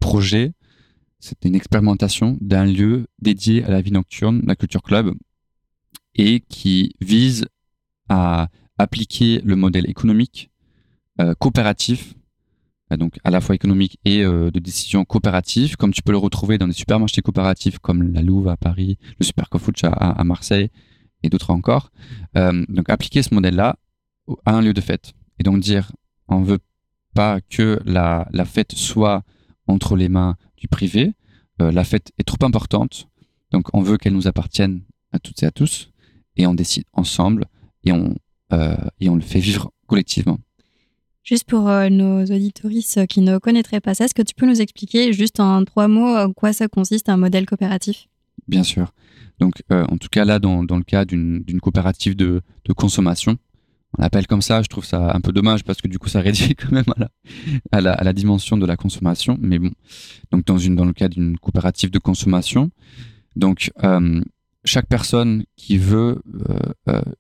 projet. 0.01 0.53
C'est 1.19 1.45
une 1.45 1.55
expérimentation 1.55 2.37
d'un 2.41 2.67
lieu 2.67 3.07
dédié 3.21 3.65
à 3.65 3.71
la 3.71 3.81
vie 3.81 3.91
nocturne, 3.91 4.43
la 4.47 4.55
Culture 4.55 4.83
Club, 4.83 5.15
et 6.15 6.41
qui 6.41 6.95
vise 7.01 7.47
à 8.09 8.49
appliquer 8.79 9.41
le 9.45 9.57
modèle 9.57 9.89
économique 9.89 10.51
euh, 11.21 11.35
coopératif, 11.35 12.15
euh, 12.15 12.18
donc 12.97 13.19
à 13.25 13.31
la 13.31 13.41
fois 13.41 13.55
économique 13.55 13.99
et 14.05 14.23
euh, 14.23 14.51
de 14.51 14.59
décision 14.59 15.05
coopérative, 15.05 15.77
comme 15.77 15.93
tu 15.93 16.03
peux 16.03 16.13
le 16.13 16.19
retrouver 16.19 16.59
dans 16.59 16.67
des 16.67 16.75
supermarchés 16.75 17.23
coopératifs 17.23 17.79
comme 17.79 18.13
la 18.13 18.23
Louve 18.23 18.49
à 18.49 18.57
Paris, 18.57 18.99
le 19.19 19.25
Super 19.25 19.49
à, 19.83 20.21
à, 20.21 20.25
Marseille 20.25 20.71
et 21.23 21.29
d'autres 21.29 21.51
encore. 21.51 21.91
donc 22.35 22.89
appliquer 22.89 23.23
ce 23.23 23.35
modèle-là 23.35 23.77
à 24.45 24.53
un 24.53 24.63
lieu 24.63 24.73
de 24.73 24.81
fête 24.81 25.15
et 25.39 25.43
donc 25.43 25.61
dire 25.61 25.93
on 26.29 26.43
veut 26.43 26.61
pas 27.15 27.41
que 27.41 27.81
la, 27.85 28.29
fête 28.45 28.73
soit 28.73 29.23
entre 29.67 29.97
les 29.97 30.09
mains 30.09 30.37
du 30.57 30.69
privé. 30.69 31.13
la 31.59 31.85
fête 31.85 32.13
est 32.19 32.25
trop 32.25 32.45
importante, 32.47 33.09
donc 33.51 33.75
on 33.75 33.83
veut 33.83 33.97
qu'elle 33.97 34.15
nous 34.15 34.29
appartienne 34.29 34.83
à 35.13 35.19
toutes 35.19 35.43
et 35.43 35.47
à 35.47 35.51
tous, 35.51 35.91
et 36.37 36.47
on 36.47 36.55
décide 36.55 36.85
ensemble 36.93 37.47
et 37.85 37.93
on, 37.93 38.17
euh, 38.53 38.77
et 39.01 39.09
on 39.09 39.17
le 39.17 39.23
fait 39.23 39.41
vivre 39.41 39.73
collectivement. 39.87 40.39
Juste 41.29 41.45
pour 41.45 41.69
euh, 41.69 41.91
nos 41.91 42.25
auditoristes 42.25 43.07
qui 43.07 43.21
ne 43.21 43.37
connaîtraient 43.37 43.83
pas 43.83 43.93
ça, 43.93 44.07
est-ce 44.07 44.15
que 44.15 44.23
tu 44.23 44.35
peux 44.35 44.47
nous 44.47 44.63
expliquer 44.63 45.13
juste 45.13 45.41
en 45.41 45.63
trois 45.67 45.87
mots 45.87 46.17
en 46.17 46.33
quoi 46.33 46.55
ça 46.55 46.69
consiste 46.69 47.11
un 47.11 47.19
modèle 47.19 47.45
coopératif? 47.45 48.09
Bien 48.47 48.63
sûr. 48.63 48.95
Donc, 49.39 49.63
euh, 49.71 49.85
en 49.91 49.99
tout 49.99 50.09
cas, 50.11 50.25
là, 50.25 50.39
dans, 50.39 50.63
le 50.63 50.83
cas 50.85 51.05
d'une 51.05 51.45
coopérative 51.61 52.17
de, 52.17 52.41
consommation, 52.75 53.37
on 53.99 54.01
l'appelle 54.01 54.27
comme 54.27 54.41
ça, 54.41 54.63
je 54.63 54.69
trouve 54.69 54.87
ça 54.87 55.15
un 55.15 55.21
peu 55.21 55.33
dommage 55.33 55.65
parce 55.65 55.83
que 55.83 55.89
du 55.89 55.99
coup, 55.99 56.09
ça 56.09 56.21
réduit 56.23 56.55
quand 56.55 56.73
même 56.73 56.87
à 57.73 57.83
la, 57.83 58.13
dimension 58.15 58.57
de 58.57 58.65
la 58.65 58.79
consommation. 58.79 59.37
Mais 59.39 59.59
bon, 59.59 59.73
donc 60.31 60.47
dans 60.47 60.87
le 60.87 60.95
cas 60.95 61.09
d'une 61.09 61.37
coopérative 61.37 61.91
de 61.91 61.99
consommation, 61.99 62.71
donc 63.37 63.71
chaque 64.65 64.87
personne 64.87 65.45
qui 65.57 65.77
veut, 65.77 66.23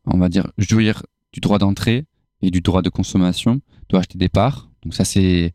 on 0.07 0.17
va 0.17 0.31
dire, 0.31 0.51
jouir 0.57 1.03
du 1.35 1.41
droit 1.41 1.59
d'entrée 1.59 2.07
et 2.43 2.51
du 2.51 2.61
droit 2.61 2.83
de 2.83 2.89
consommation 2.89 3.61
doit 3.89 4.01
acheter 4.01 4.19
des 4.19 4.29
parts. 4.29 4.71
Donc 4.83 4.95
ça, 4.95 5.05
c'est 5.05 5.55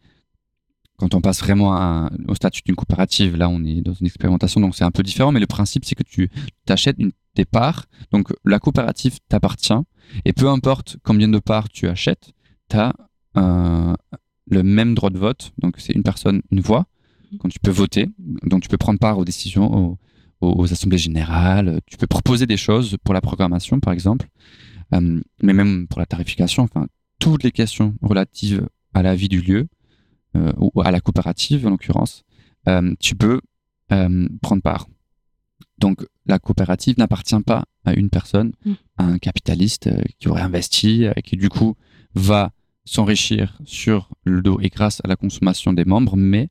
quand 0.98 1.16
on 1.16 1.22
passe 1.22 1.40
vraiment 1.40 2.10
au 2.28 2.36
statut 2.36 2.62
d'une 2.66 2.76
coopérative. 2.76 3.36
Là, 3.36 3.50
on 3.50 3.64
est 3.64 3.82
dans 3.82 3.94
une 3.94 4.06
expérimentation, 4.06 4.62
donc 4.62 4.76
c'est 4.76 4.84
un 4.84 4.92
peu 4.92 5.04
différent. 5.04 5.32
Mais 5.32 5.40
le 5.40 5.48
principe, 5.48 5.86
c'est 5.86 5.96
que 5.96 6.04
tu 6.04 6.30
achètes 6.68 6.98
des 7.36 7.46
parts. 7.46 7.86
Donc 8.12 8.32
la 8.46 8.60
coopérative 8.60 9.20
t'appartient. 9.28 9.74
Et 10.26 10.34
peu 10.34 10.50
importe 10.50 10.98
combien 11.04 11.28
de 11.28 11.40
parts 11.40 11.70
tu 11.70 11.88
achètes, 11.88 12.32
tu 12.70 12.78
as 12.78 12.94
le 13.36 14.64
même 14.64 14.94
droit 14.94 15.10
de 15.10 15.18
vote. 15.18 15.52
Donc 15.58 15.76
c'est 15.78 15.94
une 15.94 16.04
personne, 16.04 16.42
une 16.52 16.62
voix. 16.62 16.86
Quand 17.40 17.50
tu 17.50 17.60
peux 17.60 17.72
voter, 17.72 18.10
donc 18.44 18.62
tu 18.62 18.70
peux 18.70 18.78
prendre 18.78 19.00
part 19.00 19.18
aux 19.18 19.26
décisions, 19.26 19.98
aux 20.42 20.72
assemblées 20.72 21.00
générales. 21.00 21.80
Tu 21.88 21.98
peux 21.98 22.06
proposer 22.06 22.46
des 22.46 22.58
choses 22.58 22.98
pour 23.04 23.16
la 23.16 23.22
programmation, 23.22 23.80
par 23.80 23.94
exemple. 23.94 24.28
Euh, 24.94 25.22
mais 25.42 25.54
même 25.54 25.88
pour 25.88 26.00
la 26.00 26.06
tarification, 26.06 26.64
enfin, 26.64 26.88
toutes 27.20 27.44
les 27.44 27.52
questions 27.52 27.96
relatives 28.02 28.68
à 28.94 29.02
la 29.02 29.16
vie 29.16 29.30
du 29.30 29.42
lieu, 29.42 29.68
euh, 30.36 30.52
ou 30.58 30.82
à 30.82 30.92
la 30.92 31.00
coopérative 31.00 31.68
en 31.68 31.72
l'occurrence, 31.72 32.24
euh, 32.68 32.94
tu 33.00 33.16
peux 33.16 33.42
prendre 34.42 34.64
part. 34.64 34.88
Donc 35.78 36.04
la 36.26 36.40
coopérative 36.40 36.98
n'appartient 36.98 37.40
pas 37.46 37.66
à 37.86 37.94
une 37.94 38.10
personne, 38.10 38.54
mm. 38.66 38.74
à 38.98 39.04
un 39.04 39.20
capitaliste 39.20 39.88
qui 40.18 40.30
aurait 40.30 40.42
investi 40.42 41.04
et 41.16 41.22
qui 41.22 41.38
du 41.38 41.50
coup 41.50 41.76
va 42.16 42.54
s'enrichir 42.86 43.60
sur 43.66 44.10
le 44.24 44.42
dos 44.42 44.60
et 44.60 44.70
grâce 44.70 45.00
à 45.04 45.08
la 45.08 45.16
consommation 45.16 45.74
des 45.74 45.86
membres, 45.86 46.18
mais 46.18 46.50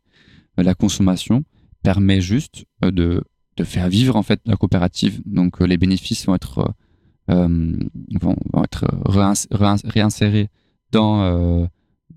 la 0.56 0.76
consommation 0.76 1.42
permet 1.82 2.20
juste 2.20 2.64
de, 2.80 3.24
de 3.56 3.64
faire 3.64 3.88
vivre 3.88 4.14
en 4.14 4.22
fait 4.22 4.40
la 4.44 4.54
coopérative. 4.54 5.20
Donc 5.26 5.58
les 5.58 5.78
bénéfices 5.78 6.26
vont 6.26 6.36
être 6.36 6.76
euh, 7.32 7.72
vont, 8.20 8.36
être 8.62 8.84
réinsérés 9.04 10.50
dans, 10.90 11.22
euh, 11.22 11.66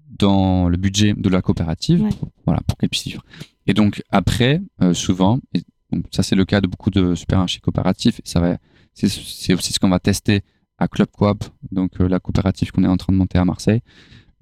dans 0.10 0.68
le 0.68 0.78
budget 0.78 1.14
de 1.14 1.30
la 1.30 1.42
coopérative, 1.42 2.08
voilà, 2.46 2.62
pour 2.68 2.78
qu'elle 2.78 2.90
puisse 2.90 3.06
vivre. 3.06 3.24
Et 3.66 3.74
donc 3.74 4.04
après, 4.10 4.62
euh, 4.82 4.94
souvent, 4.94 5.40
donc 5.92 6.06
ça 6.12 6.22
c'est 6.22 6.36
le 6.36 6.46
cas 6.46 6.62
de 6.62 6.68
beaucoup 6.68 6.90
de 6.90 7.16
supermarchés 7.16 7.60
coopératifs, 7.60 8.20
ça 8.24 8.40
va, 8.40 8.58
c'est 8.94 9.54
aussi 9.54 9.74
ce 9.74 9.80
qu'on 9.80 9.90
va 9.90 10.00
tester 10.00 10.42
à 10.78 10.88
Club 10.88 11.08
Coop, 11.12 11.46
donc 11.72 12.00
la 12.00 12.20
coopérative 12.20 12.72
qu'on 12.72 12.84
est 12.84 12.88
en 12.88 12.98
train 12.98 13.14
de 13.14 13.18
monter 13.18 13.38
à 13.38 13.46
Marseille. 13.46 13.82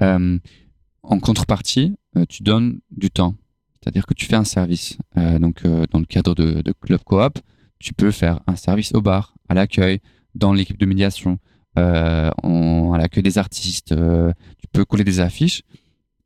en 0.01 1.19
contrepartie, 1.19 1.95
tu 2.29 2.43
donnes 2.43 2.79
du 2.89 3.11
temps. 3.11 3.35
C'est-à-dire 3.75 4.05
que 4.05 4.13
tu 4.13 4.25
fais 4.25 4.35
un 4.35 4.43
service. 4.43 4.97
donc, 5.15 5.63
dans 5.63 5.99
le 5.99 6.05
cadre 6.05 6.33
de, 6.33 6.61
de 6.61 6.71
Club 6.71 7.01
Coop, 7.03 7.39
tu 7.79 7.93
peux 7.93 8.11
faire 8.11 8.39
un 8.47 8.55
service 8.55 8.93
au 8.95 9.01
bar, 9.01 9.35
à 9.49 9.53
l'accueil, 9.53 9.99
dans 10.35 10.53
l'équipe 10.53 10.77
de 10.77 10.85
médiation, 10.85 11.39
euh, 11.77 12.31
à 12.39 12.97
l'accueil 12.97 13.23
des 13.23 13.37
artistes, 13.37 13.93
euh, 13.93 14.31
tu 14.59 14.67
peux 14.71 14.85
coller 14.85 15.03
des 15.03 15.19
affiches. 15.19 15.63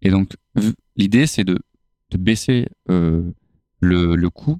Et 0.01 0.09
donc, 0.09 0.35
l'idée, 0.95 1.27
c'est 1.27 1.43
de, 1.43 1.59
baisser 2.17 2.67
euh, 2.89 3.31
le, 3.79 4.29
coût, 4.29 4.57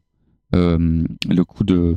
le 0.54 1.44
coût 1.44 1.64
de, 1.64 1.96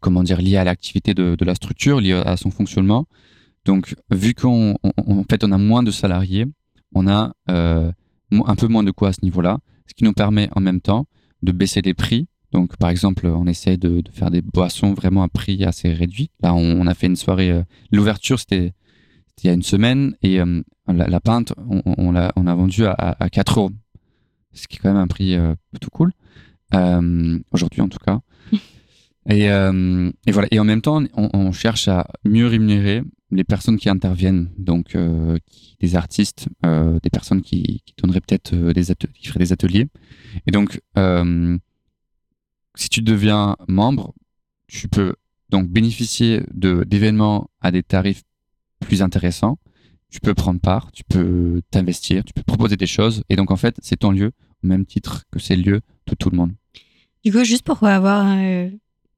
comment 0.00 0.22
dire, 0.22 0.40
lié 0.40 0.56
à 0.56 0.64
l'activité 0.64 1.14
de, 1.14 1.36
la 1.44 1.54
structure, 1.54 2.00
lié 2.00 2.12
à 2.12 2.36
son 2.36 2.50
fonctionnement. 2.50 3.06
Donc, 3.64 3.94
vu 4.10 4.34
qu'en 4.34 4.74
en 4.82 5.24
fait, 5.28 5.42
on 5.42 5.52
a 5.52 5.58
moins 5.58 5.82
de 5.82 5.90
salariés, 5.90 6.46
on 6.94 7.08
a 7.08 7.34
un 7.48 8.56
peu 8.56 8.68
moins 8.68 8.84
de 8.84 8.90
coûts 8.90 9.06
à 9.06 9.12
ce 9.12 9.22
niveau-là, 9.22 9.58
ce 9.86 9.94
qui 9.94 10.04
nous 10.04 10.12
permet 10.12 10.48
en 10.54 10.60
même 10.60 10.80
temps 10.80 11.06
de 11.42 11.52
baisser 11.52 11.82
les 11.82 11.94
prix 11.94 12.28
donc, 12.56 12.78
par 12.78 12.88
exemple, 12.88 13.26
on 13.26 13.46
essaie 13.46 13.76
de, 13.76 14.02
faire 14.14 14.30
des 14.30 14.40
boissons 14.40 14.94
vraiment 14.94 15.22
à 15.22 15.28
prix 15.28 15.62
assez 15.64 15.92
réduit. 15.92 16.30
Là, 16.42 16.54
on, 16.54 16.86
a 16.86 16.94
fait 16.94 17.06
une 17.06 17.14
soirée. 17.14 17.50
Euh, 17.50 17.62
l'ouverture, 17.92 18.40
c'était 18.40 18.72
il 19.42 19.46
y 19.46 19.50
a 19.50 19.52
une 19.52 19.62
semaine 19.62 20.16
et 20.22 20.40
euh, 20.40 20.62
la, 20.88 21.20
pinte, 21.20 21.52
on, 21.68 21.82
on, 21.84 22.16
a, 22.16 22.32
on, 22.34 22.46
a, 22.46 22.54
vendu 22.54 22.86
à, 22.86 23.28
4 23.30 23.58
euros, 23.58 23.70
ce 24.54 24.66
qui 24.68 24.76
est 24.76 24.78
quand 24.78 24.88
même 24.88 25.02
un 25.02 25.06
prix 25.06 25.34
euh, 25.34 25.54
plutôt 25.70 25.90
cool. 25.90 26.12
Aujourd'hui, 27.52 27.82
en 27.82 27.88
tout 27.90 27.98
cas. 27.98 28.20
et, 29.28 29.44
et, 29.44 30.32
voilà. 30.32 30.48
Et 30.50 30.58
en 30.58 30.64
même 30.64 30.80
temps, 30.80 31.02
on, 31.12 31.52
cherche 31.52 31.88
à 31.88 32.06
mieux 32.24 32.46
rémunérer 32.46 33.02
les 33.30 33.44
personnes 33.44 33.76
qui 33.76 33.90
interviennent, 33.90 34.48
donc 34.56 34.96
des 35.80 35.96
artistes, 35.96 36.48
des 36.62 37.10
personnes 37.10 37.42
qui, 37.42 37.82
qui 37.84 37.94
donneraient 38.02 38.22
peut-être 38.22 38.54
des 38.54 38.94
qui 39.12 39.28
feraient 39.28 39.40
des 39.40 39.52
ateliers. 39.52 39.88
Et 40.46 40.50
donc, 40.50 40.80
si 42.76 42.88
tu 42.88 43.02
deviens 43.02 43.56
membre, 43.66 44.14
tu 44.68 44.88
peux 44.88 45.14
donc 45.50 45.68
bénéficier 45.68 46.42
de 46.52 46.84
d'événements 46.84 47.50
à 47.60 47.70
des 47.70 47.82
tarifs 47.82 48.22
plus 48.80 49.02
intéressants. 49.02 49.58
Tu 50.10 50.20
peux 50.20 50.34
prendre 50.34 50.60
part, 50.60 50.92
tu 50.92 51.02
peux 51.04 51.62
t'investir, 51.70 52.24
tu 52.24 52.32
peux 52.32 52.42
proposer 52.42 52.76
des 52.76 52.86
choses. 52.86 53.24
Et 53.28 53.36
donc, 53.36 53.50
en 53.50 53.56
fait, 53.56 53.76
c'est 53.82 53.96
ton 53.96 54.12
lieu, 54.12 54.32
au 54.62 54.66
même 54.66 54.86
titre 54.86 55.24
que 55.32 55.38
c'est 55.40 55.56
le 55.56 55.62
lieu 55.62 55.80
de 56.06 56.14
tout 56.14 56.30
le 56.30 56.36
monde. 56.36 56.52
Du 57.24 57.32
coup, 57.32 57.42
juste 57.42 57.64
pour 57.64 57.82
avoir 57.82 58.26
euh, 58.38 58.70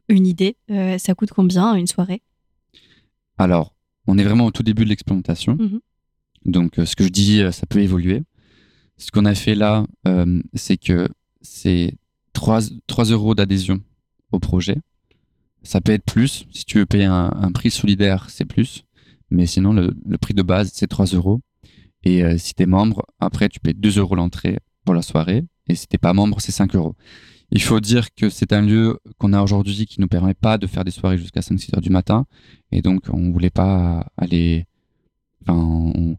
une 0.09 0.27
idée, 0.27 0.57
euh, 0.71 0.97
ça 0.97 1.15
coûte 1.15 1.31
combien 1.31 1.75
une 1.75 1.87
soirée? 1.87 2.23
Alors, 3.37 3.75
on 4.07 4.17
est 4.17 4.25
vraiment 4.25 4.47
au 4.47 4.51
tout 4.51 4.63
début 4.63 4.85
de 4.85 4.89
l'expérimentation. 4.89 5.57
Mhm. 5.57 5.81
Donc, 6.47 6.79
euh, 6.79 6.87
ce 6.87 6.97
que 6.97 7.05
je 7.05 7.11
dis, 7.11 7.43
ça 7.53 7.67
peut 7.67 7.81
évoluer. 7.81 8.23
Ce 8.97 9.11
qu'on 9.11 9.27
a 9.27 9.35
fait 9.35 9.55
là, 9.55 9.87
c'est 10.55 10.77
que 10.77 11.09
c'est 11.41 11.95
3, 12.39 12.61
3 12.87 13.05
euros 13.07 13.35
d'adhésion 13.35 13.81
au 14.31 14.39
projet. 14.39 14.79
Ça 15.65 15.81
peut 15.81 15.91
être 15.91 16.05
plus. 16.05 16.47
Si 16.53 16.65
tu 16.65 16.79
veux 16.79 16.87
payer 16.87 17.07
un, 17.07 17.51
prix 17.53 17.73
solidaire, 17.73 18.31
c'est 18.31 18.45
plus. 18.45 18.85
Mais 19.31 19.47
sinon, 19.47 19.73
le, 19.73 19.93
prix 20.19 20.35
de 20.35 20.43
base, 20.43 20.71
c'est 20.73 20.87
3 20.87 21.07
euros. 21.07 21.41
Et 22.05 22.23
euh, 22.23 22.39
si 22.39 22.55
tu 22.55 22.63
es 22.63 22.67
membre, 22.67 23.05
après, 23.19 23.49
tu 23.49 23.59
payes 23.59 23.75
2 23.75 23.99
euros 23.99 24.15
l'entrée 24.15 24.61
pour 24.85 24.95
la 24.95 25.03
soirée. 25.03 25.45
Et 25.69 25.75
si 25.75 25.89
t'es 25.89 25.99
pas 25.99 26.13
membre, 26.13 26.41
c'est 26.41 26.53
5 26.53 26.77
euros. 26.77 26.95
Il 27.51 27.61
faut 27.61 27.81
dire 27.81 28.15
que 28.15 28.31
c'est 28.31 28.53
un 28.53 28.63
lieu 28.63 29.01
qu'on 29.19 29.33
a 29.33 29.43
aujourd'hui 29.43 29.87
qui 29.87 30.01
nous 30.01 30.07
permet 30.07 30.35
pas 30.35 30.59
de 30.59 30.69
faire 30.69 30.85
des 30.85 30.93
soirées 30.93 31.19
jusqu'à 31.19 31.41
5-6 31.41 31.75
heures 31.75 31.81
du 31.81 31.91
matin. 31.91 32.25
Et 32.71 32.83
donc, 32.83 33.03
on 33.13 33.33
voulait 33.33 33.51
pas 33.51 34.07
aller. 34.17 34.67
Enfin, 35.43 35.59
on, 35.59 36.17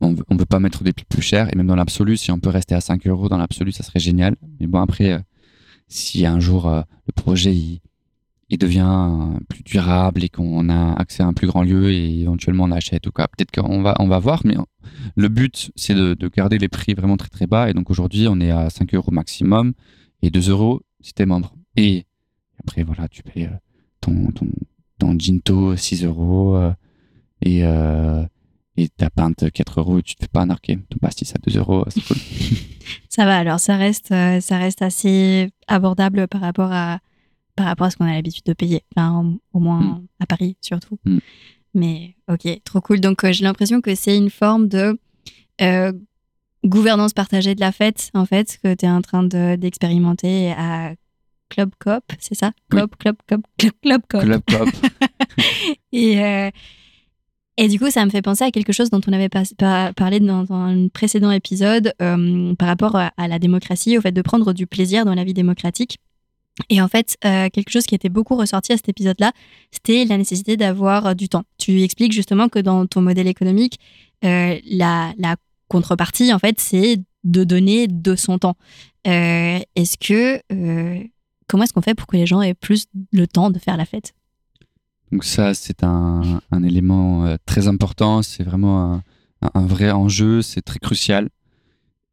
on, 0.00 0.36
veut 0.36 0.46
pas 0.46 0.60
mettre 0.60 0.82
des 0.82 0.94
prix 0.94 1.04
plus 1.06 1.22
chers. 1.22 1.52
Et 1.52 1.56
même 1.56 1.66
dans 1.66 1.76
l'absolu, 1.76 2.16
si 2.16 2.30
on 2.32 2.40
peut 2.40 2.48
rester 2.48 2.74
à 2.74 2.80
5 2.80 3.06
euros 3.06 3.28
dans 3.28 3.36
l'absolu, 3.36 3.70
ça 3.70 3.82
serait 3.82 4.00
génial. 4.00 4.34
Mais 4.60 4.66
bon, 4.66 4.80
après, 4.80 5.12
euh, 5.12 5.18
si 5.88 6.26
un 6.26 6.40
jour 6.40 6.68
euh, 6.68 6.82
le 7.06 7.12
projet 7.12 7.54
il, 7.54 7.80
devient 8.58 9.38
plus 9.48 9.62
durable 9.62 10.24
et 10.24 10.28
qu'on 10.30 10.68
a 10.70 10.94
accès 10.94 11.22
à 11.22 11.26
un 11.26 11.34
plus 11.34 11.46
grand 11.46 11.62
lieu 11.62 11.92
et 11.92 12.20
éventuellement 12.20 12.64
on 12.64 12.70
achète 12.70 13.06
ou 13.06 13.10
quoi, 13.12 13.28
peut-être 13.28 13.50
qu'on 13.50 13.82
va, 13.82 13.94
on 13.98 14.08
va 14.08 14.18
voir, 14.18 14.40
mais 14.44 14.56
le 15.16 15.28
but 15.28 15.70
c'est 15.76 15.94
de, 15.94 16.16
garder 16.28 16.56
les 16.56 16.68
prix 16.68 16.94
vraiment 16.94 17.18
très 17.18 17.28
très 17.28 17.46
bas 17.46 17.68
et 17.68 17.74
donc 17.74 17.90
aujourd'hui 17.90 18.26
on 18.26 18.40
est 18.40 18.50
à 18.50 18.70
5 18.70 18.94
euros 18.94 19.10
maximum 19.10 19.74
et 20.22 20.30
2 20.30 20.50
euros 20.50 20.80
si 21.00 21.12
t'es 21.12 21.26
membre. 21.26 21.54
Et 21.76 22.06
après 22.60 22.84
voilà, 22.84 23.06
tu 23.08 23.22
payes 23.22 23.44
euh, 23.44 23.56
ton, 24.00 24.30
ton, 24.32 24.48
ton 24.98 25.18
Ginto 25.18 25.76
6 25.76 26.04
euros 26.04 26.56
euh, 26.56 28.26
et, 28.78 28.88
ta 28.88 29.10
pinte 29.10 29.50
4 29.50 29.80
euros, 29.80 30.00
tu 30.00 30.14
te 30.14 30.22
fais 30.22 30.28
pas 30.28 30.46
narquer. 30.46 30.78
Ton 30.88 30.98
pastis 30.98 31.34
à 31.34 31.38
2 31.38 31.58
euros, 31.58 31.84
c'est 31.88 32.00
cool. 32.02 32.16
ça 33.08 33.24
va, 33.24 33.36
alors 33.36 33.58
ça 33.58 33.76
reste, 33.76 34.12
euh, 34.12 34.40
ça 34.40 34.56
reste 34.56 34.82
assez 34.82 35.50
abordable 35.66 36.28
par 36.28 36.40
rapport 36.40 36.72
à, 36.72 37.00
par 37.56 37.66
rapport 37.66 37.88
à 37.88 37.90
ce 37.90 37.96
qu'on 37.96 38.06
a 38.06 38.12
l'habitude 38.12 38.44
de 38.44 38.52
payer. 38.52 38.84
Enfin, 38.94 39.36
au, 39.52 39.58
moins 39.58 39.80
mm. 39.80 40.06
à 40.20 40.26
Paris, 40.26 40.56
surtout. 40.60 40.98
Mm. 41.04 41.18
Mais 41.74 42.16
ok, 42.30 42.62
trop 42.64 42.80
cool. 42.80 43.00
Donc 43.00 43.24
euh, 43.24 43.32
j'ai 43.32 43.44
l'impression 43.44 43.80
que 43.80 43.94
c'est 43.94 44.16
une 44.16 44.30
forme 44.30 44.68
de 44.68 44.98
euh, 45.60 45.92
gouvernance 46.64 47.12
partagée 47.12 47.56
de 47.56 47.60
la 47.60 47.72
fête, 47.72 48.10
en 48.14 48.26
fait, 48.26 48.58
que 48.62 48.74
tu 48.74 48.86
es 48.86 48.88
en 48.88 49.02
train 49.02 49.24
d'expérimenter 49.24 50.52
à 50.52 50.94
Club 51.48 51.70
Cop, 51.80 52.04
c'est 52.20 52.34
ça? 52.36 52.52
Club, 52.70 52.90
Club, 52.96 53.16
Club, 53.26 53.40
Club, 53.56 53.72
Club 53.82 54.02
Cop. 54.08 54.20
Club 54.20 54.42
Cop. 54.48 54.68
et, 55.92 56.52
et 57.60 57.66
du 57.66 57.80
coup, 57.80 57.90
ça 57.90 58.04
me 58.04 58.10
fait 58.10 58.22
penser 58.22 58.44
à 58.44 58.52
quelque 58.52 58.72
chose 58.72 58.88
dont 58.88 59.00
on 59.08 59.12
avait 59.12 59.28
parlé 59.28 60.20
dans, 60.20 60.46
un 60.52 60.86
précédent 60.86 61.32
épisode 61.32 61.92
euh, 62.00 62.54
par 62.54 62.68
rapport 62.68 62.94
à, 62.94 63.10
la 63.26 63.40
démocratie, 63.40 63.98
au 63.98 64.00
fait 64.00 64.12
de 64.12 64.22
prendre 64.22 64.52
du 64.52 64.68
plaisir 64.68 65.04
dans 65.04 65.14
la 65.14 65.24
vie 65.24 65.34
démocratique. 65.34 65.98
Et 66.70 66.80
en 66.80 66.86
fait, 66.86 67.16
euh, 67.24 67.48
quelque 67.52 67.70
chose 67.70 67.84
qui 67.84 67.96
était 67.96 68.10
beaucoup 68.10 68.36
ressorti 68.36 68.72
à 68.72 68.76
cet 68.76 68.88
épisode-là, 68.88 69.32
c'était 69.72 70.04
la 70.04 70.18
nécessité 70.18 70.56
d'avoir 70.56 71.16
du 71.16 71.28
temps. 71.28 71.42
Tu 71.58 71.82
expliques 71.82 72.12
justement 72.12 72.48
que 72.48 72.60
dans 72.60 72.86
ton 72.86 73.02
modèle 73.02 73.26
économique, 73.26 73.80
euh, 74.24 74.56
la, 74.64 75.12
la, 75.18 75.34
contrepartie, 75.66 76.32
en 76.32 76.38
fait, 76.38 76.60
c'est 76.60 77.02
de 77.24 77.42
donner 77.42 77.88
de 77.88 78.14
son 78.14 78.38
temps. 78.38 78.54
est-ce 79.04 79.98
que 79.98 80.40
comment 81.48 81.64
est-ce 81.64 81.72
qu'on 81.72 81.82
fait 81.82 81.94
pour 81.94 82.06
que 82.06 82.16
les 82.16 82.24
gens 82.24 82.40
aient 82.40 82.54
plus 82.54 82.86
le 83.12 83.26
temps 83.26 83.50
de 83.50 83.58
faire 83.58 83.76
la 83.76 83.84
fête? 83.84 84.14
Donc 85.10 85.24
ça, 85.24 85.54
c'est 85.54 85.82
un, 85.84 86.40
élément 86.64 87.24
euh, 87.24 87.36
très 87.46 87.66
important, 87.66 88.22
c'est 88.22 88.42
vraiment 88.42 89.02
un, 89.40 89.66
vrai 89.66 89.90
enjeu, 89.90 90.42
c'est 90.42 90.62
très 90.62 90.78
crucial. 90.78 91.28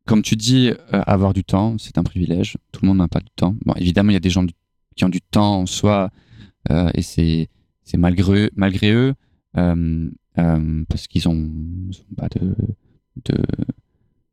Comme 0.05 0.21
tu 0.21 0.35
dis, 0.35 0.69
euh, 0.69 1.01
avoir 1.05 1.33
du 1.33 1.43
temps, 1.43 1.77
c'est 1.77 1.97
un 1.97 2.03
privilège. 2.03 2.57
Tout 2.71 2.81
le 2.83 2.87
monde 2.89 2.99
n'a 2.99 3.07
pas 3.07 3.19
de 3.19 3.29
temps. 3.35 3.55
Bon, 3.65 3.73
évidemment, 3.73 4.11
il 4.11 4.13
y 4.13 4.17
a 4.17 4.21
des 4.21 4.29
gens 4.29 4.45
qui 4.95 5.03
ont 5.03 5.09
du 5.09 5.21
temps 5.21 5.61
en 5.61 5.65
soi, 5.65 6.09
euh, 6.71 6.89
et 6.93 7.01
c'est 7.01 7.49
malgré, 7.97 8.49
malgré 8.55 8.91
eux, 8.93 9.13
parce 9.53 11.07
qu'ils 11.07 11.27
ont, 11.27 11.49
pas 12.15 12.29
de, 12.29 12.55
de, 13.25 13.43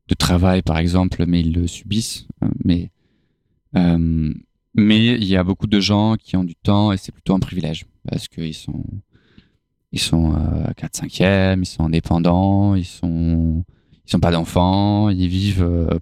de, 0.08 0.14
travail, 0.14 0.62
par 0.62 0.78
exemple, 0.78 1.24
mais 1.26 1.40
ils 1.40 1.52
le 1.52 1.66
subissent. 1.66 2.26
mais 2.64 2.90
mais 4.74 5.06
il 5.06 5.24
y 5.24 5.36
a 5.36 5.44
beaucoup 5.44 5.66
de 5.66 5.80
gens 5.80 6.16
qui 6.16 6.36
ont 6.36 6.44
du 6.44 6.54
temps 6.54 6.92
et 6.92 6.96
c'est 6.96 7.12
plutôt 7.12 7.34
un 7.34 7.40
privilège 7.40 7.86
parce 8.08 8.28
qu'ils 8.28 8.54
sont 8.54 8.84
ils 9.92 10.00
sont 10.00 10.34
euh, 10.34 10.72
4 10.76 10.96
5 10.96 11.20
e 11.20 11.56
ils 11.58 11.66
sont 11.66 11.84
indépendants, 11.84 12.74
ils 12.74 12.84
sont 12.84 13.64
ils 14.06 14.10
sont 14.10 14.20
pas 14.20 14.32
d'enfants, 14.32 15.10
ils 15.10 15.28
vivent 15.28 15.62
euh, 15.62 15.98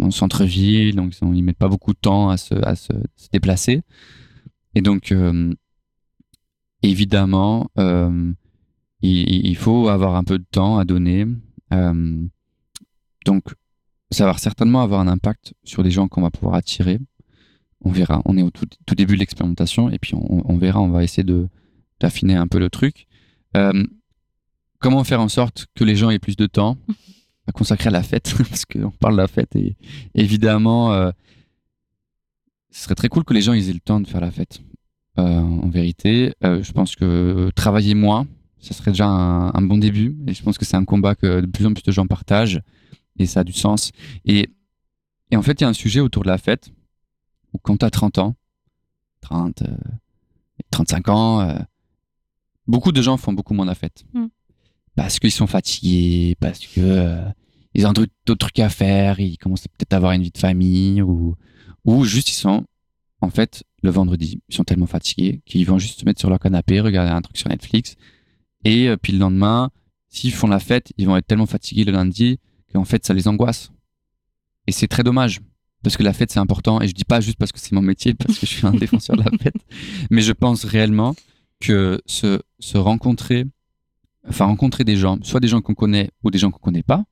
en 0.00 0.10
centre-ville, 0.10 0.96
donc 0.96 1.14
ils, 1.20 1.36
ils 1.36 1.42
mettent 1.42 1.58
pas 1.58 1.68
beaucoup 1.68 1.92
de 1.92 1.98
temps 1.98 2.30
à 2.30 2.36
se, 2.36 2.54
à 2.54 2.74
se, 2.74 2.92
déplacer. 3.32 3.82
Et 4.74 4.82
donc 4.82 5.12
euh, 5.12 5.52
évidemment 6.82 7.70
euh, 7.78 8.32
il, 9.02 9.56
faut 9.56 9.88
avoir 9.88 10.16
un 10.16 10.24
peu 10.24 10.38
de 10.38 10.46
temps 10.50 10.78
à 10.78 10.84
donner. 10.84 11.26
Euh, 11.72 12.26
donc 13.24 13.44
ça 14.10 14.26
va 14.26 14.36
certainement 14.38 14.82
avoir 14.82 15.00
un 15.00 15.08
impact 15.08 15.54
sur 15.64 15.82
les 15.82 15.90
gens 15.90 16.08
qu'on 16.08 16.22
va 16.22 16.30
pouvoir 16.30 16.54
attirer 16.54 16.98
on 17.82 17.90
verra. 17.90 18.22
On 18.24 18.36
est 18.36 18.42
au 18.42 18.50
tout, 18.50 18.66
début 18.94 19.14
de 19.14 19.20
l'expérimentation 19.20 19.90
et 19.90 19.98
puis 19.98 20.14
on, 20.14 20.56
verra. 20.56 20.80
On 20.80 20.88
va 20.88 21.04
essayer 21.04 21.24
de 21.24 21.48
d'affiner 22.00 22.34
un 22.34 22.46
peu 22.46 22.58
le 22.58 22.68
truc. 22.68 23.06
Euh, 23.56 23.84
comment 24.80 25.02
faire 25.04 25.20
en 25.20 25.28
sorte 25.28 25.66
que 25.74 25.84
les 25.84 25.96
gens 25.96 26.10
aient 26.10 26.18
plus 26.18 26.36
de 26.36 26.46
temps 26.46 26.76
à 27.46 27.52
consacrer 27.52 27.88
à 27.88 27.90
la 27.90 28.02
fête? 28.02 28.34
Parce 28.50 28.64
qu'on 28.64 28.90
parle 28.90 29.14
de 29.14 29.20
la 29.20 29.28
fête 29.28 29.56
et 29.56 29.76
évidemment, 30.14 30.92
euh, 30.92 31.10
ce 32.70 32.84
serait 32.84 32.94
très 32.94 33.08
cool 33.08 33.24
que 33.24 33.32
les 33.32 33.40
gens 33.40 33.54
aient 33.54 33.72
le 33.72 33.80
temps 33.80 34.00
de 34.00 34.06
faire 34.06 34.20
la 34.20 34.30
fête. 34.30 34.60
Euh, 35.18 35.40
en 35.40 35.68
vérité, 35.68 36.34
je 36.42 36.72
pense 36.72 36.94
que 36.94 37.50
travailler 37.54 37.94
moins, 37.94 38.26
ça 38.60 38.74
serait 38.74 38.90
déjà 38.90 39.06
un, 39.06 39.62
bon 39.62 39.78
début. 39.78 40.16
Et 40.26 40.34
je 40.34 40.42
pense 40.42 40.58
que 40.58 40.66
c'est 40.66 40.76
un 40.76 40.84
combat 40.84 41.14
que 41.14 41.40
de 41.40 41.46
plus 41.46 41.64
en 41.64 41.72
plus 41.72 41.82
de 41.82 41.92
gens 41.92 42.06
partagent 42.06 42.60
et 43.18 43.24
ça 43.24 43.40
a 43.40 43.44
du 43.44 43.54
sens. 43.54 43.92
Et, 44.26 44.50
et 45.30 45.36
en 45.36 45.42
fait, 45.42 45.60
il 45.60 45.64
y 45.64 45.64
a 45.64 45.68
un 45.68 45.72
sujet 45.72 46.00
autour 46.00 46.22
de 46.22 46.28
la 46.28 46.36
fête 46.36 46.70
quand 47.62 47.78
tu 47.78 47.84
as 47.84 47.90
30 47.90 48.18
ans, 48.18 48.36
30, 49.20 49.62
35 50.70 51.08
ans, 51.08 51.40
euh, 51.40 51.58
beaucoup 52.66 52.92
de 52.92 53.02
gens 53.02 53.16
font 53.16 53.32
beaucoup 53.32 53.54
moins 53.54 53.66
la 53.66 53.74
fête. 53.74 54.04
Mm. 54.14 54.26
Parce 54.94 55.18
qu'ils 55.18 55.32
sont 55.32 55.46
fatigués, 55.46 56.36
parce 56.40 56.60
que 56.60 56.80
euh, 56.80 57.24
ils 57.74 57.86
ont 57.86 57.92
d'autres 57.92 58.12
d'autres 58.24 58.46
trucs 58.46 58.58
à 58.60 58.68
faire, 58.68 59.20
ils 59.20 59.36
commencent 59.36 59.68
peut-être 59.68 59.92
à 59.92 59.96
avoir 59.96 60.12
une 60.12 60.22
vie 60.22 60.30
de 60.30 60.38
famille 60.38 61.02
ou, 61.02 61.36
ou 61.84 62.04
juste 62.04 62.30
ils 62.30 62.34
sont, 62.34 62.64
en 63.20 63.30
fait, 63.30 63.64
le 63.82 63.90
vendredi, 63.90 64.40
ils 64.48 64.54
sont 64.54 64.64
tellement 64.64 64.86
fatigués 64.86 65.42
qu'ils 65.44 65.66
vont 65.66 65.78
juste 65.78 66.00
se 66.00 66.04
mettre 66.04 66.20
sur 66.20 66.30
leur 66.30 66.38
canapé, 66.38 66.80
regarder 66.80 67.12
un 67.12 67.20
truc 67.20 67.36
sur 67.36 67.48
Netflix. 67.48 67.96
Et 68.64 68.88
euh, 68.88 68.96
puis 68.96 69.12
le 69.12 69.18
lendemain, 69.18 69.70
s'ils 70.08 70.32
font 70.32 70.48
la 70.48 70.58
fête, 70.58 70.92
ils 70.96 71.06
vont 71.06 71.16
être 71.16 71.26
tellement 71.26 71.46
fatigués 71.46 71.84
le 71.84 71.92
lundi 71.92 72.40
qu'en 72.72 72.84
fait, 72.84 73.04
ça 73.04 73.12
les 73.14 73.28
angoisse. 73.28 73.70
Et 74.66 74.72
c'est 74.72 74.88
très 74.88 75.02
dommage. 75.02 75.40
Parce 75.86 75.96
que 75.96 76.02
la 76.02 76.12
fête, 76.12 76.32
c'est 76.32 76.40
important. 76.40 76.80
Et 76.80 76.88
je 76.88 76.94
dis 76.94 77.04
pas 77.04 77.20
juste 77.20 77.38
parce 77.38 77.52
que 77.52 77.60
c'est 77.60 77.70
mon 77.70 77.80
métier, 77.80 78.12
parce 78.18 78.40
que 78.40 78.44
je 78.44 78.50
suis 78.50 78.66
un 78.66 78.72
défenseur 78.72 79.16
de 79.16 79.22
la 79.22 79.30
fête. 79.38 79.54
Mais 80.10 80.20
je 80.20 80.32
pense 80.32 80.64
réellement 80.64 81.14
que 81.60 82.02
se, 82.06 82.40
rencontrer, 82.76 83.44
enfin 84.28 84.46
rencontrer 84.46 84.82
des 84.82 84.96
gens, 84.96 85.16
soit 85.22 85.38
des 85.38 85.46
gens 85.46 85.60
qu'on 85.60 85.76
connaît 85.76 86.10
ou 86.24 86.32
des 86.32 86.38
gens 86.38 86.50
qu'on 86.50 86.58
connaît 86.58 86.82
pas, 86.82 87.04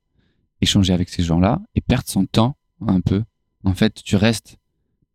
échanger 0.59 0.91
avec 0.91 1.07
ces 1.07 1.23
gens-là 1.23 1.61
et 1.75 1.79
perdre 1.79 2.09
son 2.09 2.25
temps 2.25 2.57
un 2.85 2.99
peu. 2.99 3.23
En 3.63 3.73
fait, 3.75 4.03
tu 4.03 4.17
restes, 4.17 4.57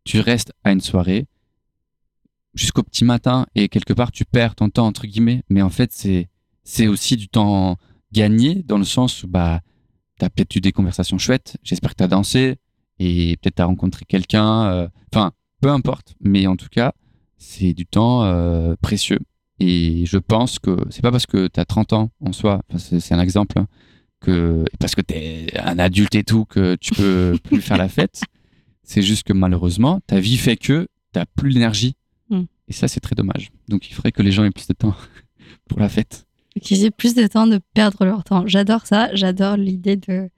tu 0.05 0.19
restes 0.21 0.53
à 0.63 0.71
une 0.71 0.81
soirée 0.81 1.27
jusqu'au 2.55 2.81
petit 2.81 3.05
matin 3.05 3.45
et 3.53 3.69
quelque 3.69 3.93
part 3.93 4.11
tu 4.11 4.25
perds 4.25 4.55
ton 4.55 4.71
temps 4.71 4.87
entre 4.87 5.05
guillemets. 5.05 5.43
Mais 5.49 5.61
en 5.61 5.69
fait, 5.69 5.93
c'est 5.93 6.29
c'est 6.63 6.87
aussi 6.87 7.15
du 7.15 7.29
temps 7.29 7.77
gagné 8.11 8.63
dans 8.63 8.79
le 8.79 8.85
sens 8.85 9.21
où 9.21 9.27
bah 9.27 9.61
t'as 10.17 10.29
peut-être 10.29 10.55
eu 10.55 10.61
des 10.61 10.71
conversations 10.71 11.19
chouettes. 11.19 11.57
J'espère 11.61 11.91
que 11.91 11.97
t'as 11.97 12.07
dansé 12.07 12.57
et 13.01 13.37
peut-être 13.37 13.55
t'as 13.55 13.65
rencontré 13.65 14.05
quelqu'un. 14.07 14.65
euh, 14.71 14.87
Enfin, 15.13 15.31
peu 15.59 15.69
importe. 15.69 16.13
Mais 16.21 16.45
en 16.47 16.55
tout 16.55 16.69
cas, 16.69 16.93
c'est 17.37 17.73
du 17.73 17.85
temps 17.85 18.23
euh, 18.23 18.75
précieux. 18.81 19.19
Et 19.59 20.05
je 20.05 20.17
pense 20.17 20.59
que 20.59 20.77
c'est 20.89 21.01
pas 21.01 21.11
parce 21.11 21.25
que 21.25 21.47
tu 21.47 21.59
as 21.59 21.65
30 21.65 21.93
ans 21.93 22.11
en 22.19 22.31
soi, 22.31 22.61
c'est 22.77 23.13
un 23.13 23.19
exemple, 23.19 23.59
hein, 23.59 23.67
que 24.19 24.65
parce 24.79 24.95
que 24.95 25.01
tu 25.01 25.13
es 25.15 25.59
un 25.59 25.77
adulte 25.79 26.15
et 26.15 26.23
tout, 26.23 26.45
que 26.45 26.75
tu 26.75 26.93
peux 26.93 27.37
plus 27.43 27.61
faire 27.61 27.77
la 27.77 27.89
fête. 27.89 28.21
C'est 28.83 29.01
juste 29.01 29.23
que 29.23 29.33
malheureusement, 29.33 29.99
ta 30.07 30.19
vie 30.19 30.37
fait 30.37 30.57
que 30.57 30.87
tu 31.13 31.19
plus 31.35 31.49
l'énergie. 31.49 31.95
Mm. 32.29 32.43
Et 32.67 32.73
ça, 32.73 32.87
c'est 32.87 32.99
très 32.99 33.15
dommage. 33.15 33.51
Donc 33.67 33.89
il 33.89 33.93
faudrait 33.93 34.11
que 34.11 34.21
les 34.21 34.31
gens 34.31 34.43
aient 34.43 34.51
plus 34.51 34.67
de 34.67 34.73
temps 34.73 34.95
pour 35.69 35.79
la 35.79 35.89
fête. 35.89 36.25
Qu'ils 36.61 36.83
aient 36.85 36.91
plus 36.91 37.13
de 37.15 37.25
temps 37.27 37.47
de 37.47 37.59
perdre 37.73 38.03
leur 38.05 38.23
temps. 38.23 38.45
J'adore 38.47 38.85
ça. 38.85 39.13
J'adore 39.15 39.57
l'idée 39.57 39.95
de, 39.95 40.29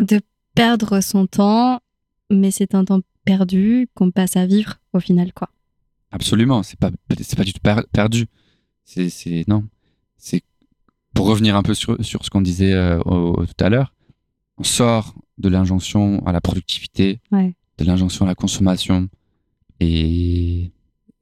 de 0.00 0.20
perdre 0.54 1.00
son 1.00 1.26
temps, 1.26 1.80
mais 2.30 2.50
c'est 2.50 2.74
un 2.74 2.84
temps 2.84 3.00
perdu 3.24 3.88
qu'on 3.94 4.10
passe 4.10 4.36
à 4.36 4.46
vivre 4.46 4.74
au 4.92 5.00
final, 5.00 5.32
quoi. 5.32 5.50
Absolument, 6.10 6.62
c'est 6.62 6.78
pas 6.78 6.90
c'est 7.20 7.36
pas 7.36 7.44
du 7.44 7.52
tout 7.52 7.60
per- 7.62 7.82
perdu. 7.92 8.26
C'est 8.84 9.44
non, 9.48 9.64
c'est 10.16 10.42
pour 11.14 11.26
revenir 11.26 11.56
un 11.56 11.62
peu 11.62 11.74
sur 11.74 12.02
sur 12.04 12.24
ce 12.24 12.30
qu'on 12.30 12.42
disait 12.42 12.72
euh, 12.74 13.00
au- 13.00 13.40
au- 13.40 13.46
tout 13.46 13.64
à 13.64 13.68
l'heure. 13.68 13.94
On 14.58 14.62
sort 14.64 15.14
de 15.38 15.48
l'injonction 15.48 16.24
à 16.26 16.32
la 16.32 16.40
productivité, 16.40 17.20
Ouais. 17.32 17.54
de 17.78 17.84
l'injonction 17.84 18.24
à 18.24 18.28
la 18.28 18.34
consommation, 18.36 19.08
et, 19.80 20.70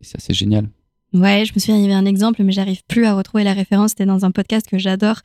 c'est 0.03 0.35
génial. 0.35 0.69
Ouais, 1.15 1.45
je 1.47 1.53
me 1.55 1.59
souviens, 1.59 1.77
il 1.77 1.83
y 1.83 1.85
avait 1.85 1.95
un 1.95 2.05
exemple, 2.07 2.43
mais 2.43 2.53
j'arrive 2.53 2.83
plus 2.87 3.05
à 3.07 3.15
retrouver 3.15 3.45
la 3.45 3.53
référence. 3.55 3.91
C'était 3.91 4.07
dans 4.07 4.25
un 4.25 4.31
podcast 4.31 4.67
que 4.69 4.79
j'adore 4.79 5.21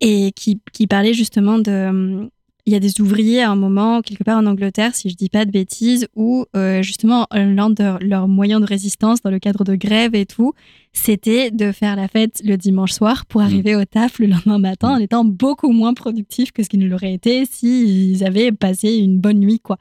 et 0.00 0.32
qui, 0.34 0.60
qui 0.72 0.86
parlait 0.86 1.14
justement 1.14 1.58
de. 1.58 2.28
Il 2.66 2.72
y 2.72 2.76
a 2.76 2.80
des 2.80 3.02
ouvriers 3.02 3.42
à 3.42 3.50
un 3.50 3.56
moment, 3.56 4.00
quelque 4.00 4.24
part 4.24 4.38
en 4.38 4.46
Angleterre, 4.46 4.94
si 4.94 5.10
je 5.10 5.16
dis 5.16 5.28
pas 5.28 5.44
de 5.44 5.50
bêtises, 5.50 6.08
où 6.16 6.46
euh, 6.56 6.80
justement 6.80 7.26
l'un 7.30 7.68
de 7.68 8.02
leurs 8.02 8.26
moyens 8.26 8.62
de 8.62 8.66
résistance 8.66 9.20
dans 9.20 9.30
le 9.30 9.38
cadre 9.38 9.64
de 9.64 9.74
grève 9.74 10.14
et 10.14 10.24
tout, 10.24 10.54
c'était 10.94 11.50
de 11.50 11.72
faire 11.72 11.94
la 11.94 12.08
fête 12.08 12.40
le 12.42 12.56
dimanche 12.56 12.92
soir 12.92 13.26
pour 13.26 13.42
arriver 13.42 13.76
au 13.76 13.84
taf 13.84 14.18
le 14.18 14.28
lendemain 14.28 14.58
matin 14.58 14.94
en 14.94 14.98
étant 14.98 15.26
beaucoup 15.26 15.72
moins 15.72 15.92
productifs 15.92 16.52
que 16.52 16.62
ce 16.62 16.70
qu'ils 16.70 16.80
ne 16.80 16.86
l'auraient 16.86 17.12
été 17.12 17.44
s'ils 17.44 18.24
avaient 18.24 18.50
passé 18.50 18.94
une 18.94 19.18
bonne 19.18 19.40
nuit, 19.40 19.60
quoi. 19.60 19.76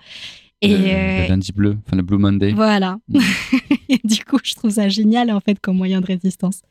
Et 0.61 0.77
le, 0.77 0.83
euh, 0.85 1.23
le 1.23 1.29
lundi 1.29 1.51
bleu, 1.53 1.77
enfin 1.85 1.95
le 1.95 2.03
Blue 2.03 2.17
Monday. 2.17 2.51
voilà. 2.51 2.97
Mm. 3.07 3.19
Et 3.89 3.99
du 4.03 4.25
coup, 4.25 4.39
je 4.43 4.55
trouve 4.55 4.71
ça 4.71 4.89
génial 4.89 5.31
en 5.31 5.39
fait 5.39 5.59
comme 5.59 5.77
moyen 5.77 6.01
de 6.01 6.05
résistance. 6.05 6.61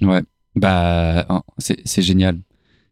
Ouais, 0.00 0.22
bah 0.54 1.26
c'est 1.58 2.02
génial. 2.02 2.38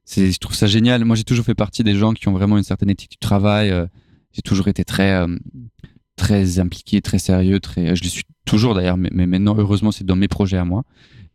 Je 0.06 0.38
trouve 0.38 0.54
ça 0.54 0.66
génial. 0.66 1.04
Moi 1.04 1.16
j'ai 1.16 1.24
toujours 1.24 1.44
fait 1.44 1.54
partie 1.54 1.82
des 1.82 1.94
gens 1.94 2.12
qui 2.12 2.28
ont 2.28 2.32
vraiment 2.32 2.58
une 2.58 2.64
certaine 2.64 2.90
éthique 2.90 3.12
du 3.12 3.18
travail. 3.18 3.70
euh, 3.70 3.86
J'ai 4.32 4.42
toujours 4.42 4.68
été 4.68 4.84
très 4.84 5.14
euh, 5.14 5.36
très 6.16 6.58
impliqué, 6.58 7.00
très 7.00 7.18
sérieux. 7.18 7.58
Je 7.76 7.90
le 7.90 8.08
suis 8.08 8.24
toujours 8.44 8.74
d'ailleurs, 8.74 8.96
mais, 8.96 9.10
maintenant 9.26 9.56
heureusement 9.56 9.92
c'est 9.92 10.04
dans 10.04 10.16
mes 10.16 10.28
projets 10.28 10.58
à 10.58 10.64
moi. 10.64 10.84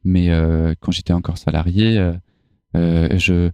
Mais 0.04 0.30
euh, 0.30 0.74
quand 0.80 0.92
j'étais 0.92 1.14
encore 1.14 1.38
salarié, 1.38 2.12
je 2.74 3.50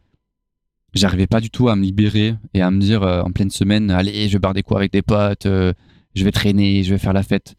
j'arrivais 0.94 1.28
pas 1.28 1.42
du 1.42 1.50
tout 1.50 1.68
à 1.70 1.76
me 1.76 1.84
libérer 1.84 2.36
et 2.54 2.62
à 2.62 2.72
me 2.72 2.80
dire 2.80 3.04
en 3.04 3.32
pleine 3.32 3.50
semaine, 3.50 3.92
allez, 3.92 4.28
je 4.28 4.34
vais 4.34 4.40
boire 4.40 4.54
des 4.54 4.64
coups 4.64 4.78
avec 4.78 4.92
des 4.92 5.02
potes, 5.02 5.46
je 5.46 6.24
vais 6.24 6.32
traîner, 6.32 6.84
je 6.84 6.92
vais 6.92 7.00
faire 7.00 7.14
la 7.14 7.24
fête. 7.24 7.56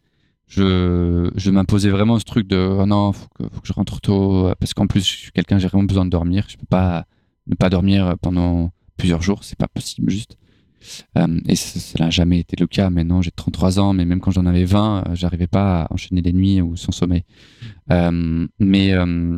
Je, 0.47 1.49
m'imposais 1.49 1.89
vraiment 1.89 2.19
ce 2.19 2.23
truc 2.23 2.47
de 2.47 2.55
oh 2.57 2.85
non, 2.85 3.11
faut 3.11 3.27
faut 3.39 3.61
que 3.61 3.67
je 3.67 3.73
rentre 3.73 3.99
tôt 3.99 4.49
parce 4.59 4.73
qu'en 4.73 4.87
plus 4.87 5.01
je 5.01 5.17
suis 5.17 5.31
quelqu'un, 5.31 5.57
j'ai 5.57 5.67
vraiment 5.67 5.83
besoin 5.83 6.05
de 6.05 6.09
dormir. 6.09 6.45
Je 6.47 6.55
peux 6.55 6.65
pas 6.65 7.05
ne 7.47 7.55
pas 7.55 7.69
dormir 7.69 8.15
pendant 8.21 8.71
plusieurs 8.97 9.21
jours, 9.21 9.43
c'est 9.43 9.57
pas 9.57 9.67
possible 9.67 10.09
juste. 10.09 10.37
Euh, 11.17 11.39
et 11.47 11.55
ça 11.55 12.03
n'a 12.03 12.09
jamais 12.09 12.39
été 12.39 12.55
le 12.59 12.67
cas. 12.67 12.89
Maintenant, 12.89 13.21
j'ai 13.21 13.31
33 13.31 13.79
ans, 13.79 13.93
mais 13.93 14.05
même 14.05 14.19
quand 14.19 14.31
j'en 14.31 14.45
avais 14.45 14.65
20, 14.65 15.03
euh, 15.07 15.15
j'arrivais 15.15 15.47
pas 15.47 15.83
à 15.83 15.93
enchaîner 15.93 16.21
les 16.21 16.33
nuits 16.33 16.61
ou 16.61 16.75
sans 16.75 16.91
sommeil. 16.91 17.23
Euh, 17.91 18.47
mais 18.59 18.93
euh, 18.93 19.37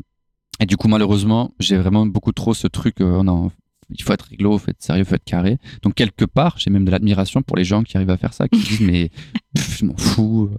et 0.60 0.66
du 0.66 0.76
coup, 0.78 0.88
malheureusement, 0.88 1.53
j'ai 1.60 1.78
vraiment 1.78 2.05
beaucoup 2.05 2.32
trop 2.34 2.53
ce 2.53 2.68
truc. 2.68 3.01
euh, 3.01 3.24
oh 3.26 3.51
il 3.90 4.04
faut 4.04 4.14
être 4.14 4.26
réglo, 4.26 4.58
il 4.58 4.60
faut 4.60 4.72
être 4.72 4.82
sérieux, 4.82 5.04
il 5.04 5.06
faut 5.06 5.16
être 5.16 5.24
carré. 5.24 5.58
Donc 5.82 5.96
quelque 5.96 6.26
part, 6.26 6.56
j'ai 6.58 6.70
même 6.70 6.86
de 6.86 6.92
l'admiration 6.92 7.42
pour 7.42 7.58
les 7.58 7.64
gens 7.64 7.84
qui 7.84 7.98
arrivent 7.98 8.10
à 8.10 8.18
faire 8.18 8.34
ça, 8.34 8.48
qui 8.48 8.60
disent 8.60 8.82
mais 8.82 9.10
pff, 9.56 9.80
je 9.80 9.86
m'en 9.86 9.98
fous. 9.98 10.50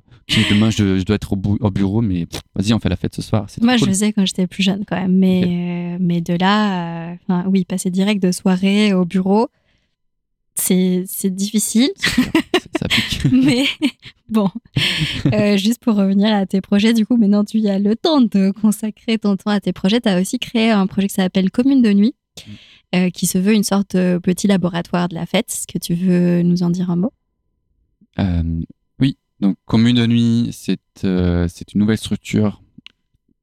Demain 0.50 0.70
je, 0.70 0.98
je 0.98 1.04
dois 1.04 1.16
être 1.16 1.32
au, 1.32 1.70
bureau, 1.70 2.00
mais 2.02 2.26
vas-y, 2.54 2.72
on 2.72 2.78
fait 2.78 2.88
la 2.88 2.96
fête 2.96 3.14
ce 3.14 3.22
soir. 3.22 3.46
Moi, 3.60 3.76
je 3.76 3.80
cool. 3.80 3.88
faisais 3.88 4.12
quand 4.12 4.24
j'étais 4.24 4.46
plus 4.46 4.62
jeune 4.62 4.84
quand 4.84 4.96
même. 4.96 5.16
Mais, 5.16 5.42
euh, 5.44 5.98
mais 6.00 6.20
de 6.20 6.34
là, 6.34 7.12
euh, 7.12 7.42
oui, 7.46 7.64
passer 7.64 7.90
direct 7.90 8.22
de 8.22 8.30
soirée 8.32 8.92
au 8.92 9.04
bureau, 9.04 9.48
c'est 10.54 11.04
c'est 11.06 11.34
difficile. 11.34 11.90
ça 11.96 12.88
pique. 12.88 13.22
mais 13.32 13.64
bon, 14.28 14.48
Euh, 15.32 15.56
juste 15.56 15.82
pour 15.82 15.96
revenir 15.96 16.32
à 16.32 16.46
tes 16.46 16.60
projets, 16.60 16.92
du 16.92 17.06
coup, 17.06 17.16
maintenant 17.16 17.44
tu 17.44 17.66
as 17.68 17.78
le 17.78 17.96
temps 17.96 18.20
de 18.20 18.50
consacrer 18.50 19.18
ton 19.18 19.36
temps 19.36 19.50
à 19.50 19.60
tes 19.60 19.72
projets. 19.72 20.00
Tu 20.00 20.08
as 20.08 20.20
aussi 20.20 20.38
créé 20.38 20.70
un 20.70 20.86
projet 20.86 21.08
qui 21.08 21.14
s'appelle 21.14 21.50
Commune 21.50 21.82
de 21.82 21.92
nuit, 21.92 22.14
euh, 22.94 23.10
qui 23.10 23.26
se 23.26 23.38
veut 23.38 23.54
une 23.54 23.64
sorte 23.64 23.96
de 23.96 24.18
petit 24.18 24.46
laboratoire 24.46 25.08
de 25.08 25.14
la 25.14 25.26
fête. 25.26 25.48
Est-ce 25.48 25.66
que 25.66 25.78
tu 25.78 25.94
veux 25.94 26.42
nous 26.42 26.62
en 26.62 26.70
dire 26.70 26.90
un 26.90 26.96
mot? 26.96 27.12
Euh, 28.18 28.60
oui, 28.98 29.16
donc 29.40 29.56
Commune 29.64 29.96
de 29.96 30.06
Nuit, 30.06 30.50
c'est 30.52 31.04
euh, 31.04 31.48
une 31.74 31.80
nouvelle 31.80 31.98
structure 31.98 32.62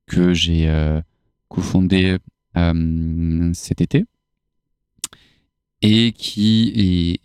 que 0.05 0.33
j'ai 0.33 0.69
euh, 0.69 1.01
cofondée 1.49 2.17
cet 3.53 3.81
été 3.81 4.05
et 5.83 6.11
qui 6.11 7.21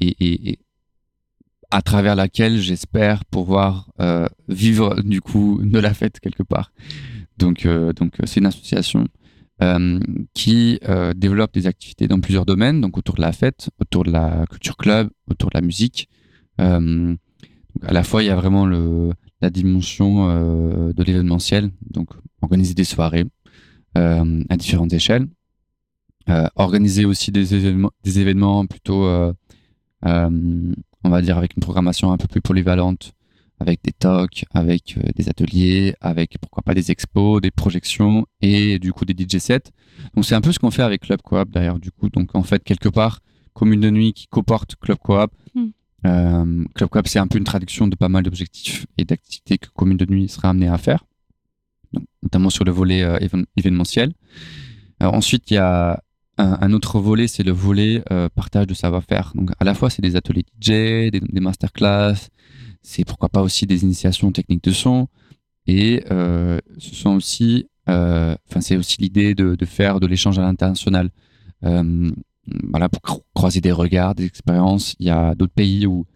à 1.70 1.80
travers 1.80 2.14
laquelle 2.14 2.60
j'espère 2.60 3.24
pouvoir 3.24 3.90
vivre 4.48 5.00
du 5.00 5.22
coup 5.22 5.58
de 5.62 5.78
la 5.78 5.94
fête 5.94 6.20
quelque 6.20 6.42
part. 6.42 6.70
Donc 7.38 7.66
donc 7.66 8.12
c'est 8.24 8.40
une 8.40 8.46
association 8.46 9.08
euh, 9.62 10.00
qui 10.34 10.80
euh, 10.88 11.14
développe 11.14 11.52
des 11.54 11.68
activités 11.68 12.08
dans 12.08 12.18
plusieurs 12.20 12.44
domaines, 12.44 12.80
donc 12.80 12.98
autour 12.98 13.14
de 13.14 13.20
la 13.20 13.32
fête, 13.32 13.70
autour 13.80 14.02
de 14.02 14.10
la 14.10 14.44
culture 14.50 14.76
club, 14.76 15.08
autour 15.30 15.50
de 15.50 15.56
la 15.56 15.60
musique. 15.60 16.08
Euh, 16.60 17.14
à 17.82 17.92
la 17.92 18.02
fois, 18.02 18.24
il 18.24 18.26
y 18.26 18.30
a 18.30 18.34
vraiment 18.34 18.66
la 18.66 19.50
dimension 19.50 20.28
euh, 20.28 20.92
de 20.92 21.02
l'événementiel, 21.04 21.70
donc 21.88 22.08
organiser 22.40 22.74
des 22.74 22.84
soirées 22.84 23.24
à 23.94 24.56
différentes 24.56 24.92
échelles, 24.94 25.28
organiser 26.56 27.04
aussi 27.04 27.30
des 27.30 27.54
événements, 27.54 27.90
des 28.04 28.20
événements 28.20 28.66
plutôt, 28.66 29.04
on 30.02 31.10
va 31.10 31.22
dire, 31.22 31.36
avec 31.36 31.54
une 31.56 31.60
programmation 31.60 32.10
un 32.10 32.16
peu 32.16 32.26
plus 32.26 32.40
polyvalente, 32.40 33.12
avec 33.62 33.80
des 33.82 33.92
talks, 33.92 34.44
avec 34.52 34.96
euh, 34.98 35.08
des 35.16 35.28
ateliers, 35.28 35.94
avec 36.00 36.36
pourquoi 36.40 36.62
pas 36.62 36.74
des 36.74 36.90
expos, 36.90 37.40
des 37.40 37.50
projections 37.50 38.26
et 38.40 38.78
du 38.78 38.92
coup 38.92 39.04
des 39.04 39.14
DJ 39.14 39.38
sets. 39.38 39.70
Donc 40.14 40.24
c'est 40.24 40.34
un 40.34 40.40
peu 40.40 40.52
ce 40.52 40.58
qu'on 40.58 40.70
fait 40.70 40.82
avec 40.82 41.02
Club 41.02 41.22
Coop 41.22 41.48
d'ailleurs, 41.50 41.78
du 41.78 41.90
coup. 41.90 42.10
Donc 42.10 42.34
en 42.34 42.42
fait, 42.42 42.62
quelque 42.64 42.88
part, 42.88 43.20
commune 43.54 43.80
de 43.80 43.90
nuit 43.90 44.12
qui 44.12 44.26
comporte 44.26 44.76
Club 44.76 44.98
Coop. 44.98 45.30
Mm. 45.54 45.66
Euh, 46.06 46.64
Club 46.74 46.90
Coop, 46.90 47.06
c'est 47.06 47.20
un 47.20 47.28
peu 47.28 47.38
une 47.38 47.44
traduction 47.44 47.86
de 47.86 47.94
pas 47.94 48.08
mal 48.08 48.24
d'objectifs 48.24 48.86
et 48.98 49.04
d'activités 49.04 49.58
que 49.58 49.68
Commune 49.68 49.96
de 49.96 50.06
Nuit 50.06 50.28
sera 50.28 50.48
amené 50.50 50.66
à 50.66 50.76
faire, 50.76 51.04
donc, 51.92 52.04
notamment 52.24 52.50
sur 52.50 52.64
le 52.64 52.72
volet 52.72 53.02
euh, 53.02 53.18
évén- 53.18 53.44
événementiel. 53.56 54.12
Ensuite, 55.00 55.50
il 55.50 55.54
y 55.54 55.58
a 55.58 56.00
un, 56.42 56.72
autre 56.72 56.98
volet, 56.98 57.26
c'est 57.26 57.42
le 57.42 57.52
volet 57.52 58.02
euh, 58.10 58.28
partage 58.34 58.66
de 58.66 58.74
savoir-faire. 58.74 59.32
Donc, 59.34 59.50
à 59.58 59.64
la 59.64 59.74
fois, 59.74 59.90
c'est 59.90 60.02
des 60.02 60.16
ateliers 60.16 60.44
DJ, 60.60 61.10
des, 61.10 61.40
masterclass, 61.40 62.28
c'est 62.82 63.04
pourquoi 63.04 63.28
pas 63.28 63.42
aussi 63.42 63.66
des 63.66 63.82
initiations 63.82 64.32
techniques 64.32 64.64
de 64.64 64.72
son, 64.72 65.08
et 65.66 66.04
euh, 66.10 66.58
ce 66.78 66.94
sont 66.94 67.10
aussi 67.10 67.66
Enfin, 67.88 68.60
c'est 68.60 68.76
aussi 68.76 69.00
l'idée 69.00 69.34
de, 69.34 69.56
faire 69.66 70.00
de 70.00 70.06
l'échange 70.06 70.38
à 70.38 70.42
l'international. 70.42 71.10
voilà, 71.60 72.88
pour 72.88 73.22
croiser 73.34 73.60
des 73.60 73.72
regards, 73.72 74.14
des 74.14 74.24
expériences. 74.24 74.94
Il 74.98 75.06
y 75.06 75.10
a 75.10 75.34
d'autres 75.34 75.52
pays 75.52 75.86
où, 75.86 76.06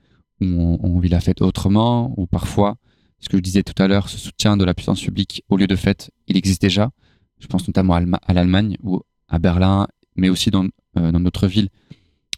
où 0.41 0.79
on, 0.83 0.99
vit 0.99 1.09
la 1.09 1.21
fête 1.21 1.43
autrement, 1.43 2.13
ou 2.17 2.27
parfois, 2.27 2.77
ce 3.21 3.29
que 3.29 3.37
je 3.37 3.43
disais 3.43 3.63
tout 3.63 3.81
à 3.83 3.89
l'heure, 3.89 4.09
ce 4.09 4.19
soutien 4.19 4.57
de 4.57 4.65
la 4.65 4.75
puissance 4.75 5.01
publique 5.01 5.43
au 5.49 5.57
lieu 5.57 5.67
de 5.67 5.77
fête, 5.77 6.11
il 6.27 6.37
existe 6.37 6.63
déjà. 6.63 6.91
Je 7.39 7.47
pense 7.47 7.67
notamment 7.67 7.95
à 7.95 8.33
l'Allemagne 8.35 8.77
ou 8.83 9.01
à 9.29 9.39
Berlin, 9.39 9.87
mais 10.17 10.29
aussi 10.29 10.51
dans, 10.51 10.67
dans 10.95 11.21
notre 11.21 11.47
ville 11.47 11.69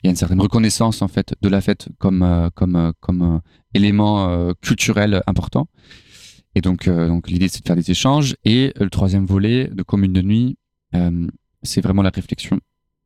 il 0.03 0.07
y 0.07 0.09
a 0.09 0.11
une 0.11 0.17
certaine 0.17 0.41
reconnaissance 0.41 1.03
en 1.03 1.09
fait 1.09 1.35
de 1.41 1.49
la 1.49 1.61
fête 1.61 1.89
comme 1.99 2.23
euh, 2.23 2.51
comme 2.55 2.77
euh, 2.77 2.93
comme 3.01 3.23
euh, 3.23 3.39
élément 3.75 4.53
culturel 4.63 5.23
important. 5.27 5.69
Et 6.55 6.61
donc 6.61 6.89
donc 6.89 7.29
l'idée 7.29 7.49
c'est 7.49 7.61
de 7.61 7.67
faire 7.67 7.77
des 7.77 7.91
échanges 7.91 8.35
et 8.45 8.73
le 8.77 8.89
troisième 8.89 9.27
volet 9.27 9.69
de 9.69 9.83
commune 9.83 10.13
de 10.13 10.23
nuit 10.23 10.57
c'est 11.63 11.83
vraiment 11.83 12.03
la 12.03 12.11
réflexion 12.11 12.59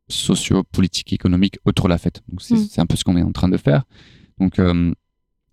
socio-politique 0.08 1.12
économique 1.12 1.58
autour 1.64 1.86
de 1.86 1.90
la 1.90 1.98
fête. 1.98 2.22
Donc 2.28 2.40
c'est 2.40 2.54
mm. 2.54 2.80
un 2.80 2.86
peu 2.86 2.96
ce 2.96 3.02
qu'on 3.02 3.16
est 3.16 3.22
en 3.22 3.32
train 3.32 3.48
de 3.48 3.56
faire. 3.56 3.82
Donc 4.38 4.60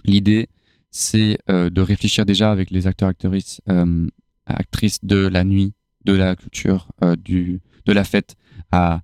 l'idée 0.06 0.48
c'est 0.92 1.40
de 1.48 1.82
réfléchir 1.82 2.26
déjà 2.26 2.52
avec 2.52 2.70
les 2.70 2.86
acteurs 2.86 3.10
actrices 3.10 3.62
actrices 4.46 5.04
de 5.04 5.28
la 5.28 5.44
nuit, 5.44 5.74
de 6.06 6.14
la 6.14 6.36
culture, 6.36 6.90
du 7.18 7.60
de 7.86 7.92
la 7.92 8.04
fête 8.04 8.36
à 8.72 9.02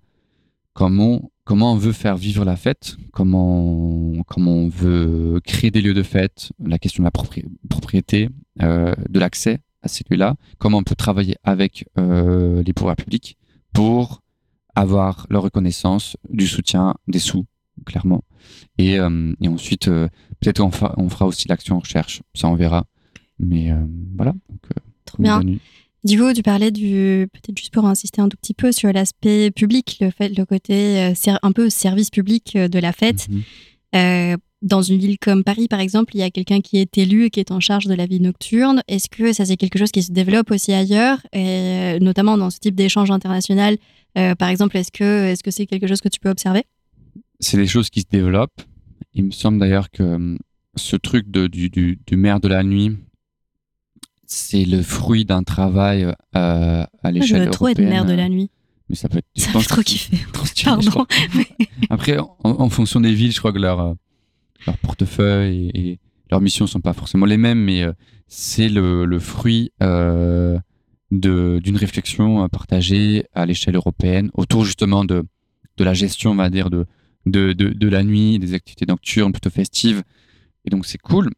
comment 0.75 1.31
comment 1.45 1.73
on 1.73 1.77
veut 1.77 1.93
faire 1.93 2.17
vivre 2.17 2.43
la 2.43 2.57
fête, 2.57 2.97
comment, 3.13 4.13
comment 4.27 4.51
on 4.51 4.67
veut 4.67 5.39
créer 5.45 5.71
des 5.71 5.81
lieux 5.81 5.93
de 5.93 6.03
fête, 6.03 6.51
la 6.59 6.79
question 6.79 7.03
de 7.03 7.05
la 7.05 7.11
propriété, 7.69 8.29
euh, 8.61 8.93
de 9.07 9.19
l'accès 9.19 9.59
à 9.83 9.87
ces 9.87 10.03
lieux-là, 10.09 10.35
comment 10.57 10.79
on 10.79 10.83
peut 10.83 10.95
travailler 10.95 11.35
avec 11.43 11.87
euh, 11.99 12.63
les 12.63 12.73
pouvoirs 12.73 12.95
publics 12.95 13.37
pour 13.73 14.21
avoir 14.73 15.27
leur 15.29 15.43
reconnaissance, 15.43 16.17
du 16.29 16.47
soutien, 16.47 16.95
des 17.07 17.19
sous, 17.19 17.45
clairement. 17.85 18.23
Et, 18.79 18.99
euh, 18.99 19.33
et 19.39 19.47
ensuite, 19.47 19.85
peut-être 19.85 20.61
on, 20.61 20.71
on, 20.97 21.09
fera 21.09 21.27
aussi 21.27 21.47
l'action 21.47 21.79
recherche, 21.79 22.23
ça 22.33 22.47
on 22.49 22.55
verra. 22.55 22.85
Mais 23.37 23.71
voilà. 24.15 24.33
Donc, 24.49 24.61
Trop 25.05 25.21
bien. 25.21 25.41
Du 26.05 26.19
coup, 26.19 26.31
tu 26.33 26.43
parlais 26.43 26.69
du, 26.69 27.27
peut-être 27.33 27.57
juste 27.57 27.73
pour 27.73 27.87
insister 27.87 28.21
un 28.21 28.29
tout 28.29 28.37
petit 28.37 28.53
peu 28.53 28.71
sur 28.71 28.93
l'aspect 28.93 29.49
public, 29.49 29.97
le 30.01 30.11
fait, 30.11 30.29
le 30.29 30.45
côté 30.45 30.99
euh, 30.99 31.33
un 31.41 31.51
peu 31.51 31.71
service 31.71 32.11
public 32.11 32.53
euh, 32.55 32.67
de 32.67 32.77
la 32.77 32.93
fête. 32.93 33.27
Mhm. 33.27 33.41
Euh, 33.95 34.37
dans 34.61 34.83
une 34.83 34.99
ville 34.99 35.17
comme 35.17 35.43
Paris, 35.43 35.67
par 35.67 35.79
exemple, 35.79 36.15
il 36.15 36.19
y 36.19 36.23
a 36.23 36.29
quelqu'un 36.29 36.61
qui 36.61 36.77
est 36.77 36.95
élu 36.99 37.25
et 37.25 37.29
qui 37.31 37.39
est 37.39 37.49
en 37.49 37.59
charge 37.59 37.87
de 37.87 37.95
la 37.95 38.05
vie 38.05 38.19
nocturne. 38.19 38.83
Est-ce 38.87 39.09
que 39.09 39.33
ça, 39.33 39.45
c'est 39.45 39.57
quelque 39.57 39.79
chose 39.79 39.91
qui 39.91 40.03
se 40.03 40.11
développe 40.11 40.51
aussi 40.51 40.73
ailleurs, 40.73 41.19
et 41.33 41.99
notamment 41.99 42.37
dans 42.37 42.49
ce 42.49 42.59
type 42.59 42.73
d'échange 42.73 43.11
international 43.11 43.77
Par 44.15 44.49
exemple, 44.49 44.75
est-ce 44.75 44.91
que 44.91 45.51
c'est 45.51 45.67
quelque 45.67 45.85
chose 45.85 46.01
que 46.01 46.09
tu 46.09 46.19
peux 46.19 46.29
observer? 46.29 46.63
C'est 47.39 47.57
des 47.57 47.67
choses 47.67 47.91
qui 47.91 48.01
se 48.01 48.07
développent. 48.09 48.61
Il 49.13 49.25
me 49.25 49.31
semble 49.31 49.59
d'ailleurs 49.59 49.91
que 49.91 50.01
hum, 50.01 50.39
ce 50.75 50.95
truc 50.95 51.29
de, 51.29 51.47
du, 51.47 51.69
du, 51.69 51.99
du, 52.05 52.17
maire 52.17 52.39
de 52.39 52.47
la 52.47 52.63
nuit, 52.63 52.97
c'est 54.27 54.65
le 54.65 54.81
fruit 54.81 55.25
d'un 55.25 55.43
travail 55.43 56.03
euh, 56.35 56.85
à 57.03 57.11
l'échelle 57.11 57.47
européenne. 57.47 57.51
trop 57.51 57.67
être 57.67 57.81
mère 57.81 58.05
de 58.05 58.13
la 58.13 58.29
nuit. 58.29 58.49
Mais 58.89 58.95
ça 58.95 59.09
peut 59.09 59.17
être. 59.17 59.27
Ça 59.35 59.59
fait 59.59 59.67
trop 59.67 59.81
kiffer. 59.81 60.17
Pardon. 60.63 61.05
Après, 61.89 62.17
en, 62.43 62.69
fonction 62.69 63.01
des 63.01 63.13
villes, 63.13 63.31
je 63.31 63.39
crois 63.39 63.51
que 63.51 63.57
leur, 63.57 63.79
euh, 63.79 63.93
leur 64.67 64.77
portefeuille 64.77 65.71
et, 65.73 65.99
leurs 66.31 66.41
missions 66.41 66.65
sont 66.65 66.81
pas 66.81 66.93
forcément 66.93 67.27
les 67.27 67.37
mêmes, 67.37 67.59
mais 67.59 67.83
euh, 67.83 67.93
c'est 68.27 68.67
le, 68.67 69.05
le, 69.05 69.19
fruit 69.19 69.71
euh, 69.83 70.57
d'une 71.11 71.77
réflexion 71.77 72.49
partagée 72.49 73.25
à 73.33 73.45
l'échelle 73.45 73.75
européenne 73.75 74.31
autour 74.33 74.65
justement 74.65 75.05
de, 75.05 75.23
de 75.77 75.83
la 75.83 75.93
gestion, 75.93 76.31
on 76.31 76.35
va 76.35 76.49
dire, 76.49 76.71
de, 76.71 76.87
de, 77.27 77.53
de, 77.53 77.69
de 77.69 77.87
la 77.87 78.03
nuit, 78.03 78.39
des 78.39 78.55
activités 78.55 78.87
nocturnes 78.87 79.33
plutôt 79.33 79.51
festives. 79.51 80.01
Et 80.65 80.71
donc, 80.71 80.87
c'est 80.87 80.97
cool. 80.97 81.29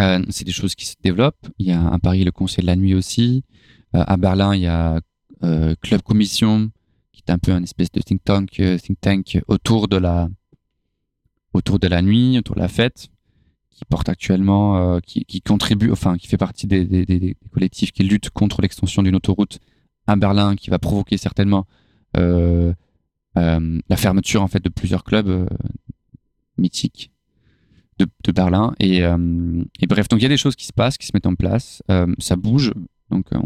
Euh, 0.00 0.22
c'est 0.28 0.44
des 0.44 0.52
choses 0.52 0.74
qui 0.74 0.86
se 0.86 0.94
développent. 1.02 1.48
Il 1.58 1.66
y 1.66 1.72
a 1.72 1.88
à 1.88 1.98
Paris 1.98 2.24
le 2.24 2.32
Conseil 2.32 2.62
de 2.62 2.66
la 2.66 2.76
nuit 2.76 2.94
aussi. 2.94 3.44
Euh, 3.94 4.04
à 4.06 4.16
Berlin, 4.16 4.54
il 4.54 4.62
y 4.62 4.66
a 4.66 5.00
euh, 5.42 5.74
Club 5.80 6.02
Commission, 6.02 6.70
qui 7.12 7.22
est 7.26 7.32
un 7.32 7.38
peu 7.38 7.52
un 7.52 7.62
espèce 7.62 7.90
de 7.90 8.00
think 8.00 8.22
tank, 8.24 8.50
think 8.50 9.00
tank 9.00 9.40
autour 9.48 9.88
de 9.88 9.96
la 9.96 10.28
autour 11.54 11.78
de 11.78 11.88
la 11.88 12.02
nuit, 12.02 12.36
autour 12.36 12.56
de 12.56 12.60
la 12.60 12.68
fête, 12.68 13.08
qui 13.70 13.84
porte 13.86 14.10
actuellement, 14.10 15.00
qui, 15.00 15.24
qui, 15.24 15.40
contribue, 15.40 15.90
enfin, 15.90 16.18
qui 16.18 16.26
fait 16.26 16.36
partie 16.36 16.66
des, 16.66 16.84
des, 16.84 17.06
des, 17.06 17.34
collectifs 17.50 17.92
qui 17.92 18.02
luttent 18.02 18.28
contre 18.28 18.60
l'extension 18.60 19.02
d'une 19.02 19.16
autoroute 19.16 19.58
à 20.06 20.16
Berlin, 20.16 20.54
qui 20.54 20.68
va 20.68 20.78
provoquer 20.78 21.16
certainement 21.16 21.66
la 22.14 23.96
fermeture 23.96 24.42
en 24.42 24.48
fait 24.48 24.62
de 24.62 24.68
plusieurs 24.68 25.02
clubs 25.02 25.48
mythiques 26.58 27.10
de, 27.98 28.32
Berlin. 28.32 28.74
Et, 28.80 29.02
euh, 29.02 29.62
et, 29.80 29.86
bref, 29.86 30.08
donc 30.08 30.20
il 30.20 30.22
y 30.22 30.26
a 30.26 30.30
des 30.30 30.36
choses 30.36 30.56
qui 30.56 30.66
se 30.66 30.72
passent, 30.72 30.98
qui 30.98 31.06
se 31.06 31.12
mettent 31.14 31.26
en 31.26 31.34
place. 31.34 31.82
Euh, 31.90 32.06
ça 32.18 32.36
bouge. 32.36 32.72
Donc, 33.10 33.26
euh, 33.32 33.38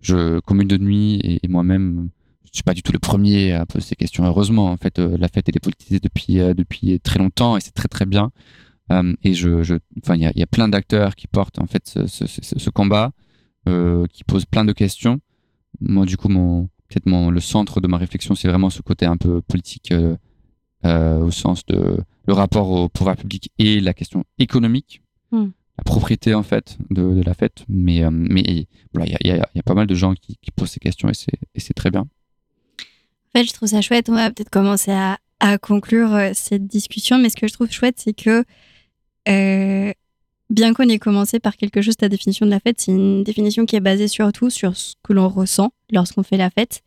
je, 0.00 0.40
commune 0.40 0.68
de 0.68 0.78
nuit 0.78 1.20
et, 1.22 1.46
moi-même, 1.48 2.10
je 2.44 2.50
suis 2.52 2.62
pas 2.62 2.74
du 2.74 2.82
tout 2.82 2.92
le 2.92 2.98
premier 2.98 3.52
à 3.52 3.66
poser 3.66 3.86
ces 3.86 3.96
questions. 3.96 4.24
Heureusement, 4.24 4.70
en 4.70 4.76
fait, 4.76 4.98
la 4.98 5.28
fête 5.28 5.48
est 5.48 5.60
politisée 5.60 6.00
depuis, 6.00 6.36
depuis 6.36 6.98
très 7.00 7.18
longtemps 7.18 7.56
et 7.56 7.60
c'est 7.60 7.74
très 7.74 7.88
très 7.88 8.06
bien. 8.06 8.30
et 9.22 9.34
je, 9.34 9.78
il 10.14 10.32
y 10.36 10.42
a, 10.42 10.46
plein 10.46 10.68
d'acteurs 10.68 11.14
qui 11.14 11.26
portent 11.26 11.60
en 11.60 11.66
fait 11.66 11.86
ce, 12.06 12.70
combat, 12.70 13.12
qui 13.66 14.24
posent 14.24 14.46
plein 14.46 14.64
de 14.64 14.72
questions. 14.72 15.20
Moi, 15.80 16.06
du 16.06 16.16
coup, 16.16 16.28
peut-être 16.28 17.06
le 17.06 17.40
centre 17.40 17.82
de 17.82 17.86
ma 17.86 17.98
réflexion, 17.98 18.34
c'est 18.34 18.48
vraiment 18.48 18.70
ce 18.70 18.80
côté 18.80 19.04
un 19.04 19.18
peu 19.18 19.42
politique 19.42 19.92
au 20.84 21.30
sens 21.30 21.66
de 21.66 21.98
le 22.28 22.34
rapport 22.34 22.70
au 22.70 22.88
pouvoir 22.90 23.16
public 23.16 23.50
et 23.58 23.80
la 23.80 23.94
question 23.94 24.22
économique, 24.38 25.00
hmm. 25.32 25.46
la 25.78 25.84
propriété 25.84 26.34
en 26.34 26.42
fait 26.42 26.76
de, 26.90 27.22
la 27.24 27.32
fête. 27.32 27.64
Mais 27.68 28.04
euh, 28.04 28.10
mais 28.12 28.66
voilà, 28.92 29.10
il 29.20 29.26
y 29.26 29.30
a, 29.30 29.36
y 29.54 29.58
a, 29.58 29.62
pas 29.62 29.74
mal 29.74 29.86
de 29.86 29.94
gens 29.94 30.12
qui, 30.14 30.36
posent 30.54 30.70
ces 30.70 30.78
questions 30.78 31.08
et 31.08 31.60
c'est 31.60 31.74
très 31.74 31.90
bien. 31.90 32.02
En 32.02 33.38
fait, 33.38 33.44
je 33.44 33.52
trouve 33.52 33.68
ça 33.68 33.80
chouette. 33.80 34.10
On 34.10 34.14
va 34.14 34.30
peut-être 34.30 34.50
commencer 34.50 34.90
à, 34.90 35.18
à, 35.40 35.56
conclure 35.56 36.14
euh, 36.14 36.30
cette 36.34 36.66
discussion, 36.66 37.18
mais 37.18 37.30
ce 37.30 37.36
que 37.36 37.48
je 37.48 37.54
trouve 37.54 37.70
chouette, 37.70 37.96
c'est 37.98 38.12
que 38.12 38.44
euh, 39.28 39.92
bien 40.50 40.74
qu'on 40.74 40.88
ait 40.88 40.98
commencé 40.98 41.40
par 41.40 41.56
quelque 41.56 41.80
chose, 41.80 41.96
ta 41.96 42.10
définition 42.10 42.44
de 42.44 42.50
la 42.50 42.60
fête, 42.60 42.80
c'est 42.80 42.92
une 42.92 43.24
définition 43.24 43.64
qui 43.64 43.76
est 43.76 43.80
basée 43.80 44.08
surtout 44.08 44.50
sur 44.50 44.76
ce 44.76 44.94
que 45.02 45.14
l'on 45.14 45.28
ressent 45.30 45.72
lorsqu'on 45.90 46.22
fait 46.22 46.36
la 46.36 46.50
fête. 46.50 46.82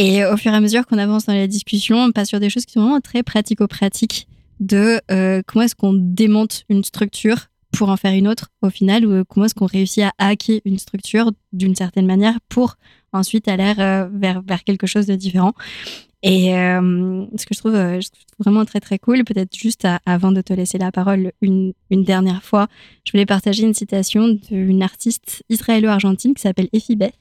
Et 0.00 0.24
au 0.24 0.36
fur 0.36 0.52
et 0.52 0.54
à 0.54 0.60
mesure 0.60 0.86
qu'on 0.86 0.96
avance 0.96 1.26
dans 1.26 1.34
la 1.34 1.48
discussion, 1.48 1.96
on 1.96 2.12
passe 2.12 2.28
sur 2.28 2.38
des 2.38 2.50
choses 2.50 2.64
qui 2.64 2.74
sont 2.74 2.82
vraiment 2.82 3.00
très 3.00 3.24
pratico-pratiques 3.24 4.28
de 4.60 5.00
euh, 5.10 5.42
comment 5.44 5.64
est-ce 5.64 5.74
qu'on 5.74 5.92
démonte 5.92 6.62
une 6.68 6.84
structure 6.84 7.48
pour 7.72 7.88
en 7.88 7.96
faire 7.96 8.14
une 8.14 8.28
autre 8.28 8.48
au 8.62 8.70
final, 8.70 9.04
ou 9.04 9.10
euh, 9.10 9.24
comment 9.28 9.46
est-ce 9.46 9.56
qu'on 9.56 9.66
réussit 9.66 10.04
à 10.04 10.12
hacker 10.18 10.60
une 10.64 10.78
structure 10.78 11.32
d'une 11.52 11.74
certaine 11.74 12.06
manière 12.06 12.38
pour 12.48 12.76
ensuite 13.12 13.48
aller 13.48 13.74
euh, 13.80 14.08
vers, 14.12 14.40
vers 14.42 14.62
quelque 14.62 14.86
chose 14.86 15.06
de 15.06 15.16
différent. 15.16 15.52
Et 16.22 16.50
ce 16.50 17.46
que 17.46 17.54
je 17.54 17.58
trouve, 17.58 17.78
vraiment 18.40 18.64
très 18.64 18.80
très 18.80 18.98
cool, 18.98 19.22
peut-être 19.22 19.56
juste 19.56 19.86
avant 20.04 20.32
de 20.32 20.40
te 20.40 20.52
laisser 20.52 20.76
la 20.76 20.90
parole 20.90 21.30
une, 21.42 21.74
une, 21.90 22.02
dernière 22.02 22.42
fois, 22.42 22.66
je 23.04 23.12
voulais 23.12 23.24
partager 23.24 23.62
une 23.62 23.72
citation 23.72 24.26
d'une 24.50 24.82
artiste 24.82 25.44
israélo-argentine 25.48 26.34
qui 26.34 26.42
s'appelle 26.42 26.68
Effie 26.72 26.96
Beth, 26.96 27.14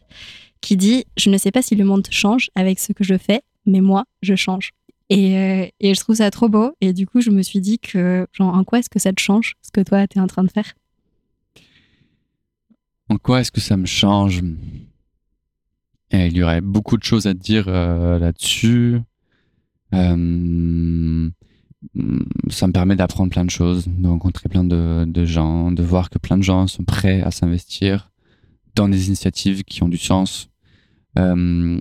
qui 0.61 0.77
dit 0.77 1.05
Je 1.17 1.29
ne 1.29 1.37
sais 1.37 1.51
pas 1.51 1.61
si 1.61 1.75
le 1.75 1.85
monde 1.85 2.07
change 2.09 2.49
avec 2.55 2.79
ce 2.79 2.93
que 2.93 3.03
je 3.03 3.17
fais, 3.17 3.41
mais 3.65 3.81
moi, 3.81 4.05
je 4.21 4.35
change. 4.35 4.71
Et, 5.09 5.73
et, 5.79 5.93
je 5.93 5.99
trouve 5.99 6.17
ça 6.17 6.29
trop 6.31 6.49
beau. 6.49 6.73
Et 6.81 6.91
du 6.91 7.07
coup, 7.07 7.21
je 7.21 7.29
me 7.29 7.41
suis 7.41 7.61
dit 7.61 7.79
que, 7.79 8.27
genre, 8.33 8.53
en 8.53 8.63
quoi 8.65 8.79
est-ce 8.79 8.89
que 8.89 8.99
ça 8.99 9.13
te 9.13 9.21
change, 9.21 9.55
ce 9.61 9.71
que 9.71 9.81
toi, 9.81 10.05
tu 10.05 10.17
es 10.17 10.21
en 10.21 10.27
train 10.27 10.43
de 10.43 10.51
faire? 10.51 10.73
En 13.09 13.17
quoi 13.17 13.39
est-ce 13.39 13.51
que 13.51 13.61
ça 13.61 13.77
me 13.77 13.85
change? 13.85 14.43
Et 16.11 16.27
Il 16.27 16.35
y 16.35 16.43
aurait 16.43 16.61
beaucoup 16.61 16.97
de 16.97 17.03
choses 17.03 17.25
à 17.25 17.33
dire 17.33 17.65
euh, 17.67 18.19
là-dessus. 18.19 18.99
Euh, 19.93 21.29
ça 22.49 22.67
me 22.67 22.73
permet 22.73 22.95
d'apprendre 22.95 23.31
plein 23.31 23.45
de 23.45 23.49
choses, 23.49 23.87
de 23.87 24.07
rencontrer 24.07 24.49
plein 24.49 24.63
de, 24.63 25.25
gens, 25.25 25.71
de 25.71 25.83
voir 25.83 26.09
que 26.09 26.17
plein 26.17 26.37
de 26.37 26.43
gens 26.43 26.67
sont 26.67 26.83
prêts 26.83 27.21
à 27.21 27.31
s'investir 27.31 28.11
dans 28.77 28.89
des 28.89 29.07
initiatives 29.07 29.63
qui 29.63 29.83
ont 29.83 29.89
du 29.89 29.97
sens, 29.97 30.49
euh, 31.17 31.79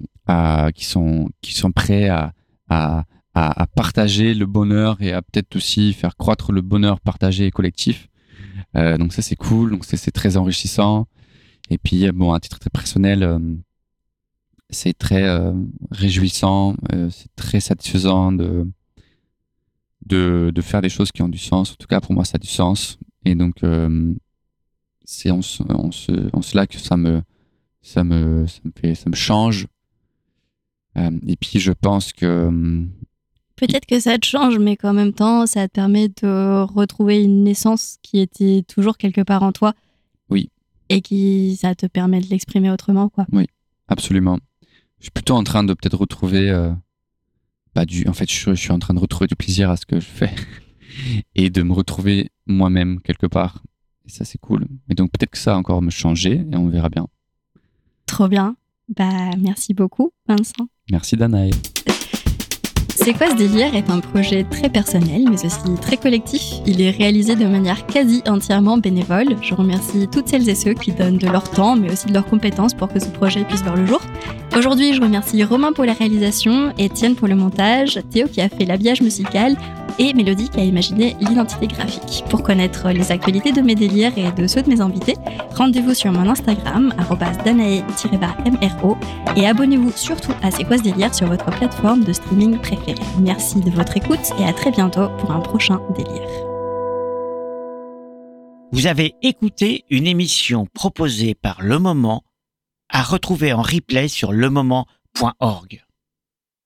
qui, 0.74 0.84
sont, 0.84 1.28
qui 1.40 1.54
sont 1.54 1.72
prêts 1.72 2.08
à, 2.08 2.32
à, 2.68 3.66
partager 3.74 4.34
le 4.34 4.46
bonheur 4.46 4.96
et 5.00 5.12
à 5.12 5.20
peut-être 5.20 5.56
aussi 5.56 5.92
faire 5.92 6.16
croître 6.16 6.52
le 6.52 6.62
bonheur 6.62 7.00
partagé 7.00 7.46
et 7.46 7.50
collectif. 7.50 8.08
Euh, 8.76 8.96
donc 8.96 9.12
ça 9.12 9.22
c'est 9.22 9.36
cool, 9.36 9.70
donc 9.70 9.84
c'est 9.84 10.10
très 10.10 10.36
enrichissant. 10.36 11.06
Et 11.68 11.78
puis 11.78 12.10
bon, 12.12 12.32
à 12.32 12.40
titre 12.40 12.58
très 12.58 12.70
personnel, 12.70 13.22
euh, 13.22 13.38
c'est 14.70 14.96
très 14.96 15.24
euh, 15.24 15.52
réjouissant, 15.90 16.76
c'est 17.10 17.34
très 17.36 17.60
satisfaisant 17.60 18.32
de, 18.32 18.66
de, 20.06 20.50
de 20.54 20.62
faire 20.62 20.80
des 20.80 20.88
choses 20.88 21.12
qui 21.12 21.22
ont 21.22 21.28
du 21.28 21.38
sens. 21.38 21.72
En 21.72 21.74
tout 21.74 21.86
cas 21.86 22.00
pour 22.00 22.14
moi 22.14 22.24
ça 22.24 22.36
a 22.36 22.38
du 22.38 22.48
sens. 22.48 22.98
Et 23.26 23.34
donc 23.34 23.60
c'est 25.06 25.30
en, 25.30 25.40
en, 25.68 25.90
en, 26.32 26.42
cela 26.42 26.66
que 26.66 26.78
ça 26.78 26.96
me 26.96 27.22
ça 27.80 28.04
me, 28.04 28.46
ça 28.46 28.60
me 28.64 28.72
fait, 28.78 28.94
ça 28.94 29.08
me 29.08 29.14
change. 29.14 29.66
Euh, 30.98 31.10
et 31.26 31.36
puis 31.36 31.58
je 31.60 31.72
pense 31.72 32.12
que 32.12 32.46
hum, 32.46 32.90
Peut-être 33.56 33.86
que 33.86 33.98
ça 33.98 34.18
te 34.18 34.26
change, 34.26 34.58
mais 34.58 34.76
qu'en 34.76 34.92
même 34.92 35.14
temps, 35.14 35.46
ça 35.46 35.66
te 35.66 35.72
permet 35.72 36.08
de 36.08 36.62
retrouver 36.62 37.24
une 37.24 37.48
essence 37.48 37.96
qui 38.02 38.18
était 38.18 38.62
toujours 38.68 38.98
quelque 38.98 39.22
part 39.22 39.42
en 39.42 39.52
toi. 39.52 39.72
Oui. 40.28 40.50
Et 40.90 41.00
qui, 41.00 41.56
ça 41.58 41.74
te 41.74 41.86
permet 41.86 42.20
de 42.20 42.26
l'exprimer 42.26 42.70
autrement, 42.70 43.08
quoi. 43.08 43.26
absolument, 43.88 44.38
je 44.98 45.04
suis 45.04 45.10
plutôt 45.10 45.34
en 45.34 45.42
train 45.42 45.64
de 45.64 45.72
peut-être 45.72 45.96
retrouver, 45.96 46.50
euh, 46.50 46.70
bah, 47.74 47.86
du, 47.86 48.06
en 48.08 48.12
fait, 48.12 48.30
je, 48.30 48.50
je 48.50 48.60
suis 48.60 48.72
en 48.72 48.78
train 48.78 48.92
de 48.92 48.98
retrouver 48.98 49.26
du 49.26 49.36
plaisir 49.36 49.70
à 49.70 49.76
ce 49.76 49.86
que 49.86 50.00
je 50.00 50.06
fais 50.06 50.34
et 51.34 51.48
de 51.48 51.62
me 51.62 51.72
retrouver 51.72 52.30
moi-même 52.46 53.00
quelque 53.00 53.26
part. 53.26 53.62
Et 54.06 54.10
ça, 54.10 54.24
c'est 54.24 54.38
cool. 54.38 54.66
Et 54.88 54.94
donc 54.94 55.10
peut-être 55.10 55.30
que 55.30 55.38
ça 55.38 55.52
va 55.52 55.58
encore 55.58 55.82
me 55.82 55.90
changer 55.90 56.46
et 56.50 56.56
on 56.56 56.68
verra 56.68 56.88
bien. 56.88 57.06
Trop 58.06 58.28
bien. 58.28 58.56
Bah, 58.96 59.30
merci 59.38 59.74
beaucoup, 59.74 60.12
Vincent. 60.28 60.68
Merci 60.90 61.16
Danae. 61.16 61.50
C'est 62.96 63.12
quoi 63.12 63.28
ce 63.30 63.34
délire 63.34 63.74
est 63.74 63.90
un 63.90 64.00
projet 64.00 64.44
très 64.44 64.70
personnel, 64.70 65.24
mais 65.30 65.44
aussi 65.44 65.74
très 65.80 65.98
collectif. 65.98 66.42
Il 66.66 66.80
est 66.80 66.90
réalisé 66.90 67.36
de 67.36 67.44
manière 67.44 67.86
quasi 67.86 68.22
entièrement 68.26 68.78
bénévole. 68.78 69.36
Je 69.42 69.54
remercie 69.54 70.08
toutes 70.10 70.28
celles 70.28 70.48
et 70.48 70.54
ceux 70.54 70.72
qui 70.72 70.92
donnent 70.92 71.18
de 71.18 71.28
leur 71.28 71.48
temps, 71.50 71.76
mais 71.76 71.92
aussi 71.92 72.06
de 72.06 72.14
leurs 72.14 72.26
compétences 72.26 72.74
pour 72.74 72.88
que 72.88 72.98
ce 72.98 73.08
projet 73.08 73.44
puisse 73.44 73.62
voir 73.62 73.76
le 73.76 73.86
jour. 73.86 74.00
Aujourd'hui, 74.56 74.94
je 74.94 75.02
remercie 75.02 75.44
Romain 75.44 75.72
pour 75.72 75.84
la 75.84 75.92
réalisation, 75.92 76.72
Étienne 76.78 77.14
pour 77.14 77.28
le 77.28 77.36
montage, 77.36 78.00
Théo 78.10 78.26
qui 78.26 78.40
a 78.40 78.48
fait 78.48 78.64
l'habillage 78.64 79.02
musical 79.02 79.56
et 79.98 80.12
Mélodie 80.14 80.48
qui 80.48 80.60
a 80.60 80.64
imaginé 80.64 81.16
l'identité 81.20 81.66
graphique. 81.66 82.24
Pour 82.28 82.42
connaître 82.42 82.88
les 82.90 83.12
actualités 83.12 83.52
de 83.52 83.60
mes 83.60 83.74
délires 83.74 84.12
et 84.16 84.30
de 84.32 84.46
ceux 84.46 84.62
de 84.62 84.68
mes 84.68 84.80
invités, 84.80 85.14
rendez-vous 85.54 85.94
sur 85.94 86.12
mon 86.12 86.28
Instagram, 86.28 86.92
danae-mro, 87.44 88.96
et 89.36 89.46
abonnez-vous 89.46 89.92
surtout 89.94 90.32
à 90.42 90.50
C'est 90.50 90.64
quoi 90.64 90.78
ce 90.78 90.82
délire 90.82 91.14
sur 91.14 91.26
votre 91.26 91.46
plateforme 91.46 92.04
de 92.04 92.12
streaming 92.12 92.58
Merci 93.20 93.60
de 93.60 93.70
votre 93.70 93.96
écoute 93.96 94.32
et 94.38 94.44
à 94.44 94.52
très 94.52 94.70
bientôt 94.70 95.08
pour 95.18 95.30
un 95.30 95.40
prochain 95.40 95.80
délire. 95.96 96.28
Vous 98.72 98.86
avez 98.86 99.14
écouté 99.22 99.84
une 99.90 100.06
émission 100.06 100.66
proposée 100.74 101.34
par 101.34 101.62
Le 101.62 101.78
Moment 101.78 102.24
à 102.88 103.02
retrouver 103.02 103.52
en 103.52 103.62
replay 103.62 104.08
sur 104.08 104.32
lemoment.org. 104.32 105.85